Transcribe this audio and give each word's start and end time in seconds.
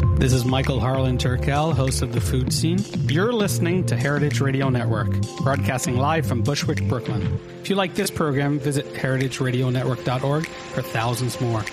This 0.00 0.32
is 0.32 0.44
Michael 0.44 0.80
Harlan 0.80 1.18
Turkel, 1.18 1.72
host 1.74 2.02
of 2.02 2.12
The 2.12 2.20
Food 2.20 2.52
Scene. 2.52 2.78
You're 3.08 3.32
listening 3.32 3.84
to 3.86 3.96
Heritage 3.96 4.40
Radio 4.40 4.68
Network, 4.68 5.10
broadcasting 5.42 5.96
live 5.96 6.26
from 6.26 6.42
Bushwick, 6.42 6.86
Brooklyn. 6.88 7.38
If 7.60 7.70
you 7.70 7.76
like 7.76 7.94
this 7.94 8.10
program, 8.10 8.58
visit 8.58 8.86
heritageradionetwork.org 8.94 10.46
for 10.46 10.82
thousands 10.82 11.40
more. 11.40 11.64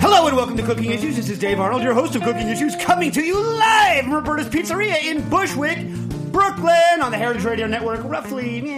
Hello 0.00 0.26
and 0.26 0.36
welcome 0.36 0.56
to 0.56 0.62
Cooking 0.62 0.90
Issues. 0.90 1.16
This 1.16 1.28
is 1.28 1.38
Dave 1.38 1.60
Arnold, 1.60 1.82
your 1.82 1.94
host 1.94 2.14
of 2.16 2.22
Cooking 2.22 2.48
Issues, 2.48 2.76
coming 2.76 3.10
to 3.12 3.22
you 3.22 3.40
live 3.40 4.04
from 4.04 4.14
Roberta's 4.14 4.48
Pizzeria 4.48 5.02
in 5.04 5.28
Bushwick, 5.28 5.86
Brooklyn, 6.32 7.02
on 7.02 7.10
the 7.10 7.18
Heritage 7.18 7.44
Radio 7.44 7.66
Network, 7.66 8.04
roughly 8.04 8.70
eh, 8.70 8.77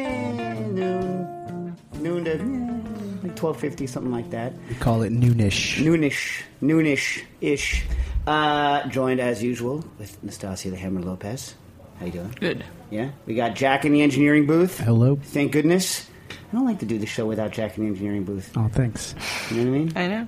noon, 2.01 2.25
noon 2.25 2.85
to 2.85 3.27
eh, 3.27 3.29
like 3.29 3.37
twelve 3.37 3.59
fifty, 3.59 3.87
something 3.87 4.13
like 4.13 4.31
that. 4.31 4.53
We 4.69 4.75
call 4.77 5.03
it 5.03 5.13
noonish. 5.13 5.83
Noonish, 5.83 6.43
noonish 6.63 7.25
ish. 7.41 7.85
Uh, 8.27 8.87
joined 8.89 9.21
as 9.21 9.43
usual 9.43 9.85
with 9.99 10.23
Nastassia 10.25 10.71
the 10.71 10.77
Hammer 10.77 11.01
Lopez. 11.01 11.55
How 11.99 12.07
you 12.07 12.13
doing? 12.13 12.35
Good. 12.39 12.65
Yeah, 12.91 13.11
we 13.27 13.35
got 13.35 13.55
Jack 13.55 13.85
in 13.85 13.93
the 13.93 14.03
engineering 14.03 14.47
booth. 14.47 14.79
Hello. 14.79 15.17
Thank 15.23 15.53
goodness. 15.53 16.09
I 16.31 16.57
don't 16.57 16.67
like 16.67 16.81
to 16.81 16.87
do 16.87 16.99
the 16.99 17.07
show 17.07 17.27
without 17.27 17.53
Jack 17.53 17.77
in 17.77 17.85
the 17.85 17.91
engineering 17.91 18.25
booth. 18.25 18.53
Oh, 18.57 18.69
thanks. 18.73 19.15
You 19.51 19.65
know 19.65 19.71
what 19.71 19.77
I 19.77 19.79
mean? 19.79 19.93
I 19.97 20.07
know. 20.09 20.27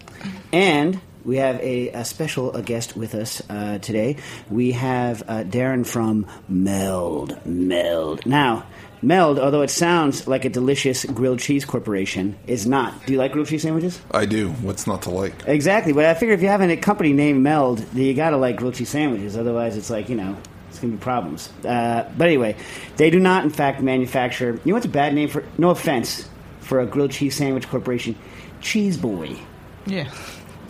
And 0.53 1.01
we 1.25 1.37
have 1.37 1.59
a, 1.61 1.89
a 1.91 2.05
special 2.05 2.55
a 2.55 2.63
guest 2.63 2.97
with 2.97 3.15
us 3.15 3.43
uh, 3.49 3.79
today. 3.79 4.17
We 4.51 4.73
have 4.73 5.23
uh, 5.23 5.45
Darren 5.45 5.87
from 5.87 6.27
Meld. 6.49 7.45
Meld. 7.45 8.25
Now, 8.27 8.67
Meld, 9.05 9.39
although 9.41 9.63
it 9.63 9.71
sounds 9.71 10.29
like 10.29 10.45
a 10.45 10.49
delicious 10.49 11.05
grilled 11.05 11.41
cheese 11.41 11.65
corporation, 11.65 12.37
is 12.47 12.67
not. 12.67 13.05
Do 13.05 13.13
you 13.13 13.19
like 13.19 13.33
grilled 13.33 13.49
cheese 13.49 13.63
sandwiches? 13.63 14.01
I 14.13 14.27
do. 14.27 14.51
What's 14.51 14.87
not 14.87 15.03
to 15.03 15.11
like? 15.11 15.35
Exactly. 15.47 15.93
But 15.93 16.05
I 16.05 16.15
figure 16.15 16.35
if 16.35 16.41
you 16.43 16.49
have 16.49 16.61
a 16.61 16.77
company 16.77 17.13
named 17.13 17.43
Meld, 17.43 17.85
you 17.95 18.15
got 18.15 18.31
to 18.31 18.37
like 18.37 18.57
grilled 18.57 18.75
cheese 18.75 18.91
sandwiches. 18.91 19.37
Otherwise, 19.37 19.77
it's 19.77 19.91
like, 19.91 20.09
you 20.09 20.15
know, 20.15 20.37
it's 20.71 20.79
going 20.79 20.93
to 20.93 20.97
be 20.99 21.03
problems. 21.03 21.49
Uh, 21.65 22.09
but 22.17 22.29
anyway, 22.29 22.55
they 22.97 23.11
do 23.11 23.19
not, 23.19 23.43
in 23.45 23.51
fact, 23.51 23.83
manufacture. 23.83 24.53
You 24.65 24.73
know 24.73 24.75
what's 24.75 24.87
a 24.87 24.91
bad 24.91 25.15
name 25.15 25.29
for? 25.29 25.45
No 25.59 25.71
offense 25.71 26.29
for 26.61 26.79
a 26.81 26.87
grilled 26.87 27.11
cheese 27.11 27.35
sandwich 27.35 27.69
corporation. 27.69 28.15
Cheese 28.61 28.97
Boy. 28.97 29.37
Yeah. 29.85 30.13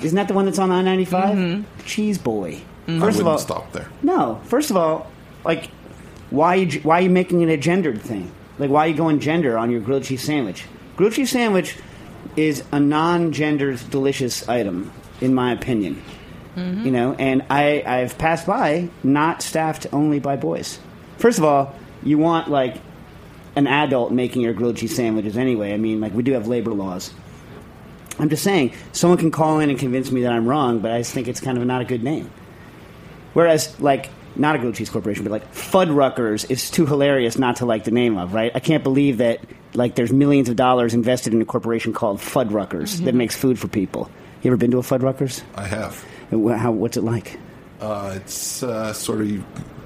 Isn't 0.01 0.17
that 0.17 0.27
the 0.29 0.35
one 0.35 0.47
that's 0.47 0.59
on 0.59 0.71
I 0.71 0.81
95? 0.83 1.85
Cheese 1.85 2.17
Boy. 2.17 2.63
I 2.89 2.99
First 2.99 3.21
of 3.21 3.27
wouldn't 3.27 3.27
all, 3.29 3.39
stop 3.39 3.73
there. 3.73 3.89
no. 4.03 4.41
First 4.45 4.71
of 4.71 4.77
all, 4.79 5.07
like, 5.45 5.69
why 6.33 6.57
you, 6.57 6.81
why 6.81 6.99
are 6.99 7.03
you 7.03 7.11
making 7.11 7.43
it 7.43 7.49
a 7.49 7.57
gendered 7.57 8.01
thing? 8.01 8.33
Like, 8.59 8.71
why 8.71 8.87
are 8.87 8.89
you 8.89 8.97
going 8.97 9.21
gender 9.21 9.59
on 9.59 9.71
your 9.71 9.81
grilled 9.81 10.05
cheese 10.05 10.23
sandwich? 10.23 10.65
Grilled 10.97 11.13
cheese 11.13 11.31
sandwich 11.31 11.77
is 12.37 12.65
a 12.73 12.81
non-gendered 12.81 13.81
delicious 13.91 14.49
item, 14.49 14.93
in 15.21 15.35
my 15.35 15.53
opinion. 15.53 16.03
Mm-hmm. 16.57 16.85
You 16.85 16.93
know, 16.93 17.15
and 17.15 17.45
I 17.49 17.83
I've 17.87 18.19
passed 18.19 18.47
by 18.47 18.91
not 19.03 19.43
staffed 19.43 19.87
only 19.93 20.19
by 20.21 20.37
boys. 20.37 20.79
First 21.19 21.39
of 21.39 21.45
all, 21.45 21.75
you 22.03 22.19
want 22.19 22.51
like 22.51 22.77
an 23.57 23.67
adult 23.67 24.13
making 24.13 24.43
your 24.43 24.53
grilled 24.53 24.77
cheese 24.77 24.95
sandwiches 24.95 25.37
anyway. 25.37 25.73
I 25.73 25.79
mean, 25.79 26.01
like 26.01 26.13
we 26.13 26.23
do 26.23 26.33
have 26.33 26.49
labor 26.49 26.73
laws. 26.73 27.13
I'm 28.19 28.29
just 28.29 28.45
saying, 28.45 28.75
someone 28.93 29.19
can 29.19 29.31
call 29.31 29.61
in 29.61 29.71
and 29.71 29.79
convince 29.79 30.11
me 30.11 30.23
that 30.23 30.33
I'm 30.33 30.47
wrong, 30.47 30.81
but 30.81 30.91
I 30.91 30.99
just 30.99 31.15
think 31.15 31.29
it's 31.29 31.41
kind 31.41 31.57
of 31.57 31.65
not 31.65 31.81
a 31.81 31.85
good 31.85 32.03
name. 32.03 32.31
Whereas, 33.33 33.81
like, 33.81 34.11
not 34.37 34.57
a 34.57 34.59
grilled 34.59 34.75
cheese 34.75 34.91
corporation, 34.91 35.25
but 35.25 35.31
like 35.33 35.53
Fuddruckers 35.55 36.51
is 36.51 36.71
too 36.71 36.87
hilarious 36.87 37.39
not 37.39 37.57
to 37.57 37.67
like 37.67 37.85
the 37.85 37.91
name 37.91 38.17
of, 38.17 38.35
right? 38.35 38.53
I 38.55 38.61
can't 38.61 38.83
believe 38.83 39.19
that 39.19 39.41
like 39.75 39.95
there's 39.95 40.13
millions 40.13 40.49
of 40.49 40.57
dollars 40.57 40.95
invested 40.95 41.33
in 41.33 41.43
a 41.43 41.45
corporation 41.45 41.93
called 41.93 42.19
Fuddruckers 42.19 43.05
that 43.05 43.15
makes 43.15 43.37
food 43.37 43.59
for 43.59 43.69
people. 43.69 44.11
You 44.43 44.51
ever 44.51 44.57
been 44.57 44.71
to 44.73 44.79
a 44.79 44.83
Fuddruckers? 44.83 45.43
I 45.55 45.67
have. 45.67 46.05
How, 46.31 46.73
what's 46.73 46.97
it 46.97 47.05
like? 47.05 47.39
Uh, 47.81 48.15
it's 48.17 48.63
uh, 48.63 48.93
sort 48.93 49.21
of 49.21 49.45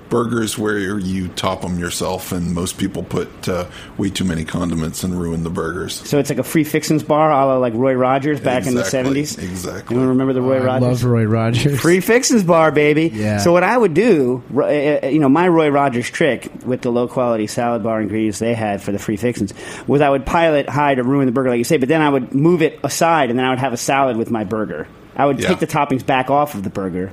burgers 0.09 0.56
where 0.59 0.99
you 0.99 1.28
top 1.28 1.62
them 1.62 1.78
yourself, 1.78 2.33
and 2.33 2.55
most 2.55 2.78
people 2.78 3.03
put 3.03 3.49
uh, 3.49 3.67
way 3.99 4.11
too 4.11 4.25
many 4.25 4.44
condiments 4.44 5.03
and 5.05 5.21
ruin 5.21 5.43
the 5.43 5.50
burgers. 5.50 5.94
So 6.09 6.19
it's 6.19 6.31
like 6.31 6.39
a 6.39 6.43
free 6.44 6.65
fixins 6.65 7.03
bar, 7.03 7.31
a 7.31 7.47
la 7.47 7.56
like 7.59 7.75
Roy 7.75 7.94
Rogers 7.94 8.41
back 8.41 8.66
in 8.66 8.75
the 8.75 8.83
'70s. 8.83 9.39
exactly. 9.43 9.95
Anyone 9.97 10.11
remember 10.11 10.33
the 10.33 10.43
Roy 10.43 10.59
I 10.59 10.65
Rogers? 10.65 11.03
love 11.03 11.11
Roy 11.12 11.25
Rogers. 11.25 11.81
Free 11.81 12.00
Fixins 12.00 12.43
Bar, 12.45 12.72
baby. 12.72 13.11
Yeah. 13.12 13.39
So 13.39 13.53
what 13.53 13.62
I 13.62 13.77
would 13.77 13.95
do, 13.95 14.43
ro- 14.50 14.66
uh, 14.66 15.00
uh, 15.05 15.09
you 15.09 15.19
know, 15.19 15.28
my 15.28 15.49
Roy 15.49 15.69
Rogers 15.69 16.09
trick 16.11 16.50
with 16.65 16.83
the 16.83 16.91
low 16.91 17.09
quality 17.09 17.47
salad 17.47 17.83
bar 17.83 18.00
ingredients 18.00 18.39
they 18.39 18.55
had 18.55 18.83
for 18.83 18.93
the 18.93 18.99
free 18.99 19.16
fixins 19.16 19.53
was 19.87 20.00
I 20.00 20.09
would 20.11 20.25
pile 20.27 20.55
it 20.55 20.69
high 20.69 20.95
to 20.95 21.03
ruin 21.03 21.27
the 21.27 21.33
burger, 21.33 21.50
like 21.50 21.59
you 21.59 21.65
say, 21.65 21.77
but 21.78 21.89
then 21.89 22.00
I 22.03 22.09
would 22.09 22.33
move 22.34 22.62
it 22.62 22.78
aside 22.84 23.31
and 23.31 23.39
then 23.39 23.47
I 23.47 23.50
would 23.50 23.59
have 23.59 23.72
a 23.72 23.77
salad 23.77 24.16
with 24.16 24.31
my 24.31 24.45
burger. 24.45 24.87
I 25.16 25.25
would 25.27 25.41
Yeah. 25.41 25.49
take 25.49 25.61
the 25.61 25.66
toppings 25.66 26.05
back 26.05 26.31
off 26.31 26.55
of 26.55 26.62
the 26.62 26.71
burger, 26.71 27.12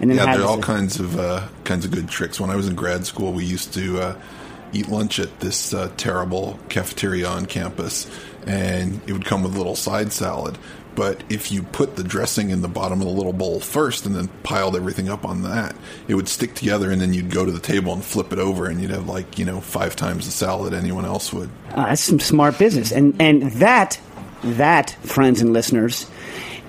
and 0.00 0.10
then 0.10 0.16
Yeah, 0.16 0.36
there 0.36 0.44
are 0.44 0.48
all 0.48 0.60
kinds 0.60 0.98
of 0.98 1.18
uh, 1.18 1.46
kinds 1.64 1.84
of 1.84 1.90
good 1.90 2.08
tricks. 2.08 2.40
When 2.40 2.50
I 2.50 2.56
was 2.56 2.66
in 2.66 2.74
grad 2.74 3.06
school, 3.06 3.32
we 3.32 3.44
used 3.44 3.74
to 3.74 4.00
uh, 4.00 4.16
eat 4.72 4.88
lunch 4.88 5.18
at 5.18 5.40
this 5.40 5.74
uh, 5.74 5.90
terrible 5.96 6.58
cafeteria 6.68 7.28
on 7.28 7.46
campus, 7.46 8.10
and 8.46 9.00
it 9.06 9.12
would 9.12 9.24
come 9.24 9.42
with 9.42 9.54
a 9.54 9.58
little 9.58 9.76
side 9.76 10.12
salad. 10.12 10.58
But 10.96 11.22
if 11.28 11.52
you 11.52 11.62
put 11.62 11.96
the 11.96 12.02
dressing 12.02 12.50
in 12.50 12.62
the 12.62 12.68
bottom 12.68 13.00
of 13.00 13.06
the 13.06 13.12
little 13.12 13.32
bowl 13.32 13.60
first, 13.60 14.06
and 14.06 14.14
then 14.16 14.28
piled 14.42 14.74
everything 14.74 15.08
up 15.08 15.24
on 15.24 15.42
that, 15.42 15.76
it 16.08 16.14
would 16.14 16.28
stick 16.28 16.54
together, 16.54 16.90
and 16.90 17.00
then 17.00 17.14
you'd 17.14 17.30
go 17.30 17.44
to 17.44 17.52
the 17.52 17.60
table 17.60 17.92
and 17.92 18.04
flip 18.04 18.32
it 18.32 18.38
over, 18.38 18.66
and 18.66 18.80
you'd 18.80 18.90
have 18.90 19.06
like 19.06 19.38
you 19.38 19.44
know 19.44 19.60
five 19.60 19.96
times 19.96 20.26
the 20.26 20.32
salad 20.32 20.74
anyone 20.74 21.04
else 21.04 21.32
would. 21.32 21.50
Ah, 21.72 21.86
that's 21.86 22.02
some 22.02 22.20
smart 22.20 22.58
business, 22.58 22.90
and 22.90 23.20
and 23.20 23.42
that 23.52 24.00
that 24.42 24.90
friends 25.02 25.40
and 25.40 25.52
listeners 25.52 26.06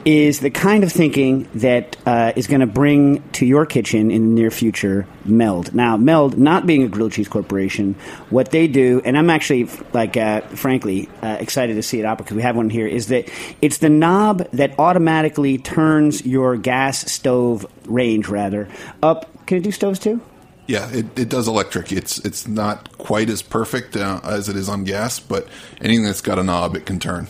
is 0.06 0.39
the 0.39 0.50
kind 0.50 0.83
of 0.83 0.92
thinking 0.92 1.48
that 1.56 1.95
uh, 2.06 2.33
is 2.36 2.48
going 2.48 2.62
to 2.62 2.68
bring 2.68 3.21
to 3.31 3.45
your 3.45 3.65
kitchen 3.65 4.12
in 4.12 4.30
the 4.30 4.42
near 4.42 4.51
future 4.51 5.07
Meld. 5.25 5.74
Now, 5.74 5.98
Meld, 5.98 6.38
not 6.38 6.65
being 6.65 6.83
a 6.83 6.88
grilled 6.88 7.12
cheese 7.12 7.27
corporation, 7.27 7.95
what 8.30 8.51
they 8.51 8.68
do, 8.68 9.01
and 9.06 9.18
I'm 9.18 9.30
actually 9.30 9.69
like, 9.94 10.18
uh, 10.18 10.42
frankly, 10.42 11.09
uh, 11.21 11.38
excited 11.39 11.75
to 11.75 11.83
see 11.83 12.00
it 12.00 12.06
out 12.06 12.18
because 12.18 12.36
we 12.36 12.42
have 12.42 12.56
one 12.56 12.69
here. 12.69 12.88
Is 12.88 13.07
that 13.07 13.30
it's 13.62 13.77
the 13.77 13.89
knob 13.89 14.50
that 14.51 14.77
automatically 14.80 15.57
turns 15.57 16.25
your 16.25 16.57
gas 16.57 17.12
stove 17.12 17.65
range 17.86 18.27
rather 18.27 18.68
up. 19.03 19.45
Can 19.45 19.57
it 19.57 19.63
do 19.63 19.71
stoves 19.71 20.00
too? 20.00 20.21
Yeah, 20.68 20.89
it, 20.92 21.19
it 21.19 21.30
does 21.30 21.48
electric. 21.48 21.92
It's 21.92 22.19
it's 22.19 22.48
not 22.48 22.98
quite 22.98 23.30
as 23.30 23.42
perfect 23.42 23.98
uh, 23.98 24.21
as 24.24 24.48
it 24.48 24.56
is 24.56 24.69
on 24.69 24.83
gas, 24.83 25.19
but 25.19 25.48
anything 25.81 26.06
that's 26.06 26.21
got 26.21 26.39
a 26.39 26.44
knob, 26.44 26.75
it 26.75 26.86
can 26.86 27.00
turn. 27.00 27.27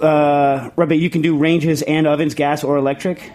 Uh, 0.00 0.70
but 0.76 0.98
you 0.98 1.10
can 1.10 1.22
do 1.22 1.36
ranges 1.36 1.82
and 1.82 2.06
ovens, 2.06 2.34
gas 2.34 2.64
or 2.64 2.76
electric. 2.76 3.32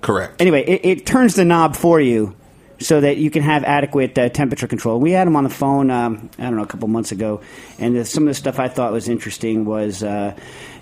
Correct. 0.00 0.40
Anyway, 0.40 0.64
it, 0.64 0.80
it 0.84 1.06
turns 1.06 1.34
the 1.34 1.44
knob 1.44 1.76
for 1.76 2.00
you 2.00 2.34
so 2.78 3.00
that 3.00 3.18
you 3.18 3.30
can 3.30 3.42
have 3.42 3.62
adequate 3.64 4.16
uh, 4.16 4.30
temperature 4.30 4.66
control. 4.66 4.98
We 4.98 5.12
had 5.12 5.26
him 5.26 5.36
on 5.36 5.44
the 5.44 5.50
phone, 5.50 5.90
um, 5.90 6.30
I 6.38 6.44
don't 6.44 6.56
know, 6.56 6.62
a 6.62 6.66
couple 6.66 6.88
months 6.88 7.12
ago, 7.12 7.42
and 7.78 7.96
uh, 7.96 8.04
some 8.04 8.24
of 8.24 8.28
the 8.28 8.34
stuff 8.34 8.58
I 8.58 8.68
thought 8.68 8.92
was 8.92 9.08
interesting 9.08 9.64
was. 9.64 10.02
Uh, 10.02 10.34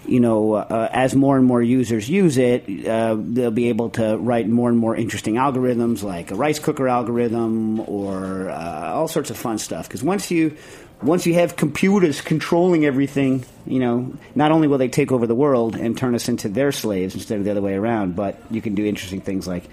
you 0.06 0.20
know, 0.20 0.54
uh, 0.54 0.88
as 0.90 1.14
more 1.14 1.36
and 1.36 1.44
more 1.44 1.62
users 1.62 2.08
use 2.08 2.38
it, 2.38 2.86
uh, 2.86 3.14
they'll 3.18 3.50
be 3.50 3.68
able 3.68 3.90
to 3.90 4.16
write 4.16 4.48
more 4.48 4.70
and 4.70 4.78
more 4.78 4.96
interesting 4.96 5.34
algorithms, 5.34 6.02
like 6.02 6.30
a 6.30 6.34
rice 6.34 6.58
cooker 6.58 6.88
algorithm, 6.88 7.80
or 7.80 8.48
uh, 8.48 8.92
all 8.94 9.06
sorts 9.06 9.28
of 9.28 9.36
fun 9.36 9.58
stuff. 9.58 9.86
Because 9.86 10.02
once 10.02 10.30
you 10.30 10.56
once 11.02 11.26
you 11.26 11.34
have 11.34 11.56
computers 11.56 12.20
controlling 12.20 12.84
everything, 12.84 13.44
you 13.66 13.78
know, 13.78 14.12
not 14.34 14.50
only 14.50 14.66
will 14.66 14.78
they 14.78 14.88
take 14.88 15.12
over 15.12 15.26
the 15.26 15.34
world 15.34 15.76
and 15.76 15.96
turn 15.96 16.14
us 16.14 16.28
into 16.28 16.48
their 16.48 16.72
slaves 16.72 17.14
instead 17.14 17.38
of 17.38 17.44
the 17.44 17.50
other 17.50 17.62
way 17.62 17.74
around, 17.74 18.16
but 18.16 18.40
you 18.50 18.60
can 18.60 18.74
do 18.74 18.84
interesting 18.84 19.20
things 19.20 19.46
like 19.46 19.64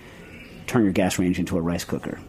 turn 0.67 0.83
your 0.83 0.93
gas 0.93 1.17
range 1.17 1.39
into 1.39 1.57
a 1.57 1.61
rice 1.61 1.83
cooker. 1.83 2.19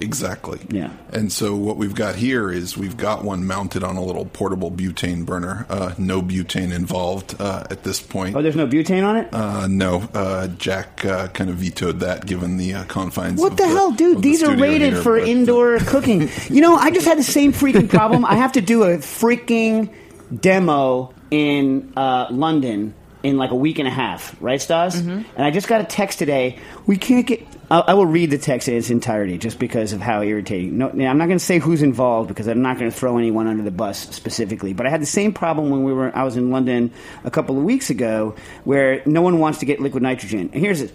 Exactly. 0.00 0.60
Yeah. 0.70 0.92
And 1.12 1.32
so 1.32 1.54
what 1.54 1.76
we've 1.76 1.94
got 1.94 2.16
here 2.16 2.50
is 2.50 2.76
we've 2.76 2.96
got 2.96 3.24
one 3.24 3.46
mounted 3.46 3.84
on 3.84 3.96
a 3.96 4.02
little 4.02 4.24
portable 4.24 4.70
butane 4.70 5.24
burner. 5.24 5.66
Uh, 5.68 5.94
no 5.98 6.20
butane 6.20 6.72
involved 6.72 7.40
uh, 7.40 7.64
at 7.70 7.84
this 7.84 8.00
point. 8.00 8.36
Oh, 8.36 8.42
there's 8.42 8.56
no 8.56 8.66
butane 8.66 9.06
on 9.06 9.16
it? 9.16 9.32
Uh, 9.32 9.66
no, 9.66 10.08
uh, 10.14 10.48
Jack 10.48 11.04
uh, 11.04 11.28
kind 11.28 11.50
of 11.50 11.56
vetoed 11.56 12.00
that 12.00 12.26
given 12.26 12.56
the 12.56 12.74
uh, 12.74 12.84
confines. 12.84 13.40
What 13.40 13.52
of 13.52 13.58
the, 13.58 13.68
hell, 13.68 13.92
dude? 13.92 14.16
of 14.16 14.22
the 14.22 14.28
These 14.28 14.42
are 14.42 14.56
rated 14.56 14.94
here, 14.94 15.02
for 15.02 15.18
but, 15.18 15.24
uh, 15.24 15.30
indoor 15.30 15.78
cooking. 15.80 16.28
You 16.48 16.60
know, 16.60 16.74
I 16.74 16.90
just 16.90 17.06
had 17.06 17.18
the 17.18 17.22
same 17.22 17.52
freaking 17.52 17.88
problem. 17.88 18.24
I 18.24 18.34
have 18.34 18.52
to 18.52 18.60
do 18.60 18.82
a 18.84 18.98
freaking 18.98 19.92
demo 20.40 21.14
in 21.30 21.92
uh, 21.96 22.28
London 22.30 22.94
in 23.22 23.38
like 23.38 23.50
a 23.50 23.56
week 23.56 23.78
and 23.78 23.88
a 23.88 23.90
half, 23.90 24.36
right, 24.40 24.60
Stas? 24.60 25.00
Mm-hmm. 25.00 25.22
And 25.36 25.44
I 25.44 25.50
just 25.50 25.66
got 25.66 25.80
a 25.80 25.84
text 25.84 26.18
today. 26.18 26.58
We 26.86 26.96
can't 26.96 27.26
get. 27.26 27.46
I 27.70 27.80
I 27.80 27.94
will 27.94 28.06
read 28.06 28.30
the 28.30 28.38
text 28.38 28.68
in 28.68 28.74
its 28.74 28.90
entirety 28.90 29.38
just 29.38 29.58
because 29.58 29.92
of 29.92 30.00
how 30.00 30.22
irritating. 30.22 30.78
No, 30.78 30.90
I'm 30.90 31.18
not 31.18 31.26
going 31.26 31.38
to 31.38 31.44
say 31.44 31.58
who's 31.58 31.82
involved 31.82 32.28
because 32.28 32.46
I'm 32.46 32.62
not 32.62 32.78
going 32.78 32.90
to 32.90 32.96
throw 32.96 33.18
anyone 33.18 33.46
under 33.46 33.62
the 33.62 33.70
bus 33.70 33.98
specifically. 34.14 34.72
But 34.72 34.86
I 34.86 34.90
had 34.90 35.02
the 35.02 35.06
same 35.06 35.32
problem 35.32 35.70
when 35.70 35.84
we 35.84 35.92
were. 35.92 36.16
I 36.16 36.24
was 36.24 36.36
in 36.36 36.50
London 36.50 36.92
a 37.24 37.30
couple 37.30 37.56
of 37.56 37.64
weeks 37.64 37.90
ago, 37.90 38.34
where 38.64 39.02
no 39.06 39.22
one 39.22 39.38
wants 39.38 39.60
to 39.60 39.66
get 39.66 39.80
liquid 39.80 40.02
nitrogen. 40.02 40.50
And 40.52 40.54
here's 40.54 40.80
it. 40.80 40.94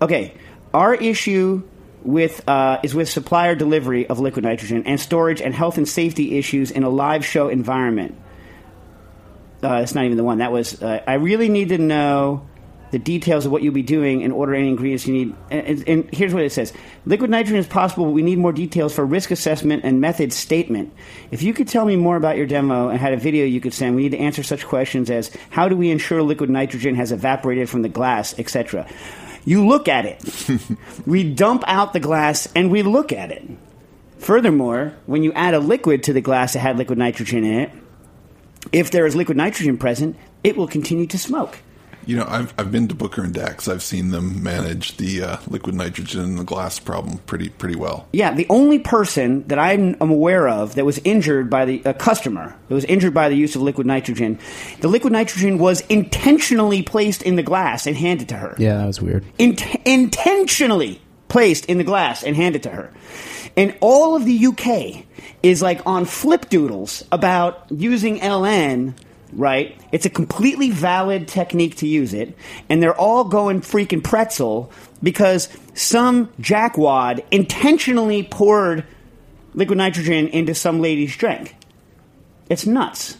Okay, 0.00 0.34
our 0.72 0.94
issue 0.94 1.62
with 2.02 2.46
uh, 2.48 2.80
is 2.82 2.94
with 2.94 3.08
supplier 3.08 3.54
delivery 3.54 4.06
of 4.06 4.20
liquid 4.20 4.44
nitrogen 4.44 4.84
and 4.86 5.00
storage 5.00 5.40
and 5.40 5.54
health 5.54 5.78
and 5.78 5.88
safety 5.88 6.38
issues 6.38 6.70
in 6.70 6.82
a 6.82 6.90
live 6.90 7.24
show 7.24 7.48
environment. 7.48 8.14
Uh, 9.62 9.76
it's 9.76 9.94
not 9.94 10.04
even 10.04 10.16
the 10.16 10.24
one. 10.24 10.38
That 10.38 10.52
was. 10.52 10.82
Uh, 10.82 11.02
I 11.06 11.14
really 11.14 11.48
need 11.48 11.70
to 11.70 11.78
know 11.78 12.46
the 12.94 12.98
details 13.00 13.44
of 13.44 13.50
what 13.50 13.60
you'll 13.60 13.74
be 13.74 13.82
doing 13.82 14.22
and 14.22 14.32
order 14.32 14.54
any 14.54 14.68
ingredients 14.68 15.04
you 15.04 15.12
need. 15.12 15.34
And, 15.50 15.88
and, 15.88 16.14
here's 16.14 16.32
what 16.32 16.44
it 16.44 16.52
says: 16.52 16.72
Liquid 17.06 17.28
nitrogen 17.28 17.58
is 17.58 17.66
possible, 17.66 18.04
but 18.04 18.12
we 18.12 18.22
need 18.22 18.38
more 18.38 18.52
details 18.52 18.94
for 18.94 19.04
risk 19.04 19.32
assessment 19.32 19.82
and 19.84 20.00
method 20.00 20.32
statement. 20.32 20.94
If 21.32 21.42
you 21.42 21.52
could 21.52 21.66
tell 21.66 21.84
me 21.84 21.96
more 21.96 22.16
about 22.16 22.36
your 22.36 22.46
demo 22.46 22.88
and 22.88 23.00
had 23.00 23.12
a 23.12 23.16
video 23.16 23.46
you 23.46 23.60
could 23.60 23.74
send, 23.74 23.96
we 23.96 24.04
need 24.04 24.12
to 24.12 24.18
answer 24.18 24.44
such 24.44 24.64
questions 24.64 25.10
as 25.10 25.36
how 25.50 25.68
do 25.68 25.76
we 25.76 25.90
ensure 25.90 26.22
liquid 26.22 26.50
nitrogen 26.50 26.94
has 26.94 27.10
evaporated 27.10 27.68
from 27.68 27.82
the 27.82 27.88
glass, 27.88 28.38
etc. 28.38 28.86
You 29.44 29.66
look 29.66 29.88
at 29.88 30.06
it. 30.06 30.22
we 31.06 31.24
dump 31.24 31.64
out 31.66 31.94
the 31.94 32.00
glass 32.00 32.48
and 32.54 32.70
we 32.70 32.82
look 32.82 33.12
at 33.12 33.32
it. 33.32 33.42
Furthermore, 34.18 34.94
when 35.06 35.24
you 35.24 35.32
add 35.32 35.54
a 35.54 35.58
liquid 35.58 36.04
to 36.04 36.12
the 36.12 36.20
glass 36.20 36.52
that 36.52 36.60
had 36.60 36.78
liquid 36.78 36.96
nitrogen 36.96 37.42
in 37.42 37.58
it, 37.58 37.72
if 38.70 38.92
there 38.92 39.04
is 39.04 39.16
liquid 39.16 39.36
nitrogen 39.36 39.78
present, 39.78 40.16
it 40.44 40.56
will 40.56 40.68
continue 40.68 41.08
to 41.08 41.18
smoke. 41.18 41.58
You 42.06 42.16
know, 42.16 42.26
I've 42.28 42.54
I've 42.58 42.70
been 42.70 42.88
to 42.88 42.94
Booker 42.94 43.22
and 43.22 43.32
Dax. 43.32 43.68
I've 43.68 43.82
seen 43.82 44.10
them 44.10 44.42
manage 44.42 44.96
the 44.96 45.22
uh, 45.22 45.36
liquid 45.48 45.74
nitrogen 45.74 46.22
in 46.22 46.36
the 46.36 46.44
glass 46.44 46.78
problem 46.78 47.18
pretty 47.18 47.48
pretty 47.48 47.76
well. 47.76 48.06
Yeah, 48.12 48.34
the 48.34 48.46
only 48.50 48.78
person 48.78 49.46
that 49.48 49.58
I'm 49.58 49.96
I'm 50.00 50.10
aware 50.10 50.48
of 50.48 50.74
that 50.74 50.84
was 50.84 50.98
injured 51.04 51.50
by 51.50 51.64
the 51.64 51.82
a 51.84 51.94
customer 51.94 52.54
that 52.68 52.74
was 52.74 52.84
injured 52.84 53.14
by 53.14 53.28
the 53.28 53.36
use 53.36 53.54
of 53.56 53.62
liquid 53.62 53.86
nitrogen, 53.86 54.38
the 54.80 54.88
liquid 54.88 55.12
nitrogen 55.12 55.58
was 55.58 55.80
intentionally 55.82 56.82
placed 56.82 57.22
in 57.22 57.36
the 57.36 57.42
glass 57.42 57.86
and 57.86 57.96
handed 57.96 58.28
to 58.30 58.36
her. 58.36 58.54
Yeah, 58.58 58.78
that 58.78 58.86
was 58.86 59.00
weird. 59.00 59.24
Int- 59.38 59.76
intentionally 59.84 61.00
placed 61.28 61.66
in 61.66 61.78
the 61.78 61.84
glass 61.84 62.22
and 62.22 62.36
handed 62.36 62.62
to 62.62 62.70
her. 62.70 62.92
And 63.56 63.76
all 63.80 64.16
of 64.16 64.24
the 64.24 64.46
UK 64.46 65.04
is 65.42 65.62
like 65.62 65.80
on 65.86 66.04
flip 66.04 66.48
doodles 66.48 67.04
about 67.12 67.66
using 67.70 68.18
LN, 68.18 68.94
right? 69.32 69.80
It's 69.92 70.06
a 70.06 70.10
completely 70.10 70.70
valid 70.70 71.28
technique 71.28 71.76
to 71.76 71.88
use 71.88 72.14
it. 72.14 72.36
And 72.68 72.82
they're 72.82 72.98
all 72.98 73.24
going 73.24 73.60
freaking 73.60 74.02
pretzel 74.02 74.72
because 75.02 75.48
some 75.74 76.28
jackwad 76.40 77.24
intentionally 77.30 78.22
poured 78.22 78.84
liquid 79.54 79.78
nitrogen 79.78 80.28
into 80.28 80.54
some 80.54 80.80
lady's 80.80 81.16
drink. 81.16 81.54
It's 82.48 82.66
nuts. 82.66 83.16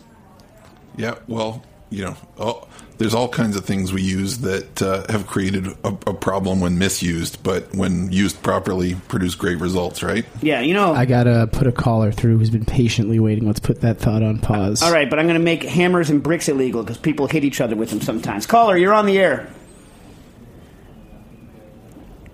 Yeah, 0.96 1.16
well, 1.26 1.62
you 1.94 2.04
know, 2.04 2.16
oh, 2.38 2.66
there's 2.98 3.14
all 3.14 3.28
kinds 3.28 3.56
of 3.56 3.64
things 3.64 3.92
we 3.92 4.02
use 4.02 4.38
that 4.38 4.82
uh, 4.82 5.04
have 5.10 5.26
created 5.26 5.66
a, 5.84 5.88
a 6.06 6.14
problem 6.14 6.60
when 6.60 6.78
misused, 6.78 7.42
but 7.42 7.74
when 7.74 8.10
used 8.12 8.42
properly, 8.42 8.94
produce 9.08 9.34
great 9.34 9.60
results. 9.60 10.02
Right? 10.02 10.24
Yeah, 10.42 10.60
you 10.60 10.74
know. 10.74 10.92
I 10.92 11.04
gotta 11.04 11.48
put 11.50 11.66
a 11.66 11.72
caller 11.72 12.12
through 12.12 12.38
who's 12.38 12.50
been 12.50 12.64
patiently 12.64 13.18
waiting. 13.18 13.46
Let's 13.46 13.60
put 13.60 13.80
that 13.80 13.98
thought 13.98 14.22
on 14.22 14.38
pause. 14.38 14.82
all 14.82 14.92
right, 14.92 15.08
but 15.08 15.18
I'm 15.18 15.26
going 15.26 15.38
to 15.38 15.44
make 15.44 15.62
hammers 15.62 16.10
and 16.10 16.22
bricks 16.22 16.48
illegal 16.48 16.82
because 16.82 16.98
people 16.98 17.26
hit 17.26 17.44
each 17.44 17.60
other 17.60 17.76
with 17.76 17.90
them 17.90 18.00
sometimes. 18.00 18.46
Caller, 18.46 18.76
you're 18.76 18.92
on 18.94 19.06
the 19.06 19.18
air. 19.18 19.52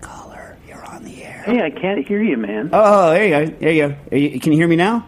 Caller, 0.01 0.57
you're 0.67 0.83
on 0.85 1.03
the 1.03 1.23
air. 1.23 1.43
Hey, 1.45 1.61
I 1.61 1.69
can't 1.69 2.05
hear 2.05 2.21
you, 2.21 2.37
man. 2.37 2.69
Oh, 2.73 3.11
there 3.11 3.23
you 3.23 3.29
go. 3.29 3.57
There 3.59 3.71
you 3.71 3.87
go. 3.89 4.15
You, 4.15 4.39
can 4.39 4.51
you 4.51 4.57
hear 4.57 4.67
me 4.67 4.75
now? 4.75 5.07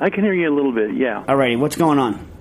I 0.00 0.10
can 0.10 0.24
hear 0.24 0.34
you 0.34 0.52
a 0.52 0.54
little 0.54 0.72
bit, 0.72 0.94
yeah. 0.94 1.24
All 1.26 1.36
righty. 1.36 1.56
What's 1.56 1.76
going 1.76 1.98
on? 1.98 2.35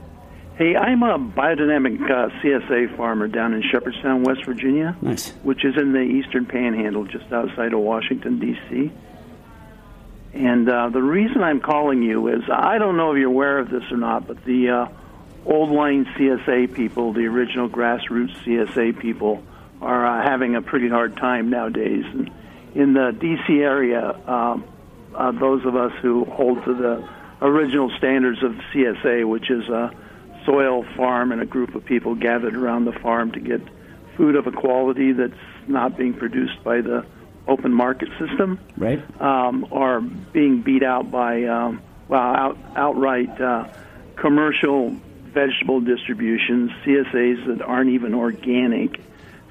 Hey, 0.57 0.73
I'm 0.77 1.03
a 1.03 1.19
biodynamic 1.19 2.01
uh, 2.09 2.29
CSA 2.41 2.95
farmer 2.95 3.27
down 3.27 3.53
in 3.53 3.61
Shepherdstown, 3.61 4.23
West 4.23 4.45
Virginia, 4.45 4.95
Nice. 5.01 5.31
which 5.43 5.65
is 5.65 5.75
in 5.75 5.91
the 5.91 5.99
eastern 5.99 6.45
panhandle 6.45 7.03
just 7.03 7.29
outside 7.33 7.73
of 7.73 7.79
Washington, 7.79 8.39
D.C. 8.39 8.89
And 10.33 10.69
uh, 10.69 10.89
the 10.89 11.01
reason 11.01 11.43
I'm 11.43 11.59
calling 11.59 12.01
you 12.03 12.29
is 12.29 12.43
I 12.49 12.77
don't 12.77 12.95
know 12.95 13.11
if 13.11 13.17
you're 13.19 13.27
aware 13.29 13.59
of 13.59 13.69
this 13.69 13.83
or 13.91 13.97
not, 13.97 14.27
but 14.27 14.45
the 14.45 14.69
uh, 14.69 14.87
old 15.45 15.71
line 15.71 16.05
CSA 16.17 16.73
people, 16.73 17.11
the 17.11 17.25
original 17.25 17.67
grassroots 17.67 18.33
CSA 18.45 18.97
people, 18.97 19.43
are 19.81 20.05
uh, 20.05 20.23
having 20.23 20.55
a 20.55 20.61
pretty 20.61 20.87
hard 20.87 21.17
time 21.17 21.49
nowadays. 21.49 22.05
And 22.05 22.31
in 22.73 22.93
the 22.93 23.11
D.C. 23.11 23.55
area, 23.61 24.17
um, 24.25 24.63
uh, 25.13 25.31
those 25.33 25.65
of 25.65 25.75
us 25.75 25.91
who 26.01 26.23
hold 26.23 26.63
to 26.63 26.73
the 26.73 27.09
original 27.41 27.91
standards 27.97 28.41
of 28.41 28.53
CSA, 28.73 29.27
which 29.27 29.51
is 29.51 29.67
a 29.67 29.93
soil 30.45 30.83
farm 30.95 31.31
and 31.31 31.41
a 31.41 31.45
group 31.45 31.75
of 31.75 31.85
people 31.85 32.15
gathered 32.15 32.55
around 32.55 32.85
the 32.85 32.91
farm 32.93 33.31
to 33.31 33.39
get 33.39 33.61
food 34.15 34.35
of 34.35 34.47
a 34.47 34.51
quality 34.51 35.11
that's 35.11 35.33
not 35.67 35.97
being 35.97 36.13
produced 36.13 36.63
by 36.63 36.81
the 36.81 37.05
open 37.47 37.73
market 37.73 38.09
system, 38.19 38.59
Right. 38.77 39.03
um, 39.21 39.67
are 39.71 40.01
being 40.01 40.61
beat 40.61 40.83
out 40.83 41.11
by 41.11 41.43
um, 41.43 41.81
well 42.07 42.21
out, 42.21 42.57
outright 42.75 43.39
uh, 43.41 43.67
commercial 44.15 44.95
vegetable 45.33 45.81
distributions, 45.81 46.71
CSAs 46.85 47.45
that 47.47 47.61
aren't 47.61 47.89
even 47.91 48.13
organic, 48.13 48.99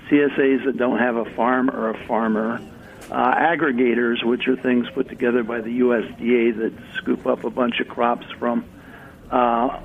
CSAs 0.08 0.64
that 0.64 0.76
don't 0.76 0.98
have 0.98 1.16
a 1.16 1.24
farm 1.34 1.70
or 1.70 1.90
a 1.90 2.06
farmer, 2.06 2.60
uh, 3.10 3.34
aggregators, 3.34 4.24
which 4.24 4.48
are 4.48 4.56
things 4.56 4.88
put 4.94 5.08
together 5.08 5.42
by 5.42 5.60
the 5.60 5.80
USDA 5.80 6.56
that 6.56 6.72
scoop 6.96 7.26
up 7.26 7.44
a 7.44 7.50
bunch 7.50 7.80
of 7.80 7.88
crops 7.88 8.26
from 8.38 8.64
uh, 9.30 9.78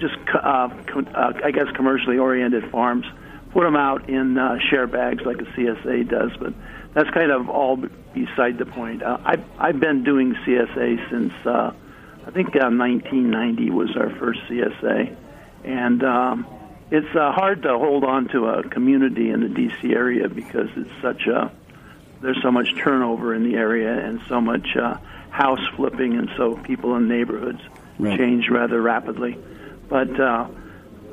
just 0.00 0.14
uh, 0.34 0.68
co- 0.86 1.00
uh, 1.14 1.32
I 1.44 1.50
guess 1.50 1.66
commercially 1.74 2.18
oriented 2.18 2.70
farms 2.70 3.04
put 3.52 3.64
them 3.64 3.76
out 3.76 4.08
in 4.08 4.36
uh, 4.38 4.58
share 4.70 4.86
bags 4.86 5.22
like 5.24 5.38
a 5.38 5.44
CSA 5.44 6.08
does, 6.08 6.30
but 6.38 6.52
that's 6.94 7.10
kind 7.10 7.30
of 7.30 7.48
all 7.48 7.76
beside 8.14 8.58
the 8.58 8.66
point. 8.66 9.02
Uh, 9.02 9.18
I've 9.24 9.44
I've 9.58 9.80
been 9.80 10.04
doing 10.04 10.34
CSA 10.46 11.10
since 11.10 11.32
uh, 11.46 11.72
I 12.26 12.30
think 12.30 12.48
uh, 12.56 12.68
1990 12.70 13.70
was 13.70 13.96
our 13.96 14.10
first 14.18 14.40
CSA, 14.50 15.16
and 15.64 16.02
um, 16.04 16.46
it's 16.90 17.14
uh, 17.16 17.32
hard 17.32 17.62
to 17.62 17.78
hold 17.78 18.04
on 18.04 18.28
to 18.28 18.46
a 18.46 18.68
community 18.68 19.30
in 19.30 19.40
the 19.40 19.48
DC 19.48 19.94
area 19.94 20.28
because 20.28 20.68
it's 20.76 21.02
such 21.02 21.26
a 21.26 21.50
there's 22.20 22.40
so 22.42 22.50
much 22.50 22.74
turnover 22.82 23.32
in 23.34 23.44
the 23.44 23.56
area 23.56 23.92
and 23.96 24.20
so 24.28 24.40
much 24.40 24.66
uh, 24.76 24.96
house 25.30 25.64
flipping, 25.76 26.18
and 26.18 26.28
so 26.36 26.56
people 26.56 26.96
in 26.96 27.08
neighborhoods 27.08 27.60
Right. 28.00 28.16
change 28.16 28.48
rather 28.48 28.80
rapidly. 28.80 29.36
But 29.88 30.20
uh, 30.20 30.48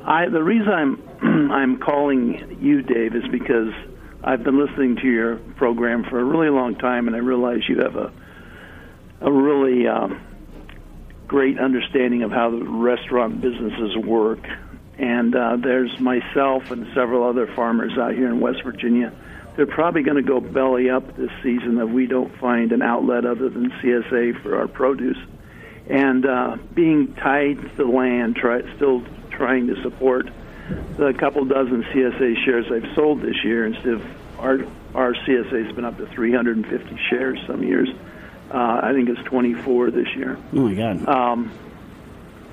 I, 0.04 0.28
the 0.28 0.42
reason 0.42 0.68
I'm 0.68 1.50
I'm 1.52 1.78
calling 1.78 2.58
you, 2.60 2.82
Dave, 2.82 3.14
is 3.14 3.24
because 3.30 3.72
I've 4.22 4.44
been 4.44 4.58
listening 4.58 4.96
to 4.96 5.08
your 5.08 5.36
program 5.56 6.04
for 6.04 6.18
a 6.20 6.24
really 6.24 6.50
long 6.50 6.76
time, 6.76 7.06
and 7.06 7.16
I 7.16 7.20
realize 7.20 7.60
you 7.68 7.80
have 7.80 7.96
a 7.96 8.12
a 9.22 9.32
really 9.32 9.86
um, 9.86 10.20
great 11.26 11.58
understanding 11.58 12.22
of 12.22 12.30
how 12.30 12.50
the 12.50 12.62
restaurant 12.64 13.40
businesses 13.40 13.96
work. 13.96 14.46
And 14.98 15.34
uh, 15.34 15.56
there's 15.56 15.98
myself 16.00 16.70
and 16.70 16.86
several 16.94 17.28
other 17.28 17.46
farmers 17.54 17.92
out 17.98 18.14
here 18.14 18.28
in 18.28 18.40
West 18.40 18.62
Virginia 18.62 19.12
they're 19.56 19.66
probably 19.66 20.02
going 20.02 20.22
to 20.22 20.22
go 20.22 20.38
belly 20.40 20.90
up 20.90 21.16
this 21.16 21.30
season 21.42 21.78
if 21.78 21.88
we 21.88 22.06
don't 22.06 22.34
find 22.38 22.72
an 22.72 22.82
outlet 22.82 23.24
other 23.24 23.48
than 23.48 23.70
CSA 23.82 24.42
for 24.42 24.58
our 24.58 24.68
produce. 24.68 25.16
And 25.88 26.26
uh, 26.26 26.56
being 26.74 27.14
tied 27.14 27.60
to 27.60 27.76
the 27.76 27.84
land, 27.84 28.36
try, 28.36 28.62
still 28.74 29.02
trying 29.30 29.68
to 29.68 29.80
support 29.82 30.28
the 30.96 31.14
couple 31.14 31.44
dozen 31.44 31.84
CSA 31.84 32.44
shares 32.44 32.66
I've 32.70 32.94
sold 32.94 33.22
this 33.22 33.44
year 33.44 33.66
instead 33.66 33.94
of 33.94 34.02
our 34.38 34.58
our 34.94 35.12
CSA 35.12 35.66
has 35.66 35.74
been 35.74 35.84
up 35.84 35.98
to 35.98 36.06
350 36.06 36.98
shares 37.10 37.38
some 37.46 37.62
years. 37.62 37.88
Uh, 38.50 38.80
I 38.82 38.92
think 38.92 39.08
it's 39.08 39.22
24 39.24 39.90
this 39.90 40.08
year. 40.16 40.38
Oh 40.52 40.56
my 40.56 40.74
God. 40.74 41.06
Um, 41.08 41.52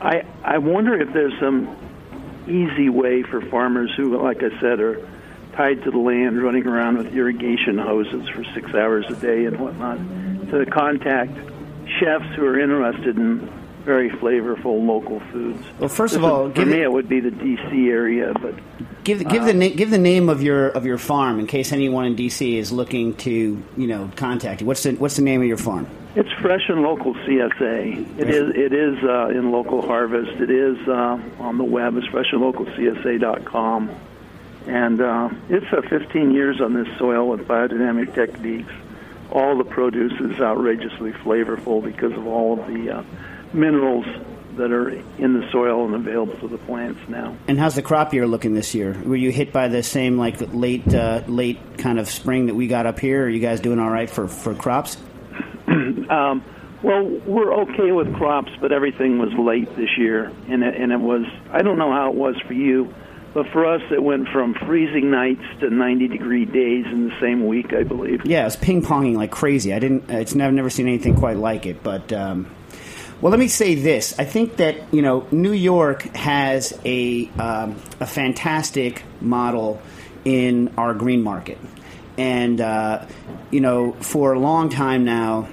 I 0.02 0.24
I 0.44 0.58
wonder 0.58 1.00
if 1.00 1.14
there's 1.14 1.38
some 1.40 1.76
easy 2.48 2.90
way 2.90 3.24
for 3.24 3.42
farmers 3.42 3.92
who, 3.96 4.22
like 4.22 4.44
I 4.44 4.50
said, 4.60 4.80
are 4.80 5.08
tied 5.54 5.84
to 5.84 5.92
the 5.92 5.98
land, 5.98 6.42
running 6.42 6.68
around 6.68 6.98
with 6.98 7.16
irrigation 7.16 7.78
hoses 7.78 8.28
for 8.30 8.44
six 8.54 8.74
hours 8.74 9.06
a 9.10 9.16
day 9.16 9.46
and 9.46 9.60
whatnot, 9.60 9.98
to 10.50 10.66
contact 10.66 11.38
chefs 12.00 12.26
who 12.36 12.46
are 12.46 12.60
interested 12.60 13.18
in 13.18 13.50
very 13.86 14.10
flavorful 14.10 14.86
local 14.86 15.20
foods. 15.32 15.62
Well, 15.80 15.90
first 15.90 16.14
This 16.14 16.18
of 16.20 16.24
all, 16.24 16.44
would- 16.44 16.54
for 16.56 16.62
give 16.62 16.68
me, 16.70 16.80
it- 16.80 16.84
it 16.84 16.92
would 16.94 17.10
be 17.10 17.20
the 17.20 17.32
D.C. 17.32 17.90
area, 17.90 18.34
but 18.42 18.54
Give 19.04 19.28
give 19.28 19.44
the 19.46 19.54
na- 19.54 19.76
give 19.76 19.90
the 19.92 19.98
name 19.98 20.30
of 20.30 20.42
your 20.42 20.68
of 20.70 20.86
your 20.86 20.98
farm 20.98 21.38
in 21.40 21.46
case 21.48 21.74
anyone 21.74 22.06
in 22.06 22.16
DC 22.16 22.58
is 22.58 22.72
looking 22.72 23.14
to 23.16 23.62
you 23.76 23.88
know 23.88 24.10
contact 24.16 24.62
you. 24.62 24.68
What's 24.68 24.84
the 24.84 24.94
what's 24.94 25.18
the 25.18 25.22
name 25.24 25.42
of 25.42 25.48
your 25.48 25.58
farm? 25.58 25.88
It's 26.16 26.32
fresh 26.42 26.70
and 26.70 26.84
local 26.84 27.14
CSA. 27.16 28.20
It 28.20 28.30
is 28.30 28.56
it 28.56 28.72
is 28.72 29.04
uh, 29.04 29.28
in 29.38 29.52
local 29.52 29.82
harvest. 29.82 30.40
It 30.40 30.50
is 30.50 30.78
uh, 30.88 31.20
on 31.40 31.58
the 31.58 31.66
web. 31.66 31.98
It's 31.98 32.08
freshandlocalcsa.com, 32.08 33.90
and 34.68 35.02
uh, 35.02 35.30
it's 35.50 35.66
uh, 35.74 35.82
15 35.90 36.32
years 36.32 36.62
on 36.62 36.74
this 36.74 36.88
soil 36.98 37.28
with 37.28 37.42
biodynamic 37.48 38.14
techniques. 38.14 38.72
All 39.34 39.58
the 39.58 39.66
produce 39.66 40.14
is 40.22 40.40
outrageously 40.40 41.12
flavorful 41.12 41.84
because 41.84 42.14
of 42.14 42.26
all 42.28 42.60
of 42.60 42.68
the 42.68 43.00
uh, 43.00 43.04
minerals 43.52 44.06
that 44.58 44.72
are 44.72 44.90
in 44.90 45.34
the 45.34 45.50
soil 45.52 45.86
and 45.86 45.96
available 45.96 46.38
to 46.38 46.48
the 46.48 46.60
plants 46.60 47.00
now. 47.08 47.36
And 47.48 47.60
how's 47.60 47.74
the 47.74 47.82
crop 47.82 48.14
year 48.14 48.28
looking 48.28 48.54
this 48.54 48.76
year? 48.76 48.96
Were 49.04 49.16
you 49.16 49.32
hit 49.32 49.52
by 49.52 49.68
the 49.68 49.82
same 49.82 50.18
like 50.18 50.40
late 50.54 50.94
uh, 50.94 51.24
late 51.28 51.80
kind 51.80 52.00
of 52.00 52.08
spring 52.08 52.46
that 52.46 52.56
we 52.56 52.68
got 52.68 52.86
up 52.86 53.00
here? 53.00 53.26
Are 53.26 53.30
you 53.30 53.40
guys 53.40 53.60
doing 53.60 53.80
all 53.80 53.90
right 53.90 54.10
for 54.10 54.28
for 54.28 54.56
crops? 54.56 54.98
Um, 56.04 56.44
well, 56.84 57.06
we're 57.26 57.54
okay 57.62 57.94
with 57.94 58.14
crops, 58.16 58.52
but 58.60 58.74
everything 58.74 59.18
was 59.18 59.34
late 59.34 59.74
this 59.78 59.98
year, 59.98 60.32
and 60.50 60.64
it, 60.64 60.76
and 60.76 60.92
it 60.92 61.00
was. 61.00 61.26
I 61.50 61.62
don't 61.62 61.78
know 61.78 61.92
how 61.92 62.10
it 62.10 62.16
was 62.16 62.36
for 62.46 62.54
you, 62.54 62.94
but 63.34 63.48
for 63.48 63.66
us, 63.66 63.82
it 63.92 64.02
went 64.02 64.28
from 64.30 64.54
freezing 64.54 65.10
nights 65.10 65.44
to 65.60 65.70
90 65.70 66.08
degree 66.08 66.46
days 66.46 66.86
in 66.86 67.10
the 67.10 67.20
same 67.20 67.48
week, 67.48 67.74
I 67.74 67.84
believe. 67.84 68.26
Yeah, 68.26 68.42
it 68.42 68.46
was 68.46 68.56
ping 68.56 68.82
ponging 68.84 69.16
like 69.16 69.32
crazy. 69.32 69.74
I 69.74 69.80
didn't. 69.80 70.10
It's 70.10 70.36
never 70.36 70.52
never 70.52 70.70
seen 70.70 70.88
anything 70.88 71.16
quite 71.16 71.38
like 71.38 71.66
it. 71.66 71.82
But 71.82 72.14
um, 72.14 72.54
well, 73.22 73.32
let 73.32 73.40
me 73.40 73.48
say 73.48 73.76
this. 73.76 74.20
I 74.20 74.26
think 74.26 74.58
that 74.58 74.94
you 74.94 75.02
know 75.02 75.28
New 75.32 75.54
York 75.54 76.04
has 76.16 76.80
a 76.86 77.28
um, 77.40 77.82
a 78.00 78.06
fantastic 78.06 79.04
model 79.20 79.82
in 80.26 80.74
our 80.78 80.94
green 80.94 81.24
market, 81.24 81.58
and 82.18 82.62
uh, 82.62 83.06
you 83.50 83.62
know 83.62 83.94
for 83.94 84.34
a 84.34 84.40
long 84.40 84.70
time 84.70 85.06
now. 85.06 85.48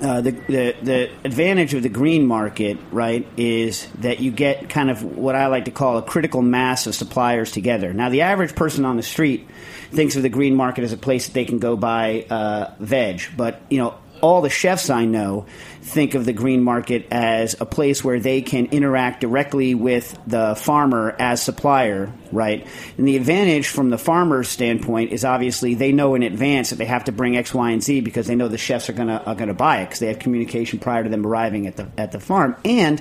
Uh, 0.00 0.20
the, 0.20 0.30
the 0.32 0.76
the 0.82 1.10
advantage 1.24 1.72
of 1.72 1.82
the 1.82 1.88
green 1.88 2.26
market, 2.26 2.76
right, 2.92 3.26
is 3.38 3.86
that 4.00 4.20
you 4.20 4.30
get 4.30 4.68
kind 4.68 4.90
of 4.90 5.02
what 5.02 5.34
I 5.34 5.46
like 5.46 5.64
to 5.64 5.70
call 5.70 5.96
a 5.96 6.02
critical 6.02 6.42
mass 6.42 6.86
of 6.86 6.94
suppliers 6.94 7.50
together. 7.50 7.94
Now, 7.94 8.10
the 8.10 8.20
average 8.20 8.54
person 8.54 8.84
on 8.84 8.96
the 8.96 9.02
street 9.02 9.48
thinks 9.90 10.14
of 10.14 10.22
the 10.22 10.28
green 10.28 10.54
market 10.54 10.84
as 10.84 10.92
a 10.92 10.98
place 10.98 11.26
that 11.26 11.32
they 11.32 11.46
can 11.46 11.58
go 11.58 11.76
buy 11.76 12.26
uh, 12.28 12.74
veg, 12.78 13.22
but 13.38 13.62
you 13.70 13.78
know, 13.78 13.94
all 14.20 14.42
the 14.42 14.50
chefs 14.50 14.90
I 14.90 15.06
know 15.06 15.46
think 15.86 16.14
of 16.14 16.24
the 16.24 16.32
green 16.32 16.62
market 16.62 17.06
as 17.12 17.54
a 17.60 17.64
place 17.64 18.02
where 18.02 18.18
they 18.18 18.42
can 18.42 18.66
interact 18.66 19.20
directly 19.20 19.74
with 19.74 20.18
the 20.26 20.56
farmer 20.56 21.14
as 21.18 21.40
supplier, 21.40 22.12
right? 22.32 22.66
And 22.98 23.06
the 23.06 23.16
advantage 23.16 23.68
from 23.68 23.90
the 23.90 23.98
farmer's 23.98 24.48
standpoint 24.48 25.12
is 25.12 25.24
obviously 25.24 25.74
they 25.74 25.92
know 25.92 26.16
in 26.16 26.24
advance 26.24 26.70
that 26.70 26.76
they 26.76 26.86
have 26.86 27.04
to 27.04 27.12
bring 27.12 27.36
X, 27.36 27.54
Y, 27.54 27.70
and 27.70 27.82
Z 27.82 28.00
because 28.00 28.26
they 28.26 28.34
know 28.34 28.48
the 28.48 28.58
chefs 28.58 28.90
are 28.90 28.94
gonna 28.94 29.22
are 29.24 29.36
gonna 29.36 29.54
buy 29.54 29.82
it 29.82 29.86
because 29.86 30.00
they 30.00 30.08
have 30.08 30.18
communication 30.18 30.80
prior 30.80 31.04
to 31.04 31.08
them 31.08 31.24
arriving 31.24 31.68
at 31.68 31.76
the 31.76 31.86
at 31.96 32.10
the 32.10 32.18
farm 32.18 32.56
and 32.64 33.00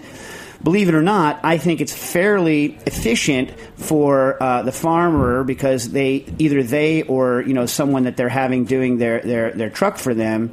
believe 0.66 0.90
it 0.90 0.96
or 0.96 1.04
not, 1.04 1.40
I 1.44 1.58
think 1.60 1.80
it's 1.80 1.94
fairly 1.94 2.78
efficient 2.88 3.52
for 3.78 4.42
uh, 4.44 4.64
the 4.64 4.72
farmer 4.74 5.44
because 5.46 5.92
they 5.92 6.26
either 6.40 6.64
they 6.64 7.04
or 7.04 7.42
you 7.42 7.54
know 7.54 7.68
someone 7.68 8.04
that 8.04 8.18
they're 8.18 8.28
having 8.28 8.66
doing 8.66 8.98
their 8.98 9.22
their, 9.22 9.52
their 9.52 9.70
truck 9.70 9.98
for 9.98 10.14
them 10.14 10.52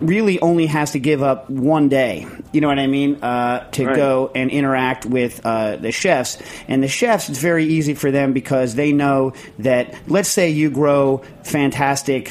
really 0.00 0.38
only 0.40 0.66
has 0.66 0.92
to 0.92 1.00
give 1.00 1.20
up 1.22 1.50
one 1.50 1.88
day. 1.88 2.26
You 2.52 2.60
know 2.60 2.68
what 2.68 2.78
I 2.78 2.86
mean? 2.86 3.16
Uh, 3.22 3.68
to 3.72 3.86
Right. 3.86 3.96
go 3.96 4.30
and 4.34 4.50
interact 4.50 5.04
with 5.04 5.44
uh, 5.44 5.76
the 5.76 5.90
chefs, 5.90 6.38
and 6.68 6.80
the 6.82 6.88
chefs 6.88 7.28
it's 7.28 7.40
very 7.40 7.64
easy 7.66 7.94
for 7.94 8.10
them 8.10 8.32
because 8.32 8.76
they 8.76 8.92
know 8.92 9.32
that. 9.58 9.92
Let's 10.06 10.28
say 10.28 10.50
you 10.50 10.70
grow 10.70 11.22
fantastic 11.42 12.30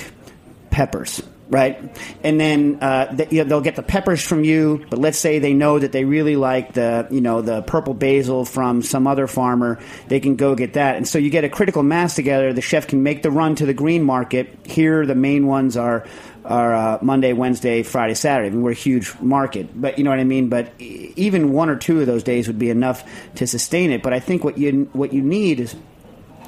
peppers, 0.70 1.22
right? 1.50 1.80
And 2.24 2.40
then 2.40 2.80
uh, 2.82 3.16
th- 3.16 3.32
you 3.32 3.44
know, 3.44 3.50
they'll 3.50 3.62
get 3.62 3.76
the 3.76 3.84
peppers 3.84 4.22
from 4.22 4.44
you, 4.44 4.86
but 4.90 5.00
let's 5.00 5.18
say 5.18 5.40
they 5.40 5.54
know 5.54 5.78
that 5.78 5.92
they 5.92 6.06
really 6.06 6.36
like 6.36 6.74
the 6.74 7.08
you 7.12 7.22
know 7.22 7.42
the 7.42 7.62
purple 7.62 7.94
basil 7.94 8.46
from 8.46 8.82
some 8.82 9.08
other 9.08 9.28
farmer, 9.28 9.80
they 10.08 10.20
can 10.20 10.36
go 10.36 10.56
get 10.56 10.74
that, 10.74 10.96
and 10.96 11.08
so 11.08 11.18
you 11.18 11.30
get 11.30 11.44
a 11.44 11.50
critical 11.50 11.84
mass 11.84 12.16
together. 12.16 12.54
The 12.54 12.62
chef 12.62 12.88
can 12.88 13.04
make 13.04 13.24
the 13.24 13.32
run 13.32 13.56
to 13.56 13.66
the 13.66 13.74
green 13.74 14.04
market. 14.04 14.58
Here, 14.66 15.06
the 15.06 15.16
main 15.16 15.48
ones 15.48 15.78
are. 15.78 16.06
Are 16.46 16.76
uh, 16.76 17.00
Monday, 17.02 17.32
Wednesday, 17.32 17.84
Friday, 17.84 18.16
Saturday. 18.16 18.48
I 18.48 18.52
mean, 18.52 18.64
we're 18.64 18.72
a 18.72 18.74
huge 18.74 19.18
market, 19.22 19.70
but 19.82 19.98
you 19.98 20.04
know 20.04 20.10
what 20.10 20.20
I 20.20 20.26
mean. 20.26 20.50
But 20.50 20.74
even 20.78 21.54
one 21.54 21.70
or 21.70 21.78
two 21.78 22.02
of 22.02 22.06
those 22.06 22.22
days 22.22 22.48
would 22.48 22.60
be 22.60 22.70
enough 22.70 23.10
to 23.36 23.48
sustain 23.48 23.94
it. 23.94 24.04
But 24.04 24.12
I 24.12 24.20
think 24.20 24.44
what 24.44 24.58
you 24.58 24.90
what 24.92 25.14
you 25.14 25.22
need 25.22 25.62
is 25.62 25.74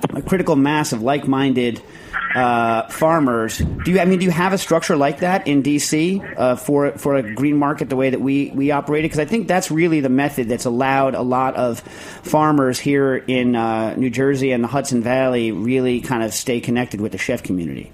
a 0.10 0.22
critical 0.22 0.58
mass 0.58 0.92
of 0.92 1.02
like-minded 1.02 1.82
uh, 2.36 2.88
farmers. 2.90 3.58
Do 3.58 3.92
you? 3.92 4.00
I 4.00 4.06
mean, 4.06 4.20
do 4.20 4.26
you 4.26 4.32
have 4.32 4.54
a 4.54 4.58
structure 4.58 4.96
like 4.98 5.20
that 5.20 5.48
in 5.48 5.64
DC 5.64 6.38
uh, 6.38 6.56
for 6.58 6.92
for 6.94 7.16
a 7.16 7.34
green 7.34 7.58
market 7.58 7.90
the 7.90 7.96
way 7.96 8.10
that 8.10 8.22
we 8.22 8.52
we 8.54 8.72
operate 8.72 9.04
it? 9.06 9.08
Because 9.08 9.20
I 9.20 9.26
think 9.26 9.48
that's 9.48 9.72
really 9.72 10.02
the 10.02 10.10
method 10.10 10.50
that's 10.50 10.66
allowed 10.66 11.16
a 11.16 11.22
lot 11.22 11.56
of 11.56 11.80
farmers 11.80 12.80
here 12.80 13.16
in 13.16 13.56
uh, 13.56 13.96
New 13.96 14.10
Jersey 14.10 14.52
and 14.52 14.64
the 14.64 14.68
Hudson 14.68 15.02
Valley 15.02 15.52
really 15.52 16.02
kind 16.02 16.24
of 16.24 16.34
stay 16.34 16.60
connected 16.60 17.00
with 17.02 17.12
the 17.14 17.18
chef 17.18 17.42
community. 17.44 17.92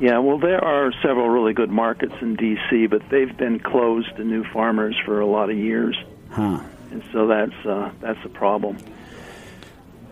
Yeah, 0.00 0.18
well, 0.18 0.38
there 0.38 0.62
are 0.62 0.92
several 1.02 1.28
really 1.28 1.52
good 1.52 1.70
markets 1.70 2.14
in 2.20 2.34
D.C., 2.34 2.88
but 2.88 3.08
they've 3.10 3.34
been 3.36 3.60
closed 3.60 4.14
to 4.16 4.24
new 4.24 4.42
farmers 4.52 4.96
for 5.04 5.20
a 5.20 5.26
lot 5.26 5.50
of 5.50 5.56
years, 5.56 5.96
Huh. 6.30 6.58
and 6.90 7.02
so 7.12 7.28
that's 7.28 7.54
uh, 7.64 7.90
that's 8.00 8.18
a 8.24 8.28
problem. 8.28 8.76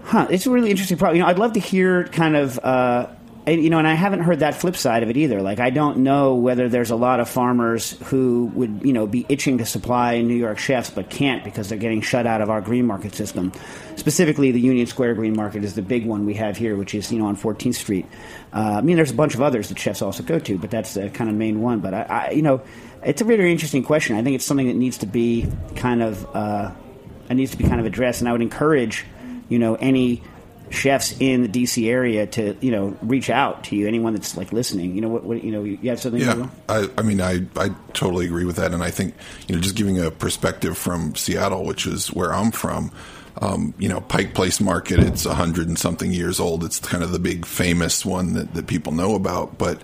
Huh, 0.04 0.28
it's 0.30 0.46
a 0.46 0.50
really 0.50 0.70
interesting 0.70 0.96
problem. 0.98 1.16
You 1.16 1.22
know, 1.22 1.28
I'd 1.28 1.38
love 1.38 1.52
to 1.54 1.60
hear 1.60 2.04
kind 2.04 2.36
of, 2.36 2.58
uh, 2.62 3.06
you 3.46 3.70
know, 3.70 3.78
and 3.78 3.88
I 3.88 3.94
haven't 3.94 4.20
heard 4.20 4.38
that 4.38 4.54
flip 4.54 4.76
side 4.76 5.02
of 5.02 5.10
it 5.10 5.16
either. 5.16 5.42
Like, 5.42 5.58
I 5.58 5.70
don't 5.70 5.98
know 5.98 6.36
whether 6.36 6.68
there's 6.68 6.90
a 6.90 6.96
lot 6.96 7.18
of 7.18 7.28
farmers 7.28 7.92
who 8.04 8.52
would, 8.54 8.82
you 8.84 8.92
know, 8.92 9.06
be 9.06 9.26
itching 9.28 9.58
to 9.58 9.66
supply 9.66 10.20
New 10.20 10.36
York 10.36 10.58
chefs 10.58 10.90
but 10.90 11.10
can't 11.10 11.42
because 11.42 11.68
they're 11.68 11.78
getting 11.78 12.02
shut 12.02 12.24
out 12.26 12.40
of 12.40 12.50
our 12.50 12.60
green 12.60 12.86
market 12.86 13.14
system. 13.14 13.52
Specifically, 13.96 14.52
the 14.52 14.60
Union 14.60 14.86
Square 14.86 15.14
Green 15.14 15.34
Market 15.34 15.64
is 15.64 15.74
the 15.74 15.82
big 15.82 16.06
one 16.06 16.24
we 16.24 16.34
have 16.34 16.56
here, 16.56 16.76
which 16.76 16.94
is, 16.94 17.10
you 17.10 17.18
know, 17.18 17.26
on 17.26 17.36
14th 17.36 17.74
Street. 17.74 18.06
Uh, 18.52 18.76
I 18.78 18.80
mean, 18.80 18.96
there's 18.96 19.10
a 19.10 19.14
bunch 19.14 19.34
of 19.34 19.42
others 19.42 19.68
that 19.70 19.78
chefs 19.78 20.02
also 20.02 20.22
go 20.22 20.38
to, 20.38 20.56
but 20.56 20.70
that's 20.70 20.94
the 20.94 21.10
kind 21.10 21.28
of 21.28 21.34
main 21.34 21.60
one. 21.60 21.80
But 21.80 21.94
I, 21.94 22.02
I 22.02 22.30
you 22.30 22.42
know, 22.42 22.62
it's 23.02 23.22
a 23.22 23.24
really 23.24 23.50
interesting 23.50 23.82
question. 23.82 24.16
I 24.16 24.22
think 24.22 24.36
it's 24.36 24.44
something 24.44 24.68
that 24.68 24.76
needs 24.76 24.98
to 24.98 25.06
be 25.06 25.50
kind 25.74 26.00
of, 26.00 26.36
uh, 26.36 26.70
it 27.28 27.34
needs 27.34 27.50
to 27.50 27.56
be 27.56 27.64
kind 27.64 27.80
of 27.80 27.86
addressed, 27.86 28.20
and 28.20 28.28
I 28.28 28.32
would 28.32 28.42
encourage 28.42 29.04
you 29.48 29.58
know 29.58 29.74
any 29.74 30.22
chefs 30.72 31.14
in 31.20 31.42
the 31.42 31.48
DC 31.48 31.88
area 31.88 32.26
to 32.26 32.56
you 32.60 32.70
know 32.70 32.96
reach 33.02 33.30
out 33.30 33.64
to 33.64 33.76
you. 33.76 33.86
Anyone 33.86 34.14
that's 34.14 34.36
like 34.36 34.52
listening, 34.52 34.94
you 34.94 35.00
know 35.00 35.08
what, 35.08 35.24
what 35.24 35.44
you 35.44 35.52
know 35.52 35.62
you 35.62 35.78
have 35.90 36.00
something. 36.00 36.20
Yeah. 36.20 36.48
I, 36.68 36.88
I 36.98 37.02
mean, 37.02 37.20
I, 37.20 37.46
I 37.56 37.70
totally 37.92 38.26
agree 38.26 38.44
with 38.44 38.56
that, 38.56 38.72
and 38.72 38.82
I 38.82 38.90
think 38.90 39.14
you 39.46 39.54
know, 39.54 39.60
just 39.60 39.76
giving 39.76 39.98
a 40.00 40.10
perspective 40.10 40.76
from 40.76 41.14
Seattle, 41.14 41.64
which 41.64 41.86
is 41.86 42.08
where 42.12 42.32
I'm 42.32 42.50
from. 42.50 42.90
Um, 43.40 43.74
you 43.78 43.88
know, 43.88 44.00
Pike 44.00 44.34
Place 44.34 44.60
Market. 44.60 44.98
It's 45.00 45.24
a 45.24 45.34
hundred 45.34 45.68
and 45.68 45.78
something 45.78 46.12
years 46.12 46.38
old. 46.40 46.64
It's 46.64 46.78
kind 46.80 47.02
of 47.02 47.12
the 47.12 47.18
big 47.18 47.46
famous 47.46 48.04
one 48.04 48.34
that, 48.34 48.54
that 48.54 48.66
people 48.66 48.92
know 48.92 49.14
about, 49.14 49.58
but. 49.58 49.80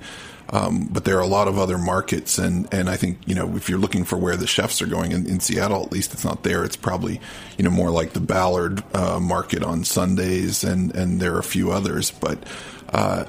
Um, 0.51 0.89
but 0.91 1.05
there 1.05 1.19
are 1.19 1.23
a 1.23 1.27
lot 1.27 1.47
of 1.47 1.59
other 1.59 1.77
markets, 1.77 2.39
and, 2.39 2.73
and 2.73 2.89
I 2.89 2.97
think 2.97 3.19
you 3.27 3.35
know 3.35 3.55
if 3.57 3.69
you're 3.69 3.79
looking 3.79 4.05
for 4.05 4.17
where 4.17 4.37
the 4.37 4.47
chefs 4.47 4.81
are 4.81 4.87
going 4.87 5.13
in, 5.13 5.27
in 5.27 5.41
Seattle, 5.41 5.83
at 5.83 5.93
least 5.93 6.15
it's 6.15 6.25
not 6.25 6.43
there. 6.43 6.65
It's 6.65 6.77
probably 6.77 7.21
you 7.59 7.65
know 7.65 7.71
more 7.71 7.91
like 7.91 8.15
the 8.15 8.21
Ballard 8.21 8.83
uh, 8.95 9.21
Market 9.21 9.63
on 9.63 9.85
Sundays, 9.85 10.65
and 10.65 10.95
and 10.95 11.21
there 11.21 11.35
are 11.35 11.39
a 11.39 11.45
few 11.45 11.71
others. 11.71 12.11
But 12.11 12.43
uh, 12.91 13.27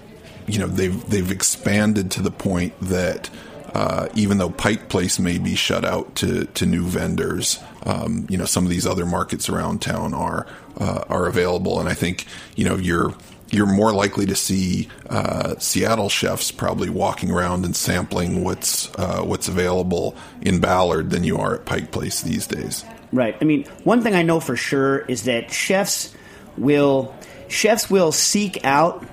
you 0.47 0.59
know 0.59 0.67
they've 0.67 1.09
they've 1.09 1.29
expanded 1.31 2.11
to 2.11 2.21
the 2.21 2.31
point 2.31 2.73
that 2.79 3.29
uh, 3.73 4.07
even 4.15 4.37
though 4.37 4.49
Pike 4.49 4.89
Place 4.89 5.19
may 5.19 5.37
be 5.37 5.55
shut 5.55 5.83
out 5.83 6.15
to 6.15 6.45
to 6.45 6.65
new 6.65 6.83
vendors, 6.83 7.59
um, 7.83 8.27
you 8.29 8.37
know 8.37 8.45
some 8.45 8.63
of 8.63 8.69
these 8.69 8.87
other 8.87 9.05
markets 9.05 9.49
around 9.49 9.81
town 9.81 10.13
are 10.13 10.47
uh, 10.77 11.03
are 11.09 11.27
available, 11.27 11.79
and 11.79 11.89
I 11.89 11.93
think 11.93 12.25
you 12.55 12.63
know 12.63 12.77
you're 12.77 13.13
you're 13.51 13.65
more 13.65 13.93
likely 13.93 14.25
to 14.27 14.35
see 14.35 14.89
uh, 15.09 15.55
Seattle 15.59 16.09
chefs 16.09 16.51
probably 16.51 16.89
walking 16.89 17.31
around 17.31 17.65
and 17.65 17.75
sampling 17.75 18.43
what's 18.43 18.93
uh, 18.95 19.21
what's 19.21 19.47
available 19.47 20.15
in 20.41 20.59
Ballard 20.59 21.09
than 21.09 21.23
you 21.23 21.37
are 21.37 21.55
at 21.55 21.65
Pike 21.65 21.91
Place 21.91 22.21
these 22.21 22.47
days. 22.47 22.85
Right. 23.11 23.35
I 23.41 23.45
mean, 23.45 23.65
one 23.83 24.01
thing 24.01 24.15
I 24.15 24.21
know 24.21 24.39
for 24.39 24.55
sure 24.55 24.99
is 24.99 25.23
that 25.23 25.51
chefs 25.51 26.13
will 26.57 27.15
chefs 27.47 27.89
will 27.89 28.11
seek 28.11 28.63
out 28.65 29.05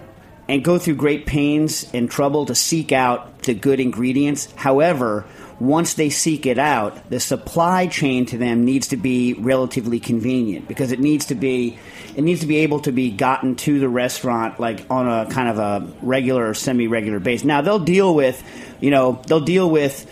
and 0.48 0.62
go 0.64 0.78
through 0.78 0.94
great 0.96 1.26
pains 1.26 1.90
and 1.92 2.10
trouble 2.10 2.46
to 2.46 2.54
seek 2.54 2.92
out 2.92 3.42
the 3.42 3.54
good 3.54 3.80
ingredients. 3.80 4.52
However, 4.54 5.24
once 5.58 5.94
they 5.94 6.10
seek 6.10 6.46
it 6.46 6.58
out, 6.58 7.08
the 7.08 7.20
supply 7.20 7.86
chain 7.86 8.26
to 8.26 8.38
them 8.38 8.64
needs 8.64 8.88
to 8.88 8.96
be 8.96 9.34
relatively 9.34 10.00
convenient 10.00 10.68
because 10.68 10.92
it 10.92 11.00
needs 11.00 11.26
to 11.26 11.34
be 11.34 11.78
it 12.14 12.22
needs 12.22 12.40
to 12.40 12.46
be 12.46 12.58
able 12.58 12.80
to 12.80 12.92
be 12.92 13.10
gotten 13.10 13.56
to 13.56 13.78
the 13.78 13.88
restaurant 13.88 14.58
like 14.60 14.84
on 14.90 15.08
a 15.08 15.30
kind 15.30 15.48
of 15.48 15.58
a 15.58 15.92
regular 16.02 16.48
or 16.48 16.54
semi-regular 16.54 17.20
basis. 17.20 17.44
Now 17.44 17.60
they'll 17.60 17.78
deal 17.78 18.14
with, 18.14 18.42
you 18.80 18.90
know, 18.90 19.22
they'll 19.26 19.40
deal 19.40 19.70
with 19.70 20.06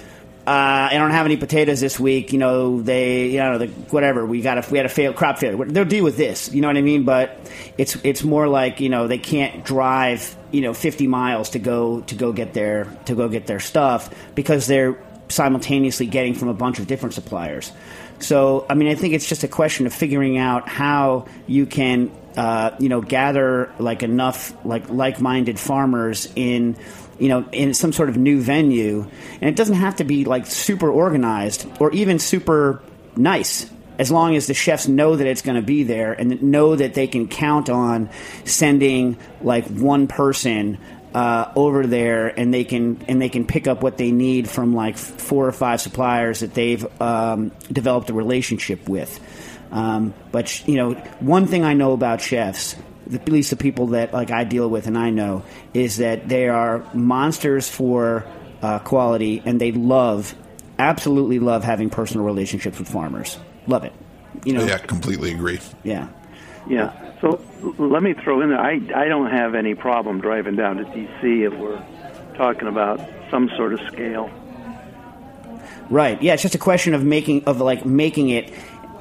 uh, 0.46 0.90
I 0.90 0.98
don't 0.98 1.10
have 1.12 1.24
any 1.24 1.38
potatoes 1.38 1.80
this 1.80 1.98
week. 1.98 2.34
You 2.34 2.38
know, 2.38 2.82
they, 2.82 3.28
you 3.30 3.38
know, 3.38 3.56
the, 3.56 3.66
whatever. 3.66 4.26
We 4.26 4.42
got 4.42 4.58
a, 4.58 4.70
we 4.70 4.76
had 4.76 4.84
a 4.84 4.90
fail, 4.90 5.14
crop 5.14 5.38
failure. 5.38 5.64
They'll 5.64 5.86
deal 5.86 6.04
with 6.04 6.18
this. 6.18 6.52
You 6.52 6.60
know 6.60 6.68
what 6.68 6.76
I 6.76 6.82
mean? 6.82 7.04
But 7.04 7.38
it's 7.78 7.96
it's 8.04 8.22
more 8.22 8.46
like 8.46 8.78
you 8.80 8.90
know 8.90 9.08
they 9.08 9.16
can't 9.16 9.64
drive 9.64 10.36
you 10.52 10.60
know 10.60 10.74
50 10.74 11.06
miles 11.06 11.50
to 11.50 11.58
go 11.58 12.02
to 12.02 12.14
go 12.14 12.32
get 12.34 12.52
their 12.52 12.84
to 13.06 13.14
go 13.14 13.30
get 13.30 13.46
their 13.46 13.58
stuff 13.58 14.14
because 14.34 14.66
they're 14.66 14.98
simultaneously 15.28 16.06
getting 16.06 16.34
from 16.34 16.48
a 16.48 16.54
bunch 16.54 16.78
of 16.78 16.86
different 16.86 17.14
suppliers. 17.14 17.72
So, 18.20 18.64
I 18.68 18.74
mean, 18.74 18.88
I 18.88 18.94
think 18.94 19.14
it's 19.14 19.28
just 19.28 19.44
a 19.44 19.48
question 19.48 19.86
of 19.86 19.92
figuring 19.92 20.38
out 20.38 20.68
how 20.68 21.26
you 21.46 21.66
can, 21.66 22.10
uh, 22.36 22.70
you 22.78 22.88
know, 22.88 23.00
gather 23.00 23.72
like 23.78 24.02
enough 24.02 24.54
like 24.64 24.88
like-minded 24.88 25.58
farmers 25.58 26.32
in, 26.36 26.76
you 27.18 27.28
know, 27.28 27.44
in 27.52 27.74
some 27.74 27.92
sort 27.92 28.08
of 28.08 28.16
new 28.16 28.40
venue, 28.40 29.06
and 29.40 29.50
it 29.50 29.56
doesn't 29.56 29.76
have 29.76 29.96
to 29.96 30.04
be 30.04 30.24
like 30.24 30.46
super 30.46 30.90
organized 30.90 31.66
or 31.80 31.90
even 31.92 32.18
super 32.18 32.82
nice. 33.16 33.70
As 33.96 34.10
long 34.10 34.34
as 34.34 34.48
the 34.48 34.54
chefs 34.54 34.88
know 34.88 35.14
that 35.14 35.24
it's 35.24 35.42
going 35.42 35.54
to 35.54 35.62
be 35.62 35.84
there 35.84 36.12
and 36.12 36.42
know 36.42 36.74
that 36.74 36.94
they 36.94 37.06
can 37.06 37.28
count 37.28 37.70
on 37.70 38.10
sending 38.44 39.16
like 39.40 39.66
one 39.68 40.08
person 40.08 40.78
uh, 41.14 41.52
over 41.54 41.86
there, 41.86 42.26
and 42.26 42.52
they 42.52 42.64
can 42.64 43.00
and 43.06 43.22
they 43.22 43.28
can 43.28 43.46
pick 43.46 43.68
up 43.68 43.82
what 43.82 43.96
they 43.96 44.10
need 44.10 44.50
from 44.50 44.74
like 44.74 44.98
four 44.98 45.46
or 45.46 45.52
five 45.52 45.80
suppliers 45.80 46.40
that 46.40 46.54
they've 46.54 46.84
um, 47.00 47.52
developed 47.72 48.10
a 48.10 48.14
relationship 48.14 48.88
with. 48.88 49.20
Um, 49.70 50.12
but 50.32 50.66
you 50.68 50.76
know, 50.76 50.94
one 51.20 51.46
thing 51.46 51.64
I 51.64 51.74
know 51.74 51.92
about 51.92 52.20
chefs, 52.20 52.76
at 53.12 53.28
least 53.28 53.50
the 53.50 53.56
people 53.56 53.88
that 53.88 54.12
like 54.12 54.32
I 54.32 54.44
deal 54.44 54.68
with 54.68 54.86
and 54.88 54.98
I 54.98 55.10
know, 55.10 55.44
is 55.72 55.98
that 55.98 56.28
they 56.28 56.48
are 56.48 56.84
monsters 56.94 57.68
for 57.68 58.26
uh, 58.60 58.80
quality, 58.80 59.40
and 59.44 59.60
they 59.60 59.70
love, 59.70 60.34
absolutely 60.78 61.38
love 61.38 61.62
having 61.62 61.90
personal 61.90 62.26
relationships 62.26 62.78
with 62.78 62.88
farmers. 62.88 63.38
Love 63.68 63.84
it. 63.84 63.92
You 64.44 64.54
know. 64.54 64.64
Yeah, 64.64 64.78
completely 64.78 65.32
agree. 65.32 65.60
Yeah. 65.84 66.08
Yeah. 66.68 67.03
So 67.20 67.40
let 67.78 68.02
me 68.02 68.14
throw 68.14 68.40
in 68.42 68.50
there. 68.50 68.60
I 68.60 68.80
I 68.94 69.08
don't 69.08 69.30
have 69.30 69.54
any 69.54 69.74
problem 69.74 70.20
driving 70.20 70.56
down 70.56 70.76
to 70.76 70.84
D.C. 70.84 71.44
if 71.44 71.54
we're 71.54 71.82
talking 72.36 72.68
about 72.68 73.00
some 73.30 73.50
sort 73.56 73.72
of 73.72 73.80
scale. 73.92 74.30
Right. 75.90 76.20
Yeah. 76.22 76.34
It's 76.34 76.42
just 76.42 76.54
a 76.54 76.58
question 76.58 76.94
of 76.94 77.04
making 77.04 77.44
of 77.44 77.60
like 77.60 77.84
making 77.84 78.30
it 78.30 78.52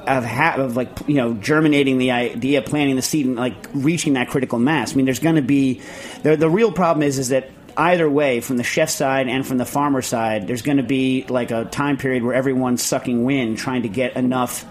of 0.06 0.24
ha- 0.24 0.56
of 0.56 0.76
like 0.76 0.90
you 1.06 1.14
know 1.14 1.34
germinating 1.34 1.98
the 1.98 2.10
idea, 2.10 2.62
planting 2.62 2.96
the 2.96 3.02
seed, 3.02 3.26
and 3.26 3.36
like 3.36 3.54
reaching 3.74 4.14
that 4.14 4.28
critical 4.28 4.58
mass. 4.58 4.92
I 4.92 4.96
mean, 4.96 5.04
there's 5.04 5.18
going 5.18 5.36
to 5.36 5.42
be 5.42 5.80
the 6.22 6.36
the 6.36 6.50
real 6.50 6.72
problem 6.72 7.02
is 7.02 7.18
is 7.18 7.28
that 7.30 7.50
either 7.76 8.08
way, 8.08 8.40
from 8.40 8.56
the 8.56 8.64
chef 8.64 8.90
side 8.90 9.28
and 9.28 9.46
from 9.46 9.58
the 9.58 9.64
farmer 9.64 10.02
side, 10.02 10.46
there's 10.46 10.62
going 10.62 10.76
to 10.76 10.82
be 10.82 11.24
like 11.28 11.50
a 11.50 11.64
time 11.64 11.96
period 11.96 12.22
where 12.22 12.34
everyone's 12.34 12.82
sucking 12.82 13.24
wind, 13.24 13.58
trying 13.58 13.82
to 13.82 13.88
get 13.88 14.16
enough. 14.16 14.64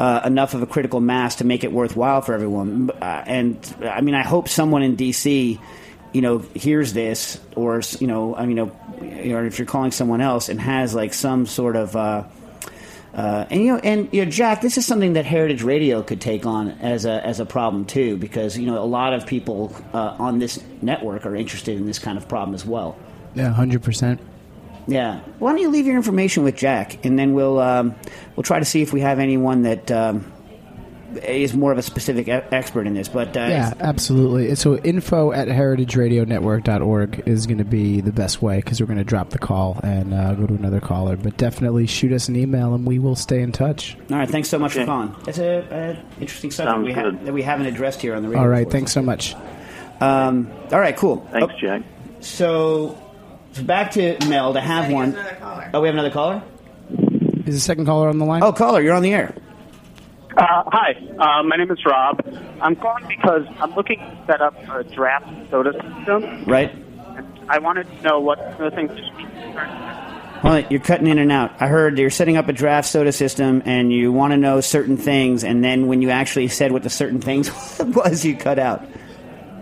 Uh, 0.00 0.22
enough 0.24 0.54
of 0.54 0.62
a 0.62 0.66
critical 0.66 0.98
mass 0.98 1.36
to 1.36 1.44
make 1.44 1.62
it 1.62 1.70
worthwhile 1.70 2.22
for 2.22 2.32
everyone, 2.32 2.90
uh, 3.02 3.22
and 3.26 3.76
I 3.82 4.00
mean, 4.00 4.14
I 4.14 4.22
hope 4.22 4.48
someone 4.48 4.82
in 4.82 4.96
DC, 4.96 5.60
you 6.14 6.20
know, 6.22 6.38
hears 6.38 6.94
this, 6.94 7.38
or 7.54 7.82
you 7.98 8.06
know, 8.06 8.34
I 8.34 8.46
mean, 8.46 8.56
you 8.56 8.64
know, 9.28 9.36
or 9.36 9.44
if 9.44 9.58
you're 9.58 9.66
calling 9.66 9.90
someone 9.90 10.22
else 10.22 10.48
and 10.48 10.58
has 10.58 10.94
like 10.94 11.12
some 11.12 11.44
sort 11.44 11.76
of 11.76 11.94
uh, 11.94 12.24
uh, 13.14 13.44
and 13.50 13.60
you 13.60 13.72
know, 13.72 13.78
and 13.80 14.08
you 14.12 14.24
know, 14.24 14.30
Jack, 14.30 14.60
this 14.60 14.78
is 14.78 14.86
something 14.86 15.14
that 15.14 15.24
Heritage 15.24 15.62
Radio 15.62 16.02
could 16.02 16.20
take 16.20 16.46
on 16.46 16.70
as 16.80 17.04
a 17.04 17.24
as 17.26 17.40
a 17.40 17.46
problem 17.46 17.84
too, 17.84 18.16
because 18.16 18.56
you 18.56 18.66
know 18.66 18.82
a 18.82 18.86
lot 18.86 19.12
of 19.12 19.26
people 19.26 19.74
uh, 19.92 20.16
on 20.18 20.38
this 20.38 20.62
network 20.80 21.26
are 21.26 21.34
interested 21.34 21.76
in 21.76 21.86
this 21.86 21.98
kind 21.98 22.16
of 22.16 22.28
problem 22.28 22.54
as 22.54 22.64
well. 22.64 22.96
Yeah, 23.34 23.52
hundred 23.52 23.82
percent. 23.82 24.20
Yeah, 24.90 25.20
why 25.38 25.52
don't 25.52 25.60
you 25.60 25.70
leave 25.70 25.86
your 25.86 25.96
information 25.96 26.42
with 26.42 26.56
Jack, 26.56 27.04
and 27.04 27.18
then 27.18 27.32
we'll 27.32 27.58
um, 27.60 27.94
we'll 28.36 28.42
try 28.42 28.58
to 28.58 28.64
see 28.64 28.82
if 28.82 28.92
we 28.92 29.00
have 29.00 29.18
anyone 29.20 29.62
that 29.62 29.90
um, 29.90 30.32
is 31.24 31.54
more 31.54 31.70
of 31.72 31.78
a 31.78 31.82
specific 31.82 32.26
e- 32.28 32.32
expert 32.32 32.86
in 32.86 32.94
this. 32.94 33.08
But 33.08 33.36
uh, 33.36 33.40
Yeah, 33.40 33.74
absolutely. 33.80 34.54
So 34.56 34.76
info 34.78 35.30
at 35.32 35.48
heritageradionetwork.org 35.48 37.22
is 37.26 37.46
going 37.46 37.58
to 37.58 37.64
be 37.64 38.00
the 38.00 38.12
best 38.12 38.42
way 38.42 38.56
because 38.58 38.80
we're 38.80 38.86
going 38.86 38.98
to 38.98 39.04
drop 39.04 39.30
the 39.30 39.38
call 39.38 39.78
and 39.82 40.12
uh, 40.14 40.34
go 40.34 40.46
to 40.46 40.54
another 40.54 40.80
caller. 40.80 41.16
But 41.16 41.36
definitely 41.36 41.86
shoot 41.86 42.12
us 42.12 42.28
an 42.28 42.36
email 42.36 42.74
and 42.74 42.86
we 42.86 42.98
will 42.98 43.16
stay 43.16 43.40
in 43.42 43.52
touch. 43.52 43.96
all 44.10 44.16
right, 44.18 44.28
thanks 44.28 44.48
so 44.48 44.58
much 44.58 44.72
for 44.72 44.80
Okay. 44.80 44.86
calling. 44.86 45.14
It's 45.26 45.38
a, 45.38 45.58
a 45.70 46.20
interesting 46.20 46.50
subject 46.50 46.74
Sounds 46.74 46.86
we 46.86 46.92
ha- 46.92 47.24
that 47.24 47.32
we 47.32 47.42
haven't 47.42 47.66
addressed 47.66 48.00
here 48.02 48.14
on 48.14 48.22
the 48.22 48.28
radio. 48.28 48.42
All 48.42 48.48
right, 48.48 48.60
before. 48.60 48.72
thanks 48.72 48.92
so 48.92 49.02
much. 49.02 49.34
Um, 50.00 50.50
all 50.72 50.80
right, 50.80 50.96
cool. 50.96 51.26
Thanks, 51.32 51.52
Oh, 51.56 51.58
Jack. 51.60 51.82
So, 52.20 52.96
so 52.96 53.09
back 53.62 53.92
to 53.92 54.16
Meld 54.28 54.54
to 54.54 54.60
have 54.60 54.90
one. 54.90 55.16
Oh, 55.74 55.80
we 55.80 55.88
have 55.88 55.94
another 55.94 56.10
caller. 56.10 56.42
Is 57.46 57.54
the 57.54 57.60
second 57.60 57.86
caller 57.86 58.08
on 58.08 58.18
the 58.18 58.24
line? 58.24 58.42
Oh, 58.42 58.52
caller, 58.52 58.80
you're 58.80 58.94
on 58.94 59.02
the 59.02 59.12
air. 59.12 59.34
Uh, 60.36 60.62
hi, 60.66 60.94
uh, 61.18 61.42
my 61.42 61.56
name 61.56 61.70
is 61.70 61.84
Rob. 61.84 62.20
I'm 62.60 62.76
calling 62.76 63.06
because 63.08 63.46
I'm 63.58 63.74
looking 63.74 63.98
to 63.98 64.24
set 64.26 64.40
up 64.40 64.54
a 64.68 64.84
draft 64.84 65.50
soda 65.50 65.72
system. 65.72 66.44
Right. 66.44 66.72
And 66.72 67.26
I 67.48 67.58
wanted 67.58 67.88
to 67.88 68.02
know 68.02 68.20
what 68.20 68.38
the 68.58 68.70
things 68.70 68.90
to 68.90 69.16
be 69.16 69.24
concerned 69.24 70.00
Hold 70.40 70.54
on, 70.54 70.70
you're 70.70 70.80
cutting 70.80 71.06
in 71.06 71.18
and 71.18 71.30
out. 71.30 71.52
I 71.60 71.66
heard 71.66 71.98
you're 71.98 72.08
setting 72.08 72.38
up 72.38 72.48
a 72.48 72.54
draft 72.54 72.88
soda 72.88 73.12
system, 73.12 73.62
and 73.66 73.92
you 73.92 74.10
want 74.10 74.32
to 74.32 74.38
know 74.38 74.62
certain 74.62 74.96
things, 74.96 75.44
and 75.44 75.62
then 75.62 75.86
when 75.86 76.00
you 76.00 76.08
actually 76.08 76.48
said 76.48 76.72
what 76.72 76.82
the 76.82 76.88
certain 76.88 77.20
things 77.20 77.50
was, 77.78 78.24
you 78.24 78.36
cut 78.38 78.58
out. 78.58 78.82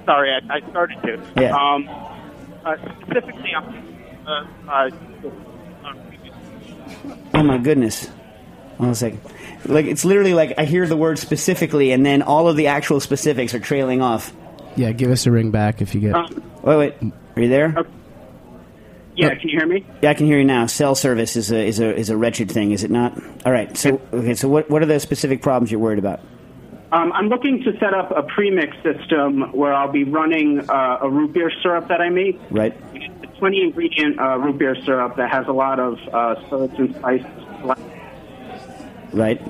Sorry, 0.05 0.31
I, 0.31 0.55
I 0.55 0.71
started 0.71 1.03
to. 1.03 1.21
Yeah. 1.41 1.57
Um, 1.57 1.89
uh, 2.69 2.77
specifically, 3.03 3.51
I'm 3.57 3.87
uh, 4.69 4.91
Oh 7.35 7.43
my 7.43 7.59
goodness! 7.59 8.07
One 8.79 8.95
second. 8.95 9.21
Like 9.65 9.87
it's 9.87 10.05
literally 10.05 10.35
like 10.35 10.55
I 10.59 10.65
hear 10.65 10.87
the 10.87 10.97
word 10.97 11.19
specifically, 11.19 11.93
and 11.93 12.05
then 12.05 12.23
all 12.23 12.49
of 12.49 12.57
the 12.57 12.69
actual 12.69 13.01
specifics 13.01 13.55
are 13.55 13.61
trailing 13.61 14.03
off. 14.03 14.33
Yeah, 14.77 14.93
give 14.93 15.11
us 15.11 15.27
a 15.27 15.31
ring 15.31 15.51
back 15.51 15.81
if 15.83 15.95
you 15.95 16.01
get. 16.01 16.15
uh, 16.15 16.29
Wait, 16.63 16.77
wait. 16.77 17.13
Are 17.37 17.43
you 17.43 17.49
there? 17.49 17.75
Okay. 17.77 17.91
yeah, 19.17 19.35
can 19.35 19.49
you 19.49 19.59
hear 19.59 19.67
me? 19.67 19.85
Yeah, 20.03 20.11
I 20.11 20.15
can 20.15 20.27
hear 20.27 20.39
you 20.39 20.45
now. 20.45 20.67
Cell 20.67 20.95
service 20.95 21.37
is 21.37 21.51
a 21.51 21.59
is 21.65 21.81
a 21.81 21.95
is 21.95 22.11
a 22.11 22.17
wretched 22.17 22.51
thing, 22.51 22.73
is 22.73 22.85
it 22.85 22.91
not? 22.91 23.21
All 23.45 23.53
right. 23.53 23.77
So 23.77 24.01
okay. 24.13 24.35
So 24.35 24.49
what 24.49 24.69
what 24.71 24.83
are 24.83 24.87
the 24.87 25.01
specific 25.01 25.43
problems 25.43 25.71
you're 25.71 25.81
worried 25.81 25.99
about? 25.99 26.21
Um, 26.91 27.13
I'm 27.13 27.29
looking 27.29 27.63
to 27.65 27.79
set 27.79 27.93
up 27.93 28.11
a 28.17 28.23
premix 28.23 28.75
system 28.83 29.53
where 29.53 29.75
I'll 29.75 29.93
be 29.93 30.05
running 30.05 30.69
uh, 30.71 30.99
a 31.03 31.11
root 31.11 31.35
beer 31.35 31.51
syrup 31.63 31.89
that 31.89 32.01
I 32.01 32.09
make. 32.09 32.41
Right. 32.51 32.75
It's 32.95 33.39
20 33.39 33.63
ingredient 33.63 34.19
uh, 34.19 34.39
root 34.39 34.59
beer 34.59 34.75
syrup 34.85 35.17
that 35.17 35.31
has 35.31 35.47
a 35.49 35.53
lot 35.53 35.79
of 35.79 35.99
uh, 36.13 36.47
spirits 36.47 36.75
and 36.79 36.95
spices. 36.97 37.27
Right. 39.13 39.41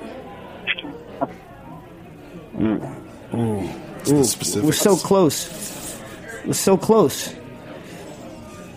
It's 3.99 4.11
the 4.11 4.23
specifics. 4.23 4.65
We're 4.65 4.71
so 4.73 4.95
close. 4.97 5.99
We're 6.45 6.53
so 6.53 6.77
close. 6.77 7.35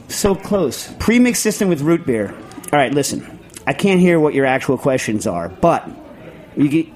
So 0.09 0.35
close. 0.35 0.93
Premix 0.99 1.41
system 1.41 1.69
with 1.69 1.81
root 1.81 2.07
beer. 2.07 2.33
All 2.73 2.79
right, 2.79 2.93
listen. 2.93 3.41
I 3.67 3.73
can't 3.73 4.01
hear 4.01 4.21
what 4.21 4.35
your 4.35 4.47
actual 4.47 4.77
questions 4.77 5.27
are, 5.27 5.49
but 5.49 5.89
you 6.57 6.69
get 6.69 6.87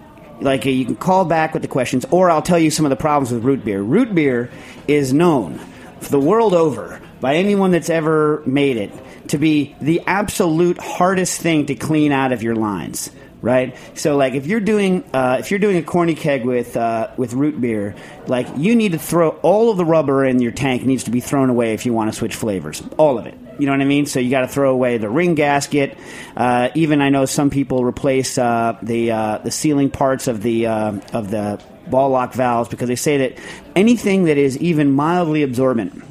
like 0.41 0.65
you 0.65 0.85
can 0.85 0.97
call 0.97 1.25
back 1.25 1.53
with 1.53 1.63
the 1.63 1.69
questions, 1.69 2.05
or 2.11 2.31
I'll 2.31 2.43
tell 2.43 2.59
you 2.59 2.71
some 2.71 2.87
of 2.87 2.91
the 2.91 2.97
problems 2.97 3.33
with 3.33 3.45
root 3.45 3.65
beer. 3.65 3.83
Root 3.83 4.15
beer 4.15 4.51
is 4.87 5.13
known 5.13 5.61
the 6.01 6.21
world 6.21 6.55
over 6.55 7.01
by 7.21 7.37
anyone 7.37 7.71
that's 7.71 7.91
ever 7.91 8.43
made 8.47 8.77
it 8.77 8.93
to 9.29 9.39
be 9.39 9.75
the 9.81 10.03
absolute 10.07 10.79
hardest 10.79 11.41
thing 11.41 11.67
to 11.67 11.75
clean 11.75 12.13
out 12.13 12.33
of 12.33 12.43
your 12.43 12.55
lines 12.55 13.11
right? 13.43 13.77
So 13.95 14.17
like 14.17 14.35
if 14.35 14.47
you're 14.47 14.61
doing 14.61 15.05
uh, 15.13 15.37
if 15.39 15.51
you're 15.51 15.61
doing 15.61 15.77
a 15.77 15.83
corny 15.83 16.15
keg 16.15 16.45
with 16.45 16.77
uh, 16.77 17.11
with 17.17 17.33
root 17.33 17.61
beer, 17.61 17.95
like 18.27 18.49
you 18.57 18.75
need 18.75 18.93
to 18.93 18.99
throw 18.99 19.31
all 19.43 19.71
of 19.71 19.77
the 19.77 19.85
rubber 19.85 20.25
in 20.25 20.41
your 20.41 20.53
tank 20.53 20.85
needs 20.85 21.05
to 21.05 21.11
be 21.11 21.21
thrown 21.21 21.49
away 21.49 21.73
if 21.73 21.87
you 21.87 21.93
want 21.93 22.13
to 22.13 22.19
switch 22.19 22.35
flavors, 22.35 22.83
all 22.97 23.19
of 23.19 23.27
it. 23.27 23.39
You 23.59 23.67
know 23.67 23.73
what 23.73 23.81
I 23.81 23.87
mean? 23.87 24.07
So 24.07 24.21
you 24.21 24.31
got 24.31 24.43
to 24.43 24.49
throw 24.49 24.73
away 24.73 24.99
the 24.99 25.09
ring 25.09 25.35
gasket. 25.35 25.97
Uh, 26.37 26.69
even 26.75 27.01
I 27.01 27.09
know 27.09 27.25
some 27.27 27.51
people 27.51 27.85
replace 27.85 28.39
uh, 28.39 28.79
the 28.83 29.11
uh, 29.11 29.39
the 29.39 29.51
sealing 29.51 29.91
parts 29.91 30.29
of 30.29 30.43
the 30.43 30.67
uh, 30.67 31.01
of 31.13 31.31
the 31.31 31.63
ball 31.87 32.11
lock 32.11 32.35
valves 32.35 32.69
because 32.69 32.89
they 32.89 32.97
say 32.97 33.19
that 33.19 33.39
anything 33.75 34.25
that 34.25 34.39
is 34.39 34.59
even 34.59 34.93
mildly 34.93 35.43
absorbent 35.43 36.03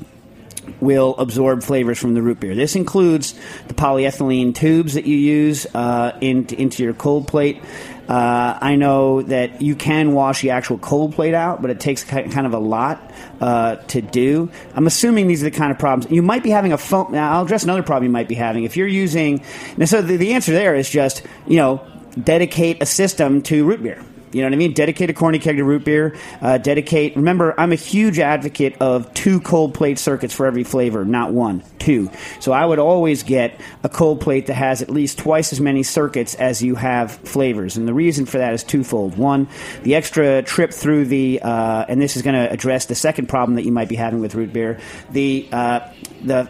will 0.79 1.15
absorb 1.17 1.63
flavors 1.63 1.97
from 1.97 2.13
the 2.13 2.21
root 2.21 2.39
beer. 2.39 2.55
This 2.55 2.75
includes 2.75 3.33
the 3.67 3.73
polyethylene 3.73 4.53
tubes 4.55 4.93
that 4.93 5.05
you 5.05 5.15
use 5.15 5.65
uh, 5.73 6.17
in, 6.21 6.45
into 6.47 6.83
your 6.83 6.93
cold 6.93 7.27
plate. 7.27 7.61
Uh, 8.07 8.57
I 8.61 8.75
know 8.75 9.21
that 9.23 9.61
you 9.61 9.75
can 9.75 10.13
wash 10.13 10.41
the 10.41 10.51
actual 10.51 10.77
cold 10.77 11.15
plate 11.15 11.33
out, 11.33 11.61
but 11.61 11.71
it 11.71 11.79
takes 11.79 12.03
kind 12.03 12.45
of 12.45 12.53
a 12.53 12.59
lot 12.59 13.11
uh, 13.41 13.75
to 13.75 14.01
do. 14.01 14.51
I'm 14.75 14.87
assuming 14.87 15.27
these 15.27 15.41
are 15.41 15.49
the 15.49 15.57
kind 15.57 15.71
of 15.71 15.79
problems 15.79 16.11
you 16.11 16.21
might 16.21 16.43
be 16.43 16.51
having 16.51 16.73
a 16.73 16.77
foam. 16.77 17.11
Now, 17.11 17.33
I'll 17.33 17.45
address 17.45 17.63
another 17.63 17.83
problem 17.83 18.05
you 18.05 18.11
might 18.11 18.27
be 18.27 18.35
having 18.35 18.63
if 18.63 18.77
you're 18.77 18.87
using. 18.87 19.43
So 19.85 20.01
the, 20.01 20.17
the 20.17 20.33
answer 20.33 20.51
there 20.51 20.75
is 20.75 20.89
just 20.89 21.23
you 21.47 21.57
know 21.57 21.85
dedicate 22.21 22.81
a 22.81 22.85
system 22.85 23.41
to 23.43 23.65
root 23.65 23.81
beer. 23.81 24.03
You 24.35 24.41
know 24.41 24.47
what 24.47 24.53
I 24.53 24.57
mean? 24.57 24.73
Dedicate 24.73 25.09
a 25.09 25.13
corny 25.13 25.39
keg 25.39 25.55
to 25.55 25.63
root 25.63 25.85
beer. 25.85 26.17
Uh, 26.41 26.57
dedicate. 26.57 27.15
Remember, 27.15 27.57
I'm 27.57 27.71
a 27.71 27.75
huge 27.75 28.19
advocate 28.19 28.75
of 28.81 29.13
two 29.13 29.39
cold 29.39 29.73
plate 29.73 29.97
circuits 29.97 30.33
for 30.33 30.45
every 30.45 30.65
flavor, 30.65 31.05
not 31.05 31.31
one, 31.31 31.63
two. 31.79 32.11
So 32.41 32.51
I 32.51 32.65
would 32.65 32.77
always 32.77 33.23
get 33.23 33.61
a 33.83 33.87
cold 33.87 34.19
plate 34.19 34.47
that 34.47 34.55
has 34.55 34.81
at 34.81 34.89
least 34.89 35.19
twice 35.19 35.53
as 35.53 35.61
many 35.61 35.83
circuits 35.83 36.35
as 36.35 36.61
you 36.61 36.75
have 36.75 37.13
flavors. 37.13 37.77
And 37.77 37.87
the 37.87 37.93
reason 37.93 38.25
for 38.25 38.39
that 38.39 38.53
is 38.53 38.65
twofold. 38.65 39.17
One, 39.17 39.47
the 39.83 39.95
extra 39.95 40.43
trip 40.43 40.73
through 40.73 41.05
the, 41.05 41.41
uh, 41.41 41.85
and 41.87 42.01
this 42.01 42.17
is 42.17 42.21
going 42.21 42.35
to 42.35 42.51
address 42.51 42.87
the 42.87 42.95
second 42.95 43.29
problem 43.29 43.55
that 43.55 43.63
you 43.63 43.71
might 43.71 43.87
be 43.87 43.95
having 43.95 44.19
with 44.19 44.35
root 44.35 44.51
beer. 44.51 44.81
The 45.11 45.47
uh, 45.49 45.79
the 46.25 46.49